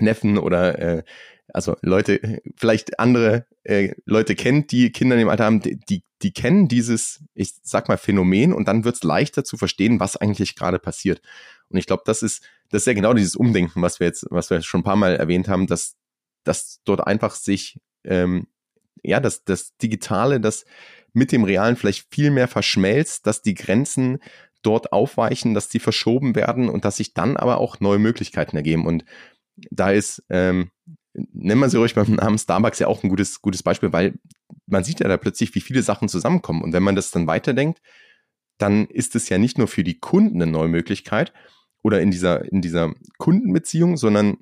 Neffen 0.00 0.38
oder 0.38 0.78
äh, 0.78 1.02
also 1.52 1.76
Leute, 1.82 2.40
vielleicht 2.56 2.98
andere 2.98 3.46
äh, 3.62 3.94
Leute 4.06 4.34
kennt, 4.34 4.72
die 4.72 4.90
Kinder 4.90 5.16
in 5.16 5.20
dem 5.20 5.28
Alter 5.28 5.44
haben, 5.44 5.60
die, 5.60 6.02
die, 6.22 6.32
kennen 6.32 6.66
dieses, 6.66 7.22
ich 7.34 7.52
sag 7.62 7.88
mal, 7.88 7.98
Phänomen 7.98 8.52
und 8.52 8.66
dann 8.68 8.84
wird 8.84 8.96
es 8.96 9.02
leichter 9.02 9.44
zu 9.44 9.58
verstehen, 9.58 10.00
was 10.00 10.16
eigentlich 10.16 10.56
gerade 10.56 10.78
passiert. 10.78 11.20
Und 11.68 11.76
ich 11.76 11.86
glaube, 11.86 12.04
das 12.06 12.22
ist, 12.22 12.42
das 12.70 12.82
ist 12.82 12.86
ja 12.86 12.94
genau 12.94 13.12
dieses 13.12 13.36
Umdenken, 13.36 13.82
was 13.82 14.00
wir 14.00 14.06
jetzt, 14.06 14.26
was 14.30 14.48
wir 14.48 14.62
schon 14.62 14.80
ein 14.80 14.84
paar 14.84 14.96
Mal 14.96 15.14
erwähnt 15.14 15.48
haben, 15.48 15.66
dass, 15.66 15.96
dass 16.44 16.80
dort 16.84 17.06
einfach 17.06 17.34
sich, 17.34 17.78
ähm, 18.04 18.46
ja, 19.02 19.20
dass 19.20 19.44
das 19.44 19.76
Digitale, 19.76 20.40
das 20.40 20.64
mit 21.12 21.32
dem 21.32 21.44
Realen 21.44 21.76
vielleicht 21.76 22.06
viel 22.14 22.30
mehr 22.30 22.48
verschmelzt, 22.48 23.26
dass 23.26 23.42
die 23.42 23.54
Grenzen 23.54 24.20
dort 24.62 24.92
aufweichen, 24.92 25.52
dass 25.52 25.68
die 25.68 25.80
verschoben 25.80 26.34
werden 26.34 26.70
und 26.70 26.86
dass 26.86 26.96
sich 26.96 27.12
dann 27.12 27.36
aber 27.36 27.58
auch 27.58 27.80
neue 27.80 27.98
Möglichkeiten 27.98 28.56
ergeben. 28.56 28.86
Und 28.86 29.04
da 29.70 29.90
ist, 29.90 30.22
ähm, 30.30 30.70
nennen 31.14 31.60
wir 31.60 31.68
sie 31.68 31.78
ruhig 31.78 31.94
beim 31.94 32.14
Namen 32.14 32.38
Starbucks 32.38 32.78
ja 32.78 32.86
auch 32.86 33.02
ein 33.02 33.08
gutes, 33.08 33.42
gutes 33.42 33.62
Beispiel, 33.62 33.92
weil 33.92 34.14
man 34.66 34.84
sieht 34.84 35.00
ja 35.00 35.08
da 35.08 35.16
plötzlich, 35.16 35.54
wie 35.54 35.60
viele 35.60 35.82
Sachen 35.82 36.08
zusammenkommen. 36.08 36.62
Und 36.62 36.72
wenn 36.72 36.82
man 36.82 36.96
das 36.96 37.10
dann 37.10 37.26
weiterdenkt, 37.26 37.80
dann 38.58 38.86
ist 38.86 39.14
es 39.16 39.28
ja 39.28 39.38
nicht 39.38 39.58
nur 39.58 39.68
für 39.68 39.84
die 39.84 39.98
Kunden 39.98 40.40
eine 40.40 40.50
neue 40.50 40.68
Möglichkeit 40.68 41.32
oder 41.82 42.00
in 42.00 42.10
dieser, 42.10 42.50
in 42.50 42.62
dieser 42.62 42.94
Kundenbeziehung, 43.18 43.96
sondern 43.96 44.38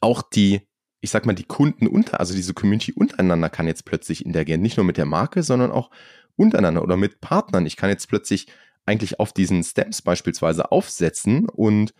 auch 0.00 0.22
die, 0.22 0.62
ich 1.00 1.10
sag 1.10 1.26
mal, 1.26 1.34
die 1.34 1.44
Kunden 1.44 1.86
unter, 1.86 2.18
also 2.18 2.34
diese 2.34 2.54
Community 2.54 2.92
untereinander 2.92 3.50
kann 3.50 3.66
jetzt 3.66 3.84
plötzlich 3.84 4.24
interagieren. 4.24 4.62
Nicht 4.62 4.76
nur 4.76 4.86
mit 4.86 4.96
der 4.96 5.06
Marke, 5.06 5.42
sondern 5.42 5.70
auch 5.70 5.90
untereinander 6.36 6.82
oder 6.82 6.96
mit 6.96 7.20
Partnern. 7.20 7.66
Ich 7.66 7.76
kann 7.76 7.90
jetzt 7.90 8.08
plötzlich 8.08 8.46
eigentlich 8.86 9.20
auf 9.20 9.32
diesen 9.32 9.62
Steps 9.62 10.02
beispielsweise 10.02 10.72
aufsetzen 10.72 11.48
und, 11.48 11.94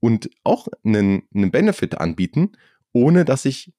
und 0.00 0.30
auch 0.44 0.68
einen, 0.84 1.22
einen 1.34 1.50
Benefit 1.50 1.98
anbieten, 1.98 2.52
ohne 2.92 3.24
dass 3.24 3.44
ich 3.44 3.72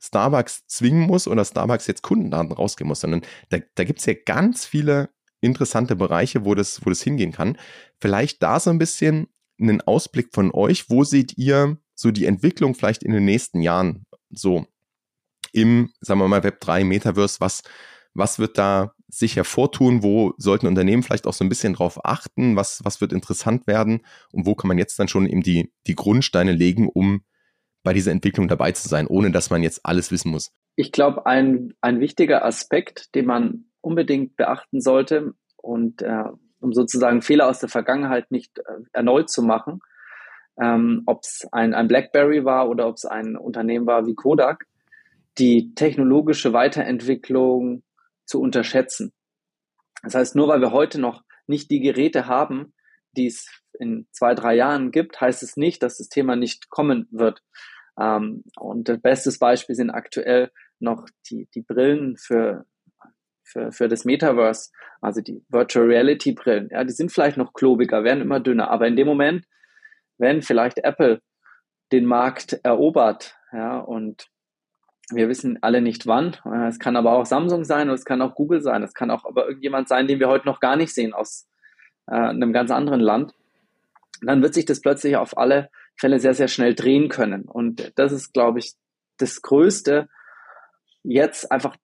Starbucks 0.00 0.66
zwingen 0.66 1.06
muss 1.06 1.28
oder 1.28 1.44
Starbucks 1.44 1.86
jetzt 1.86 2.02
Kundendaten 2.02 2.52
rausgeben 2.52 2.88
muss, 2.88 3.00
sondern 3.00 3.22
da, 3.50 3.58
da 3.74 3.84
gibt 3.84 4.00
es 4.00 4.06
ja 4.06 4.14
ganz 4.24 4.64
viele 4.64 5.10
interessante 5.40 5.96
Bereiche, 5.96 6.44
wo 6.44 6.54
das, 6.54 6.84
wo 6.84 6.90
das 6.90 7.02
hingehen 7.02 7.32
kann. 7.32 7.56
Vielleicht 8.00 8.42
da 8.42 8.58
so 8.58 8.70
ein 8.70 8.78
bisschen 8.78 9.28
einen 9.60 9.80
Ausblick 9.80 10.28
von 10.32 10.52
euch. 10.52 10.90
Wo 10.90 11.04
seht 11.04 11.36
ihr 11.36 11.78
so 11.94 12.10
die 12.10 12.26
Entwicklung 12.26 12.74
vielleicht 12.74 13.02
in 13.02 13.12
den 13.12 13.24
nächsten 13.24 13.60
Jahren 13.60 14.06
so 14.30 14.66
im, 15.52 15.92
sagen 16.00 16.20
wir 16.20 16.28
mal, 16.28 16.42
Web 16.42 16.60
3 16.60 16.84
Metaverse? 16.84 17.40
Was, 17.40 17.62
was 18.14 18.38
wird 18.38 18.58
da 18.58 18.94
sich 19.08 19.36
hervortun? 19.36 20.02
Wo 20.02 20.32
sollten 20.38 20.66
Unternehmen 20.66 21.02
vielleicht 21.02 21.26
auch 21.26 21.34
so 21.34 21.44
ein 21.44 21.48
bisschen 21.48 21.74
drauf 21.74 22.04
achten? 22.04 22.56
Was, 22.56 22.84
was 22.84 23.00
wird 23.00 23.12
interessant 23.12 23.66
werden? 23.66 24.00
Und 24.32 24.46
wo 24.46 24.54
kann 24.54 24.68
man 24.68 24.78
jetzt 24.78 24.98
dann 24.98 25.08
schon 25.08 25.26
eben 25.26 25.42
die, 25.42 25.72
die 25.86 25.94
Grundsteine 25.94 26.52
legen, 26.52 26.88
um 26.88 27.22
bei 27.82 27.92
dieser 27.92 28.12
Entwicklung 28.12 28.48
dabei 28.48 28.72
zu 28.72 28.88
sein, 28.88 29.06
ohne 29.06 29.30
dass 29.30 29.50
man 29.50 29.62
jetzt 29.62 29.80
alles 29.84 30.10
wissen 30.10 30.30
muss? 30.30 30.52
Ich 30.76 30.92
glaube, 30.92 31.26
ein, 31.26 31.74
ein 31.80 32.00
wichtiger 32.00 32.44
Aspekt, 32.44 33.14
den 33.14 33.26
man 33.26 33.64
unbedingt 33.80 34.36
beachten 34.36 34.80
sollte 34.80 35.34
und 35.56 36.02
äh, 36.02 36.24
um 36.60 36.72
sozusagen 36.72 37.22
Fehler 37.22 37.48
aus 37.48 37.58
der 37.58 37.68
Vergangenheit 37.68 38.30
nicht 38.30 38.58
äh, 38.58 38.62
erneut 38.92 39.30
zu 39.30 39.42
machen, 39.42 39.80
ähm, 40.60 41.02
ob 41.06 41.22
es 41.22 41.46
ein, 41.50 41.74
ein 41.74 41.88
BlackBerry 41.88 42.44
war 42.44 42.68
oder 42.68 42.86
ob 42.86 42.96
es 42.96 43.04
ein 43.04 43.36
Unternehmen 43.36 43.86
war 43.86 44.06
wie 44.06 44.14
Kodak, 44.14 44.66
die 45.38 45.74
technologische 45.74 46.52
Weiterentwicklung 46.52 47.82
zu 48.24 48.40
unterschätzen. 48.40 49.12
Das 50.02 50.14
heißt, 50.14 50.36
nur 50.36 50.48
weil 50.48 50.60
wir 50.60 50.72
heute 50.72 51.00
noch 51.00 51.22
nicht 51.46 51.70
die 51.70 51.80
Geräte 51.80 52.26
haben, 52.26 52.74
die 53.16 53.26
es 53.26 53.46
in 53.78 54.06
zwei, 54.12 54.34
drei 54.34 54.54
Jahren 54.54 54.90
gibt, 54.90 55.20
heißt 55.20 55.42
es 55.42 55.56
nicht, 55.56 55.82
dass 55.82 55.98
das 55.98 56.08
Thema 56.08 56.36
nicht 56.36 56.70
kommen 56.70 57.08
wird. 57.10 57.42
Ähm, 57.98 58.44
und 58.56 58.88
das 58.88 59.00
beste 59.00 59.30
Beispiel 59.38 59.74
sind 59.74 59.90
aktuell 59.90 60.50
noch 60.78 61.06
die, 61.30 61.48
die 61.54 61.62
Brillen 61.62 62.16
für, 62.16 62.64
für, 63.44 63.72
für 63.72 63.88
das 63.88 64.04
Metaverse, 64.04 64.70
also 65.00 65.20
die 65.20 65.44
Virtual 65.48 65.86
Reality 65.86 66.32
Brillen. 66.32 66.68
Ja, 66.70 66.84
die 66.84 66.92
sind 66.92 67.12
vielleicht 67.12 67.36
noch 67.36 67.52
klobiger, 67.52 68.04
werden 68.04 68.22
immer 68.22 68.40
dünner, 68.40 68.70
aber 68.70 68.86
in 68.86 68.96
dem 68.96 69.06
Moment, 69.06 69.46
wenn 70.18 70.42
vielleicht 70.42 70.78
Apple 70.78 71.20
den 71.92 72.06
Markt 72.06 72.58
erobert, 72.62 73.36
ja, 73.52 73.78
und 73.78 74.28
wir 75.10 75.28
wissen 75.28 75.58
alle 75.60 75.82
nicht 75.82 76.06
wann. 76.06 76.36
Es 76.68 76.78
kann 76.78 76.96
aber 76.96 77.12
auch 77.12 77.26
Samsung 77.26 77.64
sein 77.64 77.88
und 77.88 77.94
es 77.94 78.04
kann 78.04 78.22
auch 78.22 78.34
Google 78.34 78.62
sein. 78.62 78.82
Es 78.82 78.94
kann 78.94 79.10
auch 79.10 79.24
aber 79.24 79.46
irgendjemand 79.46 79.88
sein, 79.88 80.06
den 80.06 80.20
wir 80.20 80.28
heute 80.28 80.46
noch 80.46 80.60
gar 80.60 80.76
nicht 80.76 80.94
sehen 80.94 81.12
aus 81.12 81.48
äh, 82.06 82.14
einem 82.14 82.52
ganz 82.52 82.70
anderen 82.70 83.00
Land. 83.00 83.34
Dann 84.22 84.42
wird 84.42 84.54
sich 84.54 84.64
das 84.64 84.80
plötzlich 84.80 85.16
auf 85.16 85.36
alle 85.36 85.68
Fälle 85.96 86.18
sehr, 86.20 86.34
sehr 86.34 86.48
schnell 86.48 86.74
drehen 86.74 87.08
können. 87.08 87.44
Und 87.44 87.92
das 87.96 88.12
ist, 88.12 88.32
glaube 88.32 88.58
ich, 88.58 88.74
das 89.18 89.42
Größte, 89.42 90.08
jetzt 91.02 91.50
einfach 91.50 91.76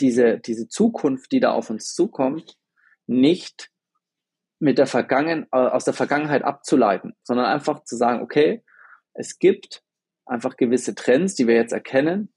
diese, 0.00 0.38
diese 0.38 0.68
Zukunft, 0.68 1.32
die 1.32 1.40
da 1.40 1.52
auf 1.52 1.70
uns 1.70 1.94
zukommt, 1.94 2.56
nicht 3.06 3.70
mit 4.58 4.78
der 4.78 4.86
Vergangen, 4.86 5.46
äh, 5.52 5.56
aus 5.56 5.84
der 5.84 5.94
Vergangenheit 5.94 6.42
abzuleiten, 6.42 7.14
sondern 7.22 7.46
einfach 7.46 7.84
zu 7.84 7.96
sagen, 7.96 8.22
okay, 8.22 8.62
es 9.14 9.38
gibt 9.38 9.82
einfach 10.26 10.56
gewisse 10.56 10.94
Trends, 10.94 11.34
die 11.34 11.46
wir 11.46 11.54
jetzt 11.54 11.72
erkennen 11.72 12.32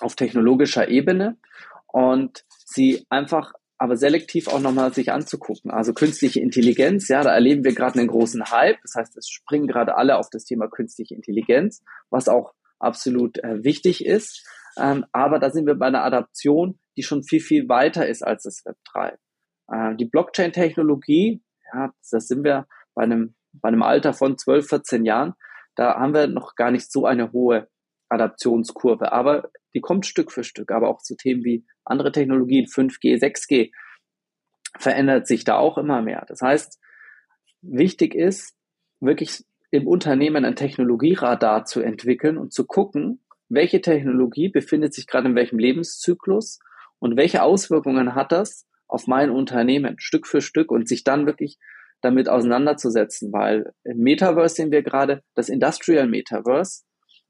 auf 0.00 0.14
technologischer 0.14 0.88
Ebene 0.88 1.38
und 1.86 2.44
sie 2.48 3.06
einfach 3.08 3.54
aber 3.78 3.96
selektiv 3.96 4.48
auch 4.48 4.60
nochmal 4.60 4.92
sich 4.94 5.12
anzugucken. 5.12 5.70
Also 5.70 5.92
künstliche 5.92 6.40
Intelligenz, 6.40 7.08
ja, 7.08 7.22
da 7.22 7.32
erleben 7.32 7.64
wir 7.64 7.74
gerade 7.74 7.98
einen 7.98 8.08
großen 8.08 8.50
Hype. 8.50 8.80
Das 8.82 8.94
heißt, 8.94 9.16
es 9.16 9.28
springen 9.28 9.66
gerade 9.66 9.96
alle 9.96 10.16
auf 10.16 10.30
das 10.30 10.44
Thema 10.44 10.68
künstliche 10.68 11.14
Intelligenz, 11.14 11.82
was 12.10 12.28
auch 12.28 12.54
absolut 12.78 13.38
äh, 13.38 13.62
wichtig 13.64 14.04
ist. 14.04 14.46
Ähm, 14.78 15.04
aber 15.12 15.38
da 15.38 15.50
sind 15.50 15.66
wir 15.66 15.74
bei 15.74 15.86
einer 15.86 16.04
Adaption, 16.04 16.78
die 16.96 17.02
schon 17.02 17.22
viel, 17.22 17.40
viel 17.40 17.68
weiter 17.68 18.06
ist 18.06 18.22
als 18.22 18.44
das 18.44 18.64
Web 18.64 18.76
3. 18.92 19.18
Äh, 19.68 19.96
die 19.96 20.06
Blockchain-Technologie, 20.06 21.42
ja, 21.72 21.92
da 22.10 22.20
sind 22.20 22.44
wir 22.44 22.66
bei 22.94 23.02
einem, 23.02 23.34
bei 23.52 23.68
einem 23.68 23.82
Alter 23.82 24.12
von 24.12 24.38
12, 24.38 24.68
14 24.68 25.04
Jahren. 25.04 25.34
Da 25.74 25.98
haben 25.98 26.14
wir 26.14 26.26
noch 26.26 26.54
gar 26.54 26.70
nicht 26.70 26.90
so 26.90 27.04
eine 27.04 27.32
hohe 27.32 27.68
Adaptionskurve, 28.08 29.12
aber 29.12 29.50
die 29.76 29.80
kommt 29.80 30.06
Stück 30.06 30.32
für 30.32 30.42
Stück. 30.42 30.72
Aber 30.72 30.88
auch 30.88 31.02
zu 31.02 31.16
Themen 31.16 31.44
wie 31.44 31.64
andere 31.84 32.10
Technologien, 32.10 32.64
5G, 32.64 33.20
6G, 33.22 33.70
verändert 34.78 35.26
sich 35.26 35.44
da 35.44 35.58
auch 35.58 35.78
immer 35.78 36.02
mehr. 36.02 36.24
Das 36.26 36.40
heißt, 36.40 36.80
wichtig 37.62 38.14
ist, 38.14 38.56
wirklich 39.00 39.44
im 39.70 39.86
Unternehmen 39.86 40.44
ein 40.44 40.56
Technologieradar 40.56 41.66
zu 41.66 41.80
entwickeln 41.80 42.38
und 42.38 42.52
zu 42.52 42.66
gucken, 42.66 43.22
welche 43.48 43.80
Technologie 43.80 44.48
befindet 44.48 44.94
sich 44.94 45.06
gerade 45.06 45.28
in 45.28 45.34
welchem 45.34 45.58
Lebenszyklus 45.58 46.58
und 46.98 47.16
welche 47.16 47.42
Auswirkungen 47.42 48.14
hat 48.14 48.32
das 48.32 48.66
auf 48.88 49.06
mein 49.06 49.30
Unternehmen 49.30 49.96
Stück 49.98 50.26
für 50.26 50.40
Stück 50.40 50.70
und 50.70 50.88
sich 50.88 51.04
dann 51.04 51.26
wirklich 51.26 51.58
damit 52.00 52.28
auseinanderzusetzen, 52.28 53.32
weil 53.32 53.72
im 53.84 53.98
Metaverse 53.98 54.54
sehen 54.54 54.70
wir 54.70 54.82
gerade, 54.82 55.22
das 55.34 55.48
Industrial 55.48 56.06
Metaverse 56.06 56.84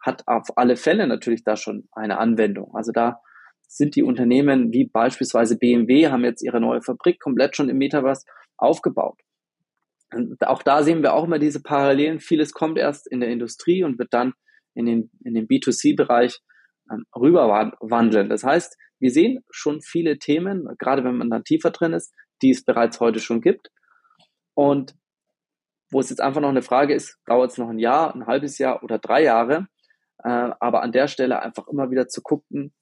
hat 0.07 0.23
auf 0.27 0.57
alle 0.57 0.77
Fälle 0.77 1.07
natürlich 1.07 1.43
da 1.45 1.57
schon 1.57 1.89
eine 1.93 2.19
Anwendung. 2.19 2.75
Also 2.75 2.93
da 2.93 3.21
sind 3.69 3.97
die 3.97 4.05
Unternehmen 4.05 4.73
wie 4.73 4.85
beispielsweise 4.85 5.59
BMW 5.59 6.09
haben 6.09 6.25
jetzt 6.25 6.43
ihre 6.43 6.61
neue 6.61 6.81
Fabrik 6.81 7.21
komplett 7.21 7.57
schon 7.57 7.69
im 7.69 7.79
Metaverse 7.79 8.25
aufgebaut. 8.57 9.21
Und 10.15 10.41
auch 10.47 10.63
da 10.63 10.85
sehen 10.85 11.03
wir 11.03 11.15
auch 11.15 11.25
immer 11.25 11.41
diese 11.41 11.61
Parallelen. 11.61 12.21
Vieles 12.21 12.53
kommt 12.53 12.79
erst 12.79 13.11
in 13.11 13.19
der 13.19 13.29
Industrie 13.29 13.83
und 13.83 13.99
wird 13.99 14.15
dann 14.15 14.35
in 14.75 14.87
den, 14.87 15.11
in 15.25 15.35
den 15.35 15.49
B2C-Bereich 15.49 16.39
ähm, 16.91 17.05
rüberwandeln. 17.17 18.29
Das 18.29 18.45
heißt, 18.45 18.77
wir 19.01 19.11
sehen 19.11 19.45
schon 19.51 19.83
viele 19.83 20.19
Themen, 20.19 20.69
gerade 20.79 21.03
wenn 21.03 21.17
man 21.17 21.29
dann 21.29 21.43
tiefer 21.43 21.71
drin 21.71 21.93
ist, 21.93 22.15
die 22.41 22.51
es 22.51 22.65
bereits 22.65 23.01
heute 23.01 23.19
schon 23.19 23.41
gibt. 23.41 23.71
Und 24.55 24.95
wo 25.91 26.01
es 26.01 26.11
jetzt 26.11 26.21
einfach 26.21 26.41
noch 26.41 26.49
eine 26.49 26.63
Frage 26.63 26.95
ist, 26.95 27.19
dauert 27.27 27.51
es 27.51 27.59
noch 27.59 27.69
ein 27.69 27.79
Jahr, 27.79 28.15
ein 28.15 28.27
halbes 28.27 28.59
Jahr 28.59 28.83
oder 28.85 28.99
drei 28.99 29.23
Jahre. 29.23 29.67
Äh, 30.27 30.51
aber 30.59 30.83
an 30.83 30.91
der 30.91 31.07
Stelle 31.07 31.41
einfach 31.41 31.69
immer 31.69 31.93
wieder 31.93 32.09
zu 32.09 32.21
gucken, 32.21 32.75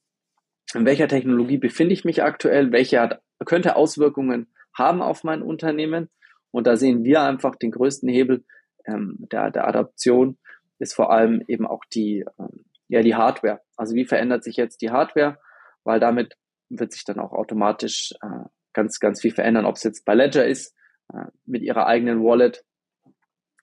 in 0.74 0.86
welcher 0.86 1.08
Technologie 1.08 1.58
befinde 1.58 1.92
ich 1.92 2.04
mich 2.04 2.22
aktuell, 2.22 2.72
welche 2.72 3.00
hat, 3.00 3.20
könnte 3.44 3.76
Auswirkungen 3.76 4.48
haben 4.72 5.02
auf 5.02 5.24
mein 5.24 5.42
Unternehmen. 5.42 6.08
Und 6.50 6.66
da 6.66 6.76
sehen 6.76 7.04
wir 7.04 7.20
einfach 7.20 7.54
den 7.56 7.70
größten 7.70 8.08
Hebel 8.08 8.44
ähm, 8.86 9.16
der, 9.30 9.50
der 9.50 9.68
Adaption 9.68 10.38
ist 10.78 10.94
vor 10.94 11.12
allem 11.12 11.42
eben 11.46 11.66
auch 11.66 11.84
die, 11.92 12.24
ähm, 12.38 12.64
ja, 12.88 13.02
die 13.02 13.14
Hardware. 13.14 13.60
Also 13.76 13.94
wie 13.94 14.06
verändert 14.06 14.42
sich 14.42 14.56
jetzt 14.56 14.80
die 14.80 14.90
Hardware? 14.90 15.38
Weil 15.84 16.00
damit 16.00 16.34
wird 16.70 16.92
sich 16.92 17.04
dann 17.04 17.20
auch 17.20 17.32
automatisch 17.32 18.14
äh, 18.22 18.48
ganz, 18.72 19.00
ganz 19.00 19.20
viel 19.20 19.32
verändern, 19.32 19.66
ob 19.66 19.76
es 19.76 19.82
jetzt 19.82 20.04
bei 20.06 20.14
Ledger 20.14 20.46
ist, 20.46 20.74
äh, 21.12 21.26
mit 21.44 21.62
ihrer 21.62 21.86
eigenen 21.86 22.22
Wallet. 22.22 22.64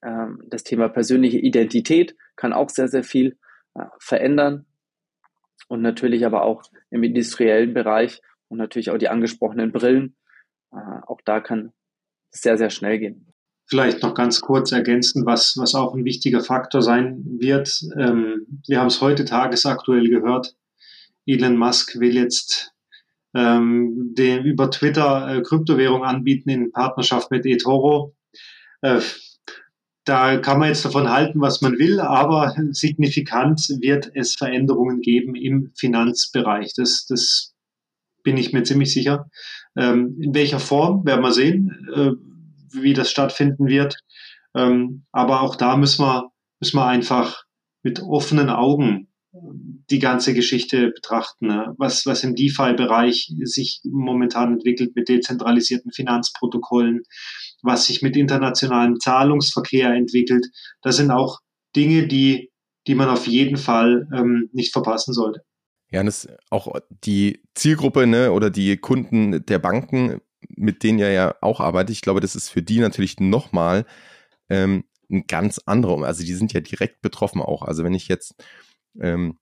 Ähm, 0.04 0.42
das 0.46 0.62
Thema 0.62 0.88
persönliche 0.88 1.38
Identität 1.38 2.16
kann 2.36 2.52
auch 2.52 2.70
sehr, 2.70 2.88
sehr 2.88 3.02
viel 3.02 3.38
verändern. 3.98 4.66
Und 5.68 5.82
natürlich 5.82 6.26
aber 6.26 6.42
auch 6.42 6.62
im 6.90 7.02
industriellen 7.02 7.72
Bereich, 7.72 8.20
und 8.52 8.58
natürlich 8.58 8.90
auch 8.90 8.98
die 8.98 9.08
angesprochenen 9.08 9.72
Brillen. 9.72 10.14
Äh, 10.72 10.76
auch 11.06 11.20
da 11.24 11.40
kann 11.40 11.72
es 12.30 12.42
sehr, 12.42 12.58
sehr 12.58 12.70
schnell 12.70 12.98
gehen. 12.98 13.32
Vielleicht 13.66 14.02
noch 14.02 14.14
ganz 14.14 14.42
kurz 14.42 14.72
ergänzen, 14.72 15.24
was, 15.24 15.56
was 15.56 15.74
auch 15.74 15.94
ein 15.94 16.04
wichtiger 16.04 16.42
Faktor 16.44 16.82
sein 16.82 17.24
wird. 17.38 17.82
Ähm, 17.98 18.46
wir 18.68 18.78
haben 18.78 18.88
es 18.88 19.00
heute 19.00 19.24
tagesaktuell 19.24 20.06
gehört. 20.08 20.54
Elon 21.24 21.56
Musk 21.56 21.98
will 21.98 22.14
jetzt 22.14 22.74
ähm, 23.34 24.12
den 24.14 24.44
über 24.44 24.70
Twitter 24.70 25.36
äh, 25.36 25.42
Kryptowährung 25.42 26.04
anbieten 26.04 26.50
in 26.50 26.72
Partnerschaft 26.72 27.30
mit 27.30 27.46
eToro. 27.46 28.14
Äh, 28.82 29.00
da 30.04 30.36
kann 30.38 30.58
man 30.58 30.68
jetzt 30.68 30.84
davon 30.84 31.10
halten, 31.10 31.40
was 31.40 31.60
man 31.60 31.78
will, 31.78 32.00
aber 32.00 32.54
signifikant 32.70 33.60
wird 33.80 34.10
es 34.14 34.34
Veränderungen 34.34 35.00
geben 35.00 35.34
im 35.34 35.72
Finanzbereich. 35.78 36.72
Das, 36.74 37.06
das 37.06 37.54
bin 38.24 38.36
ich 38.36 38.52
mir 38.52 38.64
ziemlich 38.64 38.92
sicher. 38.92 39.30
Ähm, 39.76 40.16
in 40.20 40.34
welcher 40.34 40.60
Form 40.60 41.04
werden 41.06 41.22
wir 41.22 41.32
sehen, 41.32 41.88
äh, 41.94 42.10
wie 42.80 42.94
das 42.94 43.10
stattfinden 43.10 43.66
wird. 43.66 43.98
Ähm, 44.54 45.04
aber 45.12 45.42
auch 45.42 45.56
da 45.56 45.76
müssen 45.76 46.04
wir, 46.04 46.30
müssen 46.60 46.76
wir 46.76 46.86
einfach 46.86 47.44
mit 47.82 48.00
offenen 48.00 48.50
Augen 48.50 49.08
die 49.90 49.98
ganze 49.98 50.34
Geschichte 50.34 50.90
betrachten, 50.90 51.46
ne? 51.46 51.74
was, 51.78 52.04
was 52.04 52.22
im 52.22 52.34
DeFi-Bereich 52.34 53.32
sich 53.44 53.80
momentan 53.84 54.54
entwickelt 54.54 54.94
mit 54.94 55.08
dezentralisierten 55.08 55.90
Finanzprotokollen, 55.90 57.02
was 57.62 57.86
sich 57.86 58.02
mit 58.02 58.16
internationalem 58.16 58.98
Zahlungsverkehr 59.00 59.90
entwickelt. 59.94 60.46
Das 60.82 60.96
sind 60.96 61.10
auch 61.10 61.40
Dinge, 61.74 62.06
die, 62.06 62.50
die 62.86 62.94
man 62.94 63.08
auf 63.08 63.26
jeden 63.26 63.56
Fall 63.56 64.08
ähm, 64.14 64.50
nicht 64.52 64.72
verpassen 64.72 65.14
sollte. 65.14 65.40
Ja, 65.90 66.00
und 66.00 66.06
das 66.06 66.26
auch 66.50 66.74
die 67.04 67.42
Zielgruppe 67.54 68.06
ne, 68.06 68.32
oder 68.32 68.50
die 68.50 68.76
Kunden 68.78 69.44
der 69.44 69.58
Banken, 69.58 70.20
mit 70.48 70.82
denen 70.82 70.98
ihr 70.98 71.12
ja 71.12 71.34
auch 71.40 71.60
arbeitet, 71.60 71.90
ich 71.90 72.00
glaube, 72.00 72.20
das 72.20 72.34
ist 72.34 72.48
für 72.48 72.62
die 72.62 72.80
natürlich 72.80 73.20
nochmal 73.20 73.84
ähm, 74.48 74.84
ein 75.10 75.26
ganz 75.26 75.60
anderer, 75.66 76.02
also 76.04 76.24
die 76.24 76.34
sind 76.34 76.52
ja 76.52 76.60
direkt 76.60 77.02
betroffen 77.02 77.42
auch. 77.42 77.62
Also 77.62 77.84
wenn 77.84 77.94
ich 77.94 78.08
jetzt 78.08 78.34
ähm, 78.98 79.38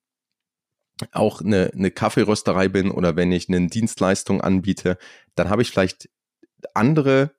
auch 1.12 1.40
eine, 1.40 1.70
eine 1.72 1.90
Kaffeerösterei 1.90 2.68
bin 2.68 2.90
oder 2.90 3.16
wenn 3.16 3.32
ich 3.32 3.48
eine 3.48 3.66
Dienstleistung 3.68 4.40
anbiete, 4.40 4.98
dann 5.34 5.48
habe 5.48 5.62
ich 5.62 5.70
vielleicht 5.70 6.10
andere, 6.74 7.32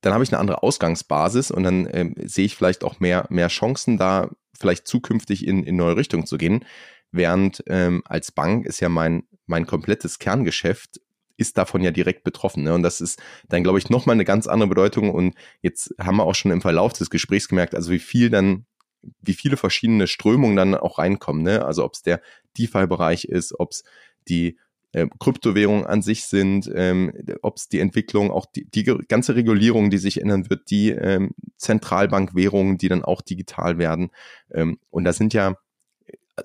dann 0.00 0.12
habe 0.12 0.24
ich 0.24 0.32
eine 0.32 0.38
andere 0.38 0.62
Ausgangsbasis 0.62 1.50
und 1.50 1.62
dann 1.62 1.88
ähm, 1.92 2.14
sehe 2.24 2.44
ich 2.44 2.56
vielleicht 2.56 2.84
auch 2.84 3.00
mehr, 3.00 3.26
mehr 3.30 3.48
Chancen 3.48 3.98
da, 3.98 4.30
vielleicht 4.58 4.86
zukünftig 4.86 5.46
in, 5.46 5.62
in 5.64 5.76
neue 5.76 5.96
Richtungen 5.96 6.26
zu 6.26 6.38
gehen. 6.38 6.64
Während 7.12 7.62
ähm, 7.66 8.02
als 8.04 8.32
Bank 8.32 8.66
ist 8.66 8.80
ja 8.80 8.88
mein, 8.88 9.24
mein 9.46 9.66
komplettes 9.66 10.18
Kerngeschäft 10.18 11.00
ist 11.36 11.58
davon 11.58 11.82
ja 11.82 11.90
direkt 11.90 12.24
betroffen. 12.24 12.64
Ne? 12.64 12.74
Und 12.74 12.82
das 12.82 13.00
ist 13.00 13.20
dann, 13.48 13.62
glaube 13.62 13.78
ich, 13.78 13.90
nochmal 13.90 14.14
eine 14.14 14.24
ganz 14.24 14.46
andere 14.46 14.68
Bedeutung. 14.68 15.10
Und 15.10 15.34
jetzt 15.60 15.94
haben 16.00 16.16
wir 16.16 16.24
auch 16.24 16.34
schon 16.34 16.50
im 16.50 16.62
Verlauf 16.62 16.94
des 16.94 17.10
Gesprächs 17.10 17.48
gemerkt, 17.48 17.74
also 17.74 17.90
wie 17.90 17.98
viel 17.98 18.30
dann 18.30 18.66
wie 19.20 19.34
viele 19.34 19.56
verschiedene 19.56 20.08
Strömungen 20.08 20.56
dann 20.56 20.74
auch 20.74 20.98
reinkommen. 20.98 21.42
Ne? 21.42 21.64
Also 21.64 21.84
ob 21.84 21.94
es 21.94 22.02
der 22.02 22.20
DeFi-Bereich 22.58 23.26
ist, 23.26 23.58
ob 23.58 23.70
es 23.72 23.84
die 24.28 24.58
äh, 24.96 25.08
Kryptowährungen 25.20 25.84
an 25.84 26.00
sich 26.00 26.24
sind, 26.24 26.70
ähm, 26.74 27.12
ob 27.42 27.58
es 27.58 27.68
die 27.68 27.80
Entwicklung, 27.80 28.30
auch 28.30 28.46
die, 28.46 28.64
die 28.64 28.82
ganze 28.82 29.34
Regulierung, 29.34 29.90
die 29.90 29.98
sich 29.98 30.22
ändern 30.22 30.48
wird, 30.48 30.70
die 30.70 30.88
ähm, 30.88 31.32
Zentralbankwährungen, 31.58 32.78
die 32.78 32.88
dann 32.88 33.04
auch 33.04 33.20
digital 33.20 33.76
werden. 33.76 34.10
Ähm, 34.50 34.78
und 34.88 35.04
da 35.04 35.12
sind 35.12 35.34
ja 35.34 35.56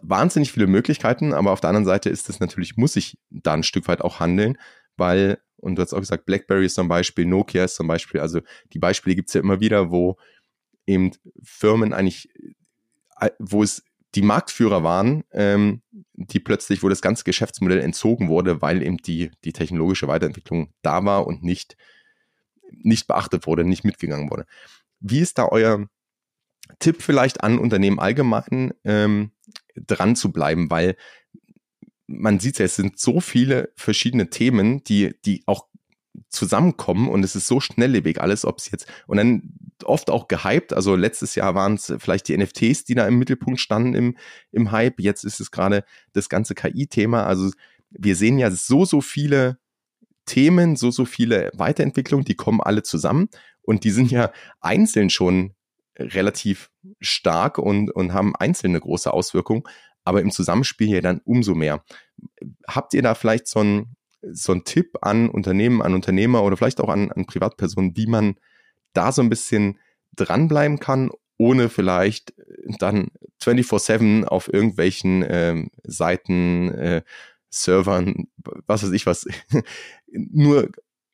wahnsinnig 0.01 0.51
viele 0.51 0.67
Möglichkeiten, 0.67 1.33
aber 1.33 1.51
auf 1.51 1.61
der 1.61 1.69
anderen 1.69 1.85
Seite 1.85 2.09
ist 2.09 2.27
es 2.27 2.41
natürlich, 2.41 2.75
muss 2.75 2.97
ich 2.97 3.17
da 3.29 3.53
ein 3.53 3.63
Stück 3.63 3.87
weit 3.87 4.01
auch 4.01 4.19
handeln, 4.19 4.57
weil, 4.97 5.39
und 5.55 5.77
du 5.77 5.81
hast 5.81 5.93
auch 5.93 5.99
gesagt, 5.99 6.25
BlackBerry 6.25 6.65
ist 6.65 6.75
zum 6.75 6.89
Beispiel, 6.89 7.25
Nokia 7.25 7.63
ist 7.63 7.75
zum 7.75 7.87
Beispiel, 7.87 8.19
also 8.19 8.41
die 8.73 8.79
Beispiele 8.79 9.15
gibt 9.15 9.29
es 9.29 9.33
ja 9.33 9.39
immer 9.39 9.61
wieder, 9.61 9.91
wo 9.91 10.17
eben 10.85 11.11
Firmen 11.41 11.93
eigentlich, 11.93 12.27
äh, 13.21 13.29
wo 13.39 13.63
es 13.63 13.81
die 14.15 14.21
Marktführer 14.21 14.83
waren, 14.83 15.23
ähm, 15.31 15.81
die 16.13 16.39
plötzlich, 16.39 16.83
wo 16.83 16.89
das 16.89 17.01
ganze 17.01 17.23
Geschäftsmodell 17.23 17.79
entzogen 17.79 18.27
wurde, 18.29 18.61
weil 18.61 18.81
eben 18.83 18.97
die, 18.97 19.31
die 19.43 19.53
technologische 19.53 20.07
Weiterentwicklung 20.07 20.73
da 20.81 21.05
war 21.05 21.27
und 21.27 21.43
nicht, 21.43 21.77
nicht 22.71 23.07
beachtet 23.07 23.47
wurde, 23.47 23.63
nicht 23.63 23.83
mitgegangen 23.83 24.29
wurde. 24.29 24.45
Wie 24.99 25.19
ist 25.19 25.37
da 25.37 25.47
euer 25.47 25.87
Tipp 26.79 27.01
vielleicht 27.01 27.43
an 27.43 27.59
Unternehmen 27.59 27.99
allgemein, 27.99 28.73
ähm, 28.83 29.31
dran 29.75 30.15
zu 30.15 30.31
bleiben, 30.31 30.69
weil 30.69 30.95
man 32.07 32.39
sieht 32.39 32.59
ja, 32.59 32.65
es 32.65 32.75
sind 32.75 32.99
so 32.99 33.21
viele 33.21 33.71
verschiedene 33.75 34.29
Themen, 34.29 34.83
die, 34.83 35.15
die 35.25 35.43
auch 35.47 35.67
zusammenkommen 36.29 37.07
und 37.07 37.23
es 37.23 37.35
ist 37.35 37.47
so 37.47 37.59
schnelllebig 37.59 38.19
alles, 38.19 38.45
ob 38.45 38.59
es 38.59 38.69
jetzt 38.69 38.85
und 39.07 39.17
dann 39.17 39.53
oft 39.85 40.09
auch 40.09 40.27
gehypt. 40.27 40.73
Also 40.73 40.95
letztes 40.95 41.35
Jahr 41.35 41.55
waren 41.55 41.75
es 41.75 41.93
vielleicht 41.99 42.27
die 42.27 42.37
NFTs, 42.37 42.85
die 42.85 42.95
da 42.95 43.07
im 43.07 43.17
Mittelpunkt 43.17 43.59
standen 43.59 43.93
im, 43.93 44.17
im 44.51 44.71
Hype. 44.71 44.99
Jetzt 44.99 45.23
ist 45.23 45.39
es 45.39 45.51
gerade 45.51 45.83
das 46.13 46.29
ganze 46.29 46.55
KI-Thema. 46.55 47.25
Also 47.25 47.51
wir 47.89 48.15
sehen 48.15 48.39
ja 48.39 48.51
so, 48.51 48.85
so 48.85 49.01
viele 49.01 49.57
Themen, 50.25 50.75
so, 50.75 50.91
so 50.91 51.05
viele 51.05 51.51
Weiterentwicklungen, 51.53 52.25
die 52.25 52.35
kommen 52.35 52.61
alle 52.61 52.83
zusammen 52.83 53.29
und 53.61 53.83
die 53.83 53.91
sind 53.91 54.11
ja 54.11 54.31
einzeln 54.59 55.09
schon 55.09 55.53
relativ 55.97 56.71
stark 56.99 57.57
und, 57.57 57.91
und 57.91 58.13
haben 58.13 58.35
einzelne 58.35 58.79
große 58.79 59.11
Auswirkungen, 59.11 59.63
aber 60.03 60.21
im 60.21 60.31
Zusammenspiel 60.31 60.89
ja 60.89 61.01
dann 61.01 61.21
umso 61.25 61.53
mehr. 61.53 61.83
Habt 62.67 62.93
ihr 62.93 63.01
da 63.01 63.15
vielleicht 63.15 63.47
so 63.47 63.59
ein 63.59 63.95
so 64.21 64.53
Tipp 64.55 64.97
an 65.01 65.29
Unternehmen, 65.29 65.81
an 65.81 65.93
Unternehmer 65.93 66.43
oder 66.43 66.57
vielleicht 66.57 66.79
auch 66.79 66.89
an, 66.89 67.11
an 67.11 67.25
Privatpersonen, 67.25 67.97
wie 67.97 68.07
man 68.07 68.35
da 68.93 69.11
so 69.11 69.21
ein 69.21 69.29
bisschen 69.29 69.79
dranbleiben 70.15 70.79
kann, 70.79 71.11
ohne 71.37 71.69
vielleicht 71.69 72.33
dann 72.79 73.09
24-7 73.41 74.25
auf 74.25 74.51
irgendwelchen 74.51 75.25
ähm, 75.27 75.71
Seiten, 75.83 76.69
äh, 76.71 77.01
Servern, 77.49 78.27
was 78.65 78.83
weiß 78.83 78.91
ich 78.91 79.05
was, 79.05 79.27
nur 80.07 80.69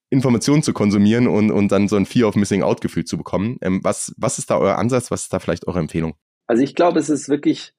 Informationen 0.10 0.64
zu 0.64 0.74
konsumieren 0.74 1.28
und, 1.28 1.52
und 1.52 1.72
dann 1.72 1.88
so 1.88 1.96
ein 1.96 2.06
Fear 2.06 2.30
of 2.30 2.36
Missing 2.36 2.64
Out 2.64 2.82
Gefühl 2.82 3.06
zu 3.06 3.18
bekommen. 3.18 3.58
Ähm, 3.62 3.82
was, 3.84 4.14
was 4.18 4.38
ist 4.38 4.50
da 4.50 4.58
euer 4.58 4.78
Ansatz? 4.78 5.12
Was 5.12 5.24
ist 5.24 5.34
da 5.34 5.40
vielleicht 5.40 5.68
eure 5.68 5.80
Empfehlung? 5.80 6.16
Also 6.48 6.64
ich 6.64 6.76
glaube, 6.76 7.00
es 7.00 7.10
ist 7.10 7.28
wirklich 7.28 7.74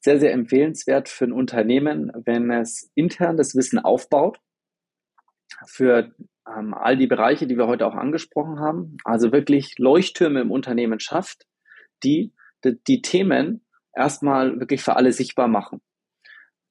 sehr, 0.00 0.18
sehr 0.18 0.32
empfehlenswert 0.32 1.08
für 1.08 1.24
ein 1.24 1.32
Unternehmen, 1.32 2.12
wenn 2.24 2.50
es 2.50 2.90
intern 2.94 3.36
das 3.36 3.54
Wissen 3.54 3.78
aufbaut 3.78 4.40
für 5.66 6.14
ähm, 6.46 6.74
all 6.74 6.96
die 6.96 7.06
Bereiche, 7.06 7.46
die 7.46 7.56
wir 7.56 7.66
heute 7.66 7.86
auch 7.86 7.94
angesprochen 7.94 8.60
haben. 8.60 8.96
Also 9.04 9.32
wirklich 9.32 9.78
Leuchttürme 9.78 10.40
im 10.40 10.50
Unternehmen 10.50 11.00
schafft, 11.00 11.46
die 12.02 12.32
die, 12.64 12.82
die 12.86 13.02
Themen 13.02 13.64
erstmal 13.94 14.58
wirklich 14.60 14.82
für 14.82 14.96
alle 14.96 15.12
sichtbar 15.12 15.48
machen. 15.48 15.80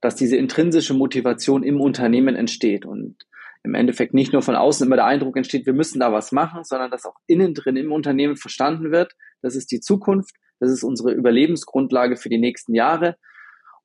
Dass 0.02 0.16
diese 0.16 0.38
intrinsische 0.38 0.94
Motivation 0.94 1.64
im 1.64 1.82
Unternehmen 1.82 2.36
entsteht 2.36 2.86
und 2.86 3.18
im 3.64 3.74
Endeffekt 3.74 4.14
nicht 4.14 4.32
nur 4.32 4.44
von 4.44 4.56
außen 4.56 4.86
immer 4.86 4.98
der 4.98 5.06
Eindruck 5.06 5.38
entsteht, 5.38 5.66
wir 5.66 5.74
müssen 5.74 6.00
da 6.00 6.12
was 6.12 6.32
machen, 6.32 6.64
sondern 6.64 6.92
dass 6.92 7.06
auch 7.06 7.16
innen 7.26 7.56
drin 7.56 7.78
im 7.78 7.92
Unternehmen 7.92 8.36
verstanden 8.36 8.92
wird, 8.92 9.14
das 9.42 9.56
ist 9.56 9.72
die 9.72 9.80
Zukunft, 9.80 10.36
das 10.60 10.72
ist 10.72 10.84
unsere 10.84 11.12
Überlebensgrundlage 11.12 12.16
für 12.16 12.30
die 12.30 12.38
nächsten 12.38 12.76
Jahre 12.76 13.18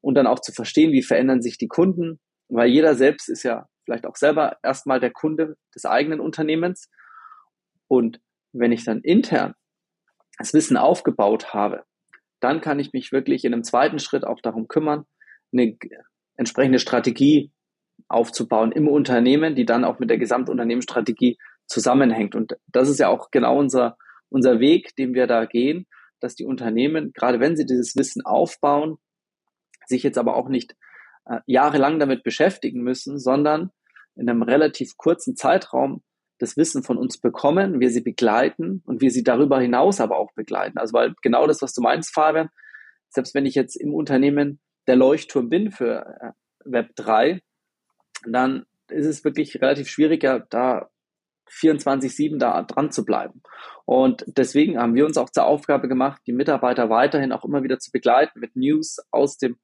und 0.02 0.16
dann 0.16 0.26
auch 0.26 0.40
zu 0.40 0.52
verstehen, 0.52 0.92
wie 0.92 1.02
verändern 1.02 1.40
sich 1.40 1.56
die 1.56 1.68
Kunden, 1.68 2.20
weil 2.48 2.68
jeder 2.68 2.94
selbst 2.94 3.30
ist 3.30 3.42
ja 3.42 3.68
vielleicht 3.90 4.06
auch 4.06 4.16
selber 4.16 4.58
erstmal 4.62 5.00
der 5.00 5.10
Kunde 5.10 5.56
des 5.74 5.84
eigenen 5.84 6.20
Unternehmens. 6.20 6.88
Und 7.88 8.20
wenn 8.52 8.70
ich 8.70 8.84
dann 8.84 9.00
intern 9.00 9.54
das 10.38 10.54
Wissen 10.54 10.76
aufgebaut 10.76 11.52
habe, 11.52 11.82
dann 12.38 12.60
kann 12.60 12.78
ich 12.78 12.92
mich 12.92 13.10
wirklich 13.10 13.44
in 13.44 13.52
einem 13.52 13.64
zweiten 13.64 13.98
Schritt 13.98 14.24
auch 14.24 14.40
darum 14.40 14.68
kümmern, 14.68 15.06
eine 15.52 15.76
entsprechende 16.36 16.78
Strategie 16.78 17.50
aufzubauen 18.08 18.72
im 18.72 18.88
Unternehmen, 18.88 19.56
die 19.56 19.66
dann 19.66 19.84
auch 19.84 19.98
mit 19.98 20.08
der 20.08 20.18
Gesamtunternehmensstrategie 20.18 21.36
zusammenhängt. 21.66 22.34
Und 22.34 22.56
das 22.68 22.88
ist 22.88 23.00
ja 23.00 23.08
auch 23.08 23.30
genau 23.30 23.58
unser, 23.58 23.98
unser 24.28 24.60
Weg, 24.60 24.94
den 24.96 25.14
wir 25.14 25.26
da 25.26 25.44
gehen, 25.44 25.86
dass 26.20 26.36
die 26.36 26.44
Unternehmen, 26.44 27.12
gerade 27.12 27.40
wenn 27.40 27.56
sie 27.56 27.66
dieses 27.66 27.96
Wissen 27.96 28.24
aufbauen, 28.24 28.98
sich 29.86 30.02
jetzt 30.04 30.16
aber 30.18 30.36
auch 30.36 30.48
nicht 30.48 30.76
äh, 31.26 31.40
jahrelang 31.46 31.98
damit 31.98 32.22
beschäftigen 32.22 32.82
müssen, 32.82 33.18
sondern 33.18 33.70
in 34.16 34.28
einem 34.28 34.42
relativ 34.42 34.96
kurzen 34.96 35.36
Zeitraum 35.36 36.02
das 36.38 36.56
Wissen 36.56 36.82
von 36.82 36.96
uns 36.96 37.18
bekommen, 37.18 37.80
wir 37.80 37.90
sie 37.90 38.00
begleiten 38.00 38.82
und 38.86 39.00
wir 39.00 39.10
sie 39.10 39.22
darüber 39.22 39.60
hinaus 39.60 40.00
aber 40.00 40.16
auch 40.16 40.32
begleiten. 40.34 40.78
Also 40.78 40.94
weil 40.94 41.14
genau 41.22 41.46
das, 41.46 41.60
was 41.60 41.74
du 41.74 41.82
meinst, 41.82 42.12
Fabian, 42.14 42.48
selbst 43.10 43.34
wenn 43.34 43.46
ich 43.46 43.54
jetzt 43.54 43.76
im 43.76 43.92
Unternehmen 43.92 44.60
der 44.86 44.96
Leuchtturm 44.96 45.48
bin 45.48 45.70
für 45.70 46.06
äh, 46.20 46.30
Web 46.64 46.96
3, 46.96 47.40
dann 48.26 48.64
ist 48.88 49.06
es 49.06 49.24
wirklich 49.24 49.60
relativ 49.60 49.88
schwierig, 49.88 50.22
ja, 50.22 50.38
da 50.38 50.88
24-7 51.50 52.38
da 52.38 52.62
dran 52.62 52.90
zu 52.90 53.04
bleiben. 53.04 53.42
Und 53.84 54.24
deswegen 54.26 54.78
haben 54.78 54.94
wir 54.94 55.04
uns 55.04 55.18
auch 55.18 55.30
zur 55.30 55.44
Aufgabe 55.44 55.88
gemacht, 55.88 56.22
die 56.26 56.32
Mitarbeiter 56.32 56.90
weiterhin 56.90 57.32
auch 57.32 57.44
immer 57.44 57.62
wieder 57.62 57.78
zu 57.78 57.90
begleiten 57.90 58.40
mit 58.40 58.56
News 58.56 58.98
aus 59.10 59.36
dem 59.36 59.58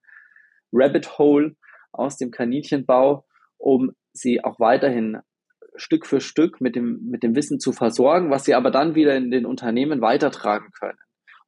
Rabbit 0.73 1.19
Hole, 1.19 1.57
aus 1.93 2.17
dem 2.17 2.31
Kaninchenbau, 2.31 3.25
um 3.57 3.93
sie 4.17 4.45
auch 4.45 4.59
weiterhin 4.61 5.19
Stück 5.77 6.07
für 6.07 6.21
Stück 6.21 6.61
mit 6.61 6.77
dem, 6.77 7.01
mit 7.11 7.23
dem 7.23 7.35
Wissen 7.35 7.61
zu 7.61 7.73
versorgen, 7.73 8.31
was 8.31 8.45
sie 8.45 8.55
aber 8.55 8.71
dann 8.71 8.95
wieder 8.95 9.15
in 9.17 9.31
den 9.31 9.47
Unternehmen 9.47 10.01
weitertragen 10.01 10.71
können. 10.79 10.99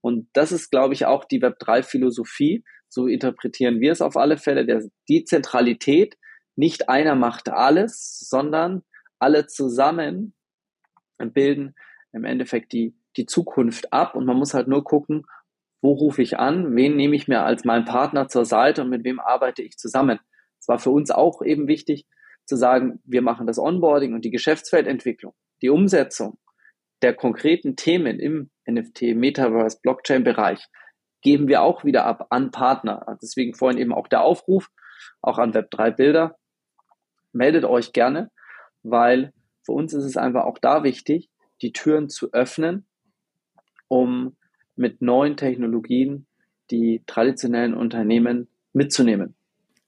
Und 0.00 0.28
das 0.32 0.52
ist, 0.52 0.70
glaube 0.70 0.94
ich, 0.94 1.06
auch 1.06 1.24
die 1.24 1.40
Web3-Philosophie. 1.40 2.64
So 2.88 3.06
interpretieren 3.06 3.80
wir 3.80 3.92
es 3.92 4.00
auf 4.00 4.16
alle 4.16 4.36
Fälle. 4.36 4.64
Der, 4.64 4.82
die 5.08 5.24
Zentralität, 5.24 6.16
nicht 6.56 6.88
einer 6.88 7.14
macht 7.14 7.48
alles, 7.48 8.18
sondern 8.28 8.82
alle 9.18 9.46
zusammen 9.46 10.34
bilden 11.18 11.74
im 12.12 12.24
Endeffekt 12.24 12.72
die, 12.72 12.96
die 13.16 13.26
Zukunft 13.26 13.92
ab. 13.92 14.14
Und 14.14 14.24
man 14.24 14.36
muss 14.36 14.54
halt 14.54 14.68
nur 14.68 14.84
gucken, 14.84 15.24
wo 15.80 15.92
rufe 15.92 16.22
ich 16.22 16.38
an, 16.38 16.74
wen 16.74 16.96
nehme 16.96 17.14
ich 17.14 17.28
mir 17.28 17.42
als 17.44 17.64
meinen 17.64 17.84
Partner 17.84 18.28
zur 18.28 18.44
Seite 18.44 18.82
und 18.82 18.90
mit 18.90 19.04
wem 19.04 19.20
arbeite 19.20 19.62
ich 19.62 19.76
zusammen. 19.76 20.18
Es 20.58 20.68
war 20.68 20.78
für 20.78 20.90
uns 20.90 21.10
auch 21.10 21.42
eben 21.42 21.68
wichtig 21.68 22.06
zu 22.48 22.56
sagen, 22.56 23.00
wir 23.04 23.20
machen 23.20 23.46
das 23.46 23.58
Onboarding 23.58 24.14
und 24.14 24.24
die 24.24 24.30
Geschäftsfeldentwicklung, 24.30 25.34
die 25.60 25.68
Umsetzung 25.68 26.38
der 27.02 27.14
konkreten 27.14 27.76
Themen 27.76 28.18
im 28.18 28.50
NFT, 28.66 29.14
Metaverse, 29.14 29.78
Blockchain-Bereich 29.82 30.66
geben 31.20 31.46
wir 31.46 31.62
auch 31.62 31.84
wieder 31.84 32.06
ab 32.06 32.26
an 32.30 32.50
Partner. 32.50 33.18
Deswegen 33.22 33.54
vorhin 33.54 33.78
eben 33.78 33.92
auch 33.92 34.08
der 34.08 34.22
Aufruf, 34.22 34.70
auch 35.20 35.38
an 35.38 35.52
Web3-Bilder. 35.52 36.36
Meldet 37.32 37.64
euch 37.64 37.92
gerne, 37.92 38.30
weil 38.82 39.32
für 39.62 39.72
uns 39.72 39.92
ist 39.92 40.04
es 40.04 40.16
einfach 40.16 40.44
auch 40.44 40.58
da 40.58 40.82
wichtig, 40.82 41.28
die 41.60 41.72
Türen 41.72 42.08
zu 42.08 42.32
öffnen, 42.32 42.86
um 43.88 44.36
mit 44.74 45.02
neuen 45.02 45.36
Technologien 45.36 46.26
die 46.70 47.02
traditionellen 47.06 47.74
Unternehmen 47.74 48.48
mitzunehmen. 48.72 49.37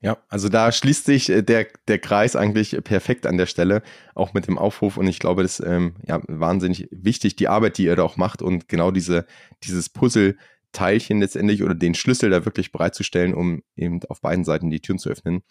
Ja, 0.02 0.16
also 0.28 0.48
da 0.48 0.72
schließt 0.72 1.04
sich 1.04 1.28
äh, 1.28 1.42
der, 1.42 1.66
der 1.86 1.98
Kreis 1.98 2.34
eigentlich 2.34 2.76
perfekt 2.82 3.26
an 3.26 3.36
der 3.36 3.46
Stelle, 3.46 3.82
auch 4.14 4.32
mit 4.32 4.46
dem 4.46 4.56
Aufruf. 4.56 4.96
Und 4.96 5.06
ich 5.06 5.18
glaube, 5.18 5.42
das 5.42 5.60
ist 5.60 5.66
ähm, 5.66 5.94
ja, 6.06 6.20
wahnsinnig 6.26 6.88
wichtig, 6.90 7.36
die 7.36 7.48
Arbeit, 7.48 7.76
die 7.76 7.84
ihr 7.84 7.96
da 7.96 8.02
auch 8.02 8.16
macht 8.16 8.40
und 8.40 8.68
genau 8.68 8.90
diese, 8.90 9.26
dieses 9.62 9.90
Puzzle-Teilchen 9.90 11.20
letztendlich 11.20 11.62
oder 11.62 11.74
den 11.74 11.94
Schlüssel 11.94 12.30
da 12.30 12.46
wirklich 12.46 12.72
bereitzustellen, 12.72 13.34
um 13.34 13.62
eben 13.76 14.00
auf 14.08 14.22
beiden 14.22 14.44
Seiten 14.44 14.70
die 14.70 14.80
Türen 14.80 14.98
zu 14.98 15.10
öffnen. 15.10 15.42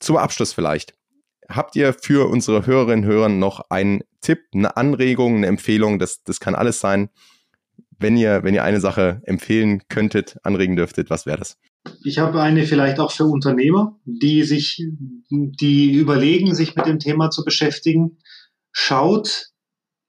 Zum 0.00 0.18
Abschluss 0.18 0.52
vielleicht. 0.52 0.94
Habt 1.48 1.76
ihr 1.76 1.94
für 1.94 2.28
unsere 2.28 2.66
Hörerinnen 2.66 3.04
und 3.06 3.10
Hörer 3.10 3.28
noch 3.30 3.70
einen 3.70 4.02
Tipp, 4.20 4.40
eine 4.52 4.76
Anregung, 4.76 5.36
eine 5.36 5.46
Empfehlung? 5.46 5.98
Das, 5.98 6.22
das 6.24 6.40
kann 6.40 6.54
alles 6.54 6.78
sein. 6.78 7.08
Wenn 7.98 8.18
ihr, 8.18 8.44
wenn 8.44 8.54
ihr 8.54 8.64
eine 8.64 8.80
Sache 8.80 9.22
empfehlen 9.24 9.82
könntet, 9.88 10.36
anregen 10.42 10.76
dürftet, 10.76 11.08
was 11.08 11.24
wäre 11.24 11.38
das? 11.38 11.58
Ich 12.04 12.18
habe 12.18 12.42
eine 12.42 12.64
vielleicht 12.64 12.98
auch 12.98 13.10
für 13.10 13.24
Unternehmer, 13.24 13.98
die 14.04 14.42
sich, 14.42 14.86
die 15.30 15.92
überlegen, 15.92 16.54
sich 16.54 16.74
mit 16.76 16.86
dem 16.86 16.98
Thema 16.98 17.30
zu 17.30 17.44
beschäftigen. 17.44 18.18
Schaut 18.72 19.50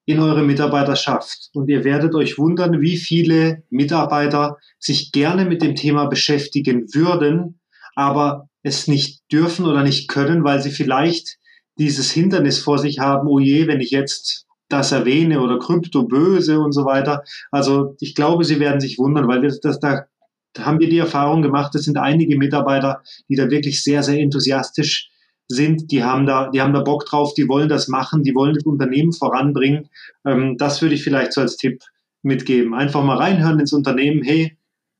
in 0.05 0.19
eure 0.19 0.43
Mitarbeiterschaft 0.43 1.49
und 1.53 1.69
ihr 1.69 1.83
werdet 1.83 2.15
euch 2.15 2.37
wundern, 2.37 2.81
wie 2.81 2.97
viele 2.97 3.63
Mitarbeiter 3.69 4.57
sich 4.79 5.11
gerne 5.11 5.45
mit 5.45 5.61
dem 5.61 5.75
Thema 5.75 6.05
beschäftigen 6.05 6.93
würden, 6.93 7.59
aber 7.95 8.49
es 8.63 8.87
nicht 8.87 9.21
dürfen 9.31 9.65
oder 9.65 9.83
nicht 9.83 10.07
können, 10.07 10.43
weil 10.43 10.61
sie 10.61 10.71
vielleicht 10.71 11.37
dieses 11.77 12.11
Hindernis 12.11 12.59
vor 12.59 12.77
sich 12.77 12.99
haben, 12.99 13.27
oh 13.27 13.39
je, 13.39 13.67
wenn 13.67 13.79
ich 13.79 13.91
jetzt 13.91 14.45
das 14.69 14.91
erwähne 14.91 15.41
oder 15.41 15.59
Krypto 15.59 16.03
böse 16.03 16.59
und 16.59 16.71
so 16.71 16.85
weiter. 16.85 17.23
Also 17.51 17.95
ich 17.99 18.15
glaube, 18.15 18.43
sie 18.43 18.59
werden 18.59 18.79
sich 18.79 18.97
wundern, 18.97 19.27
weil 19.27 19.41
das, 19.41 19.59
das, 19.59 19.79
da 19.79 20.05
da 20.53 20.65
haben 20.65 20.79
wir 20.79 20.89
die 20.89 20.97
Erfahrung 20.97 21.41
gemacht, 21.41 21.73
es 21.75 21.85
sind 21.85 21.97
einige 21.97 22.37
Mitarbeiter, 22.37 23.01
die 23.29 23.35
da 23.35 23.49
wirklich 23.49 23.83
sehr, 23.83 24.03
sehr 24.03 24.19
enthusiastisch 24.19 25.09
sind, 25.47 25.91
die 25.91 26.03
haben 26.03 26.25
da, 26.25 26.49
die 26.49 26.61
haben 26.61 26.73
da 26.73 26.81
Bock 26.81 27.05
drauf, 27.05 27.33
die 27.33 27.47
wollen 27.47 27.69
das 27.69 27.87
machen, 27.87 28.23
die 28.23 28.33
wollen 28.33 28.53
das 28.53 28.65
Unternehmen 28.65 29.13
voranbringen. 29.13 29.89
Ähm, 30.25 30.55
das 30.57 30.81
würde 30.81 30.95
ich 30.95 31.03
vielleicht 31.03 31.33
so 31.33 31.41
als 31.41 31.57
Tipp 31.57 31.81
mitgeben. 32.23 32.73
Einfach 32.73 33.03
mal 33.03 33.17
reinhören 33.17 33.59
ins 33.59 33.73
Unternehmen, 33.73 34.23
hey, 34.23 34.57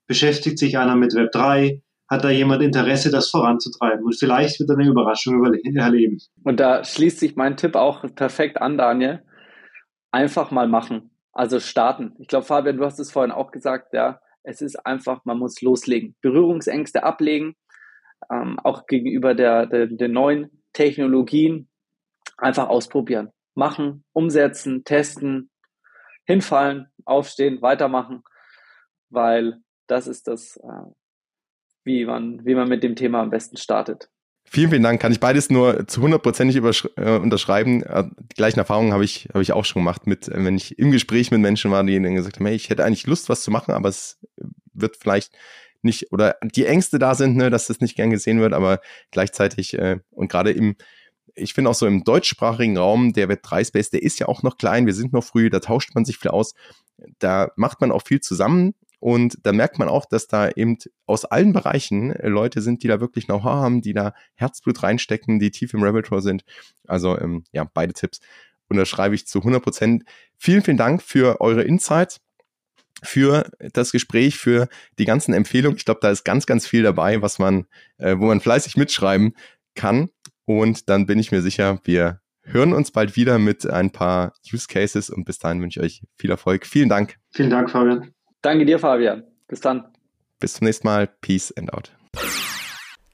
beschäftigt 0.08 0.60
sich 0.60 0.78
einer 0.78 0.96
mit 0.96 1.16
Web 1.16 1.32
3, 1.32 1.82
hat 2.10 2.24
da 2.24 2.30
jemand 2.30 2.62
Interesse, 2.62 3.10
das 3.10 3.30
voranzutreiben 3.30 4.04
und 4.04 4.20
vielleicht 4.20 4.60
wird 4.60 4.70
er 4.70 4.78
eine 4.78 4.90
Überraschung 4.90 5.42
erleben. 5.46 6.20
Und 6.44 6.60
da 6.60 6.84
schließt 6.84 7.20
sich 7.20 7.38
mein 7.38 7.56
Tipp 7.56 7.76
auch 7.76 8.04
perfekt 8.16 8.62
an, 8.62 8.78
Daniel. 8.78 9.24
Einfach 10.12 10.52
mal 10.52 10.68
machen. 10.68 11.12
Also 11.32 11.62
starten. 11.62 12.14
Ich 12.20 12.28
glaube, 12.28 12.46
Fabian, 12.46 12.76
du 12.76 12.84
hast 12.84 13.00
es 13.00 13.12
vorhin 13.12 13.32
auch 13.32 13.52
gesagt, 13.52 13.94
ja, 13.94 14.20
es 14.44 14.62
ist 14.62 14.76
einfach, 14.86 15.26
man 15.26 15.40
muss 15.40 15.62
loslegen. 15.62 16.16
Berührungsängste 16.22 17.04
ablegen, 17.04 17.56
ähm, 18.30 18.60
auch 18.60 18.86
gegenüber 18.88 19.34
der, 19.34 19.66
der, 19.66 19.88
der 19.88 20.10
neuen 20.10 20.64
Technologien 20.74 21.70
einfach 22.38 22.70
ausprobieren. 22.70 23.32
Machen, 23.56 24.04
umsetzen, 24.14 24.84
testen, 24.84 25.50
hinfallen, 26.26 26.88
aufstehen, 27.06 27.62
weitermachen, 27.62 28.24
weil 29.10 29.62
das 29.88 30.08
ist 30.08 30.28
das, 30.28 30.58
äh, 30.58 30.92
wie 31.84 32.06
man, 32.06 32.46
wie 32.46 32.56
man 32.56 32.70
mit 32.70 32.84
dem 32.84 32.96
Thema 32.96 33.22
am 33.22 33.30
besten 33.30 33.58
startet. 33.58 34.10
Vielen, 34.44 34.70
vielen 34.70 34.84
Dank. 34.84 35.02
Kann 35.02 35.14
ich 35.14 35.22
beides 35.22 35.50
nur 35.50 35.88
zu 35.88 36.02
hundertprozentig 36.02 36.58
äh, 36.58 37.18
unterschreiben. 37.18 37.84
Äh, 37.84 38.04
die 38.18 38.36
gleichen 38.36 38.60
Erfahrungen 38.60 38.92
habe 38.92 39.06
ich, 39.06 39.30
habe 39.30 39.42
ich 39.42 39.54
auch 39.54 39.64
schon 39.64 39.82
gemacht, 39.82 40.08
mit, 40.08 40.28
äh, 40.28 40.44
wenn 40.44 40.58
ich 40.58 40.78
im 40.78 40.92
Gespräch 40.92 41.32
mit 41.32 41.40
Menschen 41.40 41.72
war, 41.72 41.84
die 41.84 42.02
dann 42.02 42.16
gesagt 42.16 42.38
haben, 42.38 42.46
hey, 42.46 42.56
ich 42.56 42.70
hätte 42.70 42.84
eigentlich 42.84 43.08
Lust, 43.08 43.30
was 43.30 43.44
zu 43.44 43.52
machen, 43.52 43.72
aber 43.72 43.88
es 43.88 44.20
wird 44.74 44.98
vielleicht 44.98 45.32
nicht, 45.84 46.12
oder 46.12 46.36
die 46.44 46.66
Ängste 46.66 47.00
da 47.00 47.16
sind, 47.16 47.38
ne, 47.38 47.50
dass 47.50 47.68
das 47.68 47.80
nicht 47.80 47.96
gern 47.96 48.10
gesehen 48.10 48.40
wird, 48.40 48.54
aber 48.54 48.82
gleichzeitig 49.12 49.74
äh, 49.78 50.00
und 50.12 50.30
gerade 50.30 50.52
im, 50.52 50.76
ich 51.34 51.54
finde 51.54 51.70
auch 51.70 51.76
so 51.76 51.88
im 51.88 52.04
deutschsprachigen 52.04 52.78
Raum, 52.78 53.14
der 53.14 53.30
Web3 53.30 53.66
Space, 53.66 53.90
der 53.90 54.04
ist 54.04 54.20
ja 54.20 54.28
auch 54.28 54.44
noch 54.44 54.58
klein, 54.58 54.86
wir 54.86 54.94
sind 54.94 55.14
noch 55.14 55.24
früh, 55.24 55.50
da 55.50 55.60
tauscht 55.60 55.96
man 55.96 56.06
sich 56.06 56.18
viel 56.18 56.32
aus, 56.32 56.54
da 57.20 57.52
macht 57.56 57.82
man 57.82 57.92
auch 57.92 58.04
viel 58.06 58.20
zusammen 58.20 58.76
und 59.02 59.40
da 59.42 59.52
merkt 59.52 59.80
man 59.80 59.90
auch, 59.90 60.06
dass 60.06 60.28
da 60.28 60.50
eben 60.50 60.78
aus 61.08 61.26
allen 61.26 61.54
Bereichen 61.54 62.12
äh, 62.12 62.30
Leute 62.30 62.62
sind, 62.62 62.84
die 62.84 62.88
da 62.88 63.02
wirklich 63.02 63.26
Know-how 63.26 63.56
haben, 63.56 63.82
die 63.82 63.94
da 63.94 64.14
Herzblut 64.36 64.84
reinstecken, 64.84 65.40
die 65.40 65.50
tief 65.50 65.74
im 65.74 65.82
Hole 65.82 66.22
sind. 66.22 66.46
Also 66.86 67.20
ähm, 67.20 67.44
ja, 67.52 67.68
beide 67.74 67.94
Tipps 67.94 68.20
unterschreibe 68.70 69.16
ich 69.16 69.26
zu 69.26 69.40
100 69.40 69.64
Prozent. 69.64 70.04
Vielen, 70.38 70.62
vielen 70.62 70.78
Dank 70.78 71.02
für 71.02 71.42
eure 71.42 71.64
Insights 71.64 72.22
für 73.02 73.50
das 73.74 73.92
Gespräch, 73.92 74.38
für 74.38 74.70
die 75.00 75.06
ganzen 75.06 75.34
Empfehlungen. 75.34 75.78
Ich 75.78 75.86
glaube, 75.86 76.02
da 76.04 76.12
ist 76.12 76.24
ganz, 76.24 76.46
ganz 76.46 76.68
viel 76.68 76.84
dabei, 76.84 77.24
was 77.24 77.40
man, 77.40 77.66
äh, 77.98 78.16
wo 78.20 78.28
man 78.28 78.40
fleißig 78.40 78.78
mitschreiben 78.78 79.34
kann. 79.74 80.10
Und 80.46 80.90
dann 80.90 81.08
bin 81.08 81.18
ich 81.18 81.32
mir 81.32 81.42
sicher, 81.42 81.82
wir 81.86 82.22
hören 82.44 82.74
uns 82.74 82.92
bald 82.92 83.16
wieder 83.16 83.40
mit 83.40 83.68
ein 83.68 83.90
paar 83.90 84.34
Use 84.54 84.68
Cases 84.68 85.10
und 85.10 85.26
bis 85.26 85.40
dahin 85.40 85.60
wünsche 85.60 85.80
ich 85.80 85.86
euch 85.86 86.04
viel 86.18 86.30
Erfolg. 86.30 86.68
Vielen 86.68 86.90
Dank. 86.90 87.16
Vielen 87.32 87.50
Dank, 87.50 87.72
Fabian. 87.72 88.14
Danke 88.42 88.66
dir, 88.66 88.80
Fabian. 88.80 89.24
Bis 89.48 89.62
dann. 89.62 89.86
Bis 90.40 90.54
zum 90.54 90.66
nächsten 90.66 90.88
Mal. 90.88 91.08
Peace 91.22 91.54
and 91.56 91.72
out. 91.74 91.92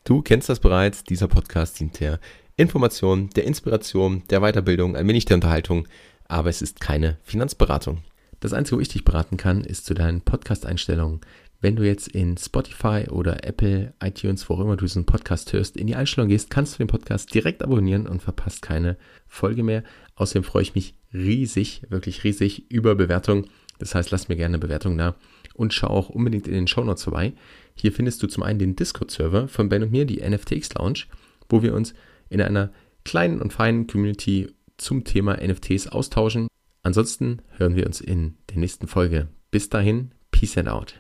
Du 0.06 0.22
kennst 0.22 0.48
das 0.48 0.62
bereits. 0.62 1.04
Dieser 1.04 1.28
Podcast 1.28 1.80
dient 1.82 2.00
der 2.00 2.20
Information, 2.56 3.30
der 3.32 3.44
Inspiration, 3.44 4.24
der 4.30 4.40
Weiterbildung, 4.40 4.96
ein 4.96 5.08
wenig 5.08 5.26
der 5.26 5.36
Unterhaltung, 5.36 5.88
aber 6.30 6.50
es 6.50 6.62
ist 6.62 6.80
keine 6.80 7.18
Finanzberatung. 7.24 8.04
Das 8.40 8.54
Einzige, 8.54 8.78
wo 8.78 8.82
ich 8.82 8.88
dich 8.88 9.04
beraten 9.04 9.36
kann, 9.36 9.66
ist 9.66 9.86
zu 9.86 9.94
deinen 9.94 10.22
Podcast-Einstellungen. 10.22 11.20
Wenn 11.60 11.76
du 11.76 11.84
jetzt 11.84 12.08
in 12.08 12.38
Spotify 12.38 13.08
oder 13.10 13.44
Apple, 13.44 13.94
iTunes, 14.02 14.48
wo 14.48 14.54
auch 14.54 14.62
immer 14.62 14.78
du 14.78 14.86
diesen 14.86 15.06
Podcast 15.06 15.52
hörst, 15.52 15.76
in 15.76 15.88
die 15.88 15.96
Einstellung 15.96 16.30
gehst, 16.30 16.50
kannst 16.50 16.76
du 16.76 16.78
den 16.78 16.88
Podcast 16.88 17.34
direkt 17.34 17.64
abonnieren 17.64 18.08
und 18.08 18.22
verpasst 18.22 18.62
keine 18.62 18.96
Folge 19.28 19.64
mehr. 19.64 19.84
Außerdem 20.16 20.44
freue 20.44 20.62
ich 20.62 20.76
mich 20.76 20.94
riesig, 21.14 21.82
wirklich 21.90 22.24
riesig 22.24 22.72
über 22.72 22.96
Bewertungen 22.96 23.48
das 23.80 23.96
heißt, 23.96 24.12
lass 24.12 24.28
mir 24.28 24.36
gerne 24.36 24.56
eine 24.56 24.60
Bewertung 24.60 24.98
da 24.98 25.16
und 25.54 25.74
schau 25.74 25.88
auch 25.88 26.10
unbedingt 26.10 26.48
in 26.48 26.54
den 26.54 26.68
Show 26.68 26.84
Notes 26.84 27.04
vorbei. 27.04 27.34
Hier 27.76 27.92
findest 27.92 28.22
du 28.24 28.28
zum 28.28 28.44
einen 28.44 28.60
den 28.60 28.76
Discord-Server 28.76 29.48
von 29.48 29.70
Ben 29.70 29.84
und 29.84 29.92
mir, 29.92 30.06
die 30.06 30.22
NFTX 30.28 30.74
Lounge, 30.76 31.06
wo 31.50 31.62
wir 31.62 31.74
uns 31.74 31.94
in 32.30 32.42
einer 32.42 32.72
kleinen 33.04 33.42
und 33.42 33.54
feinen 33.54 33.88
Community 33.88 34.48
zum 34.78 35.04
Thema 35.04 35.38
NFTs 35.42 35.88
austauschen. 35.88 36.48
Ansonsten 36.84 37.42
hören 37.58 37.76
wir 37.76 37.86
uns 37.86 38.02
in 38.02 38.36
der 38.50 38.58
nächsten 38.58 38.88
Folge. 38.88 39.28
Bis 39.52 39.70
dahin, 39.70 40.12
Peace 40.32 40.58
and 40.58 40.70
out. 40.70 40.96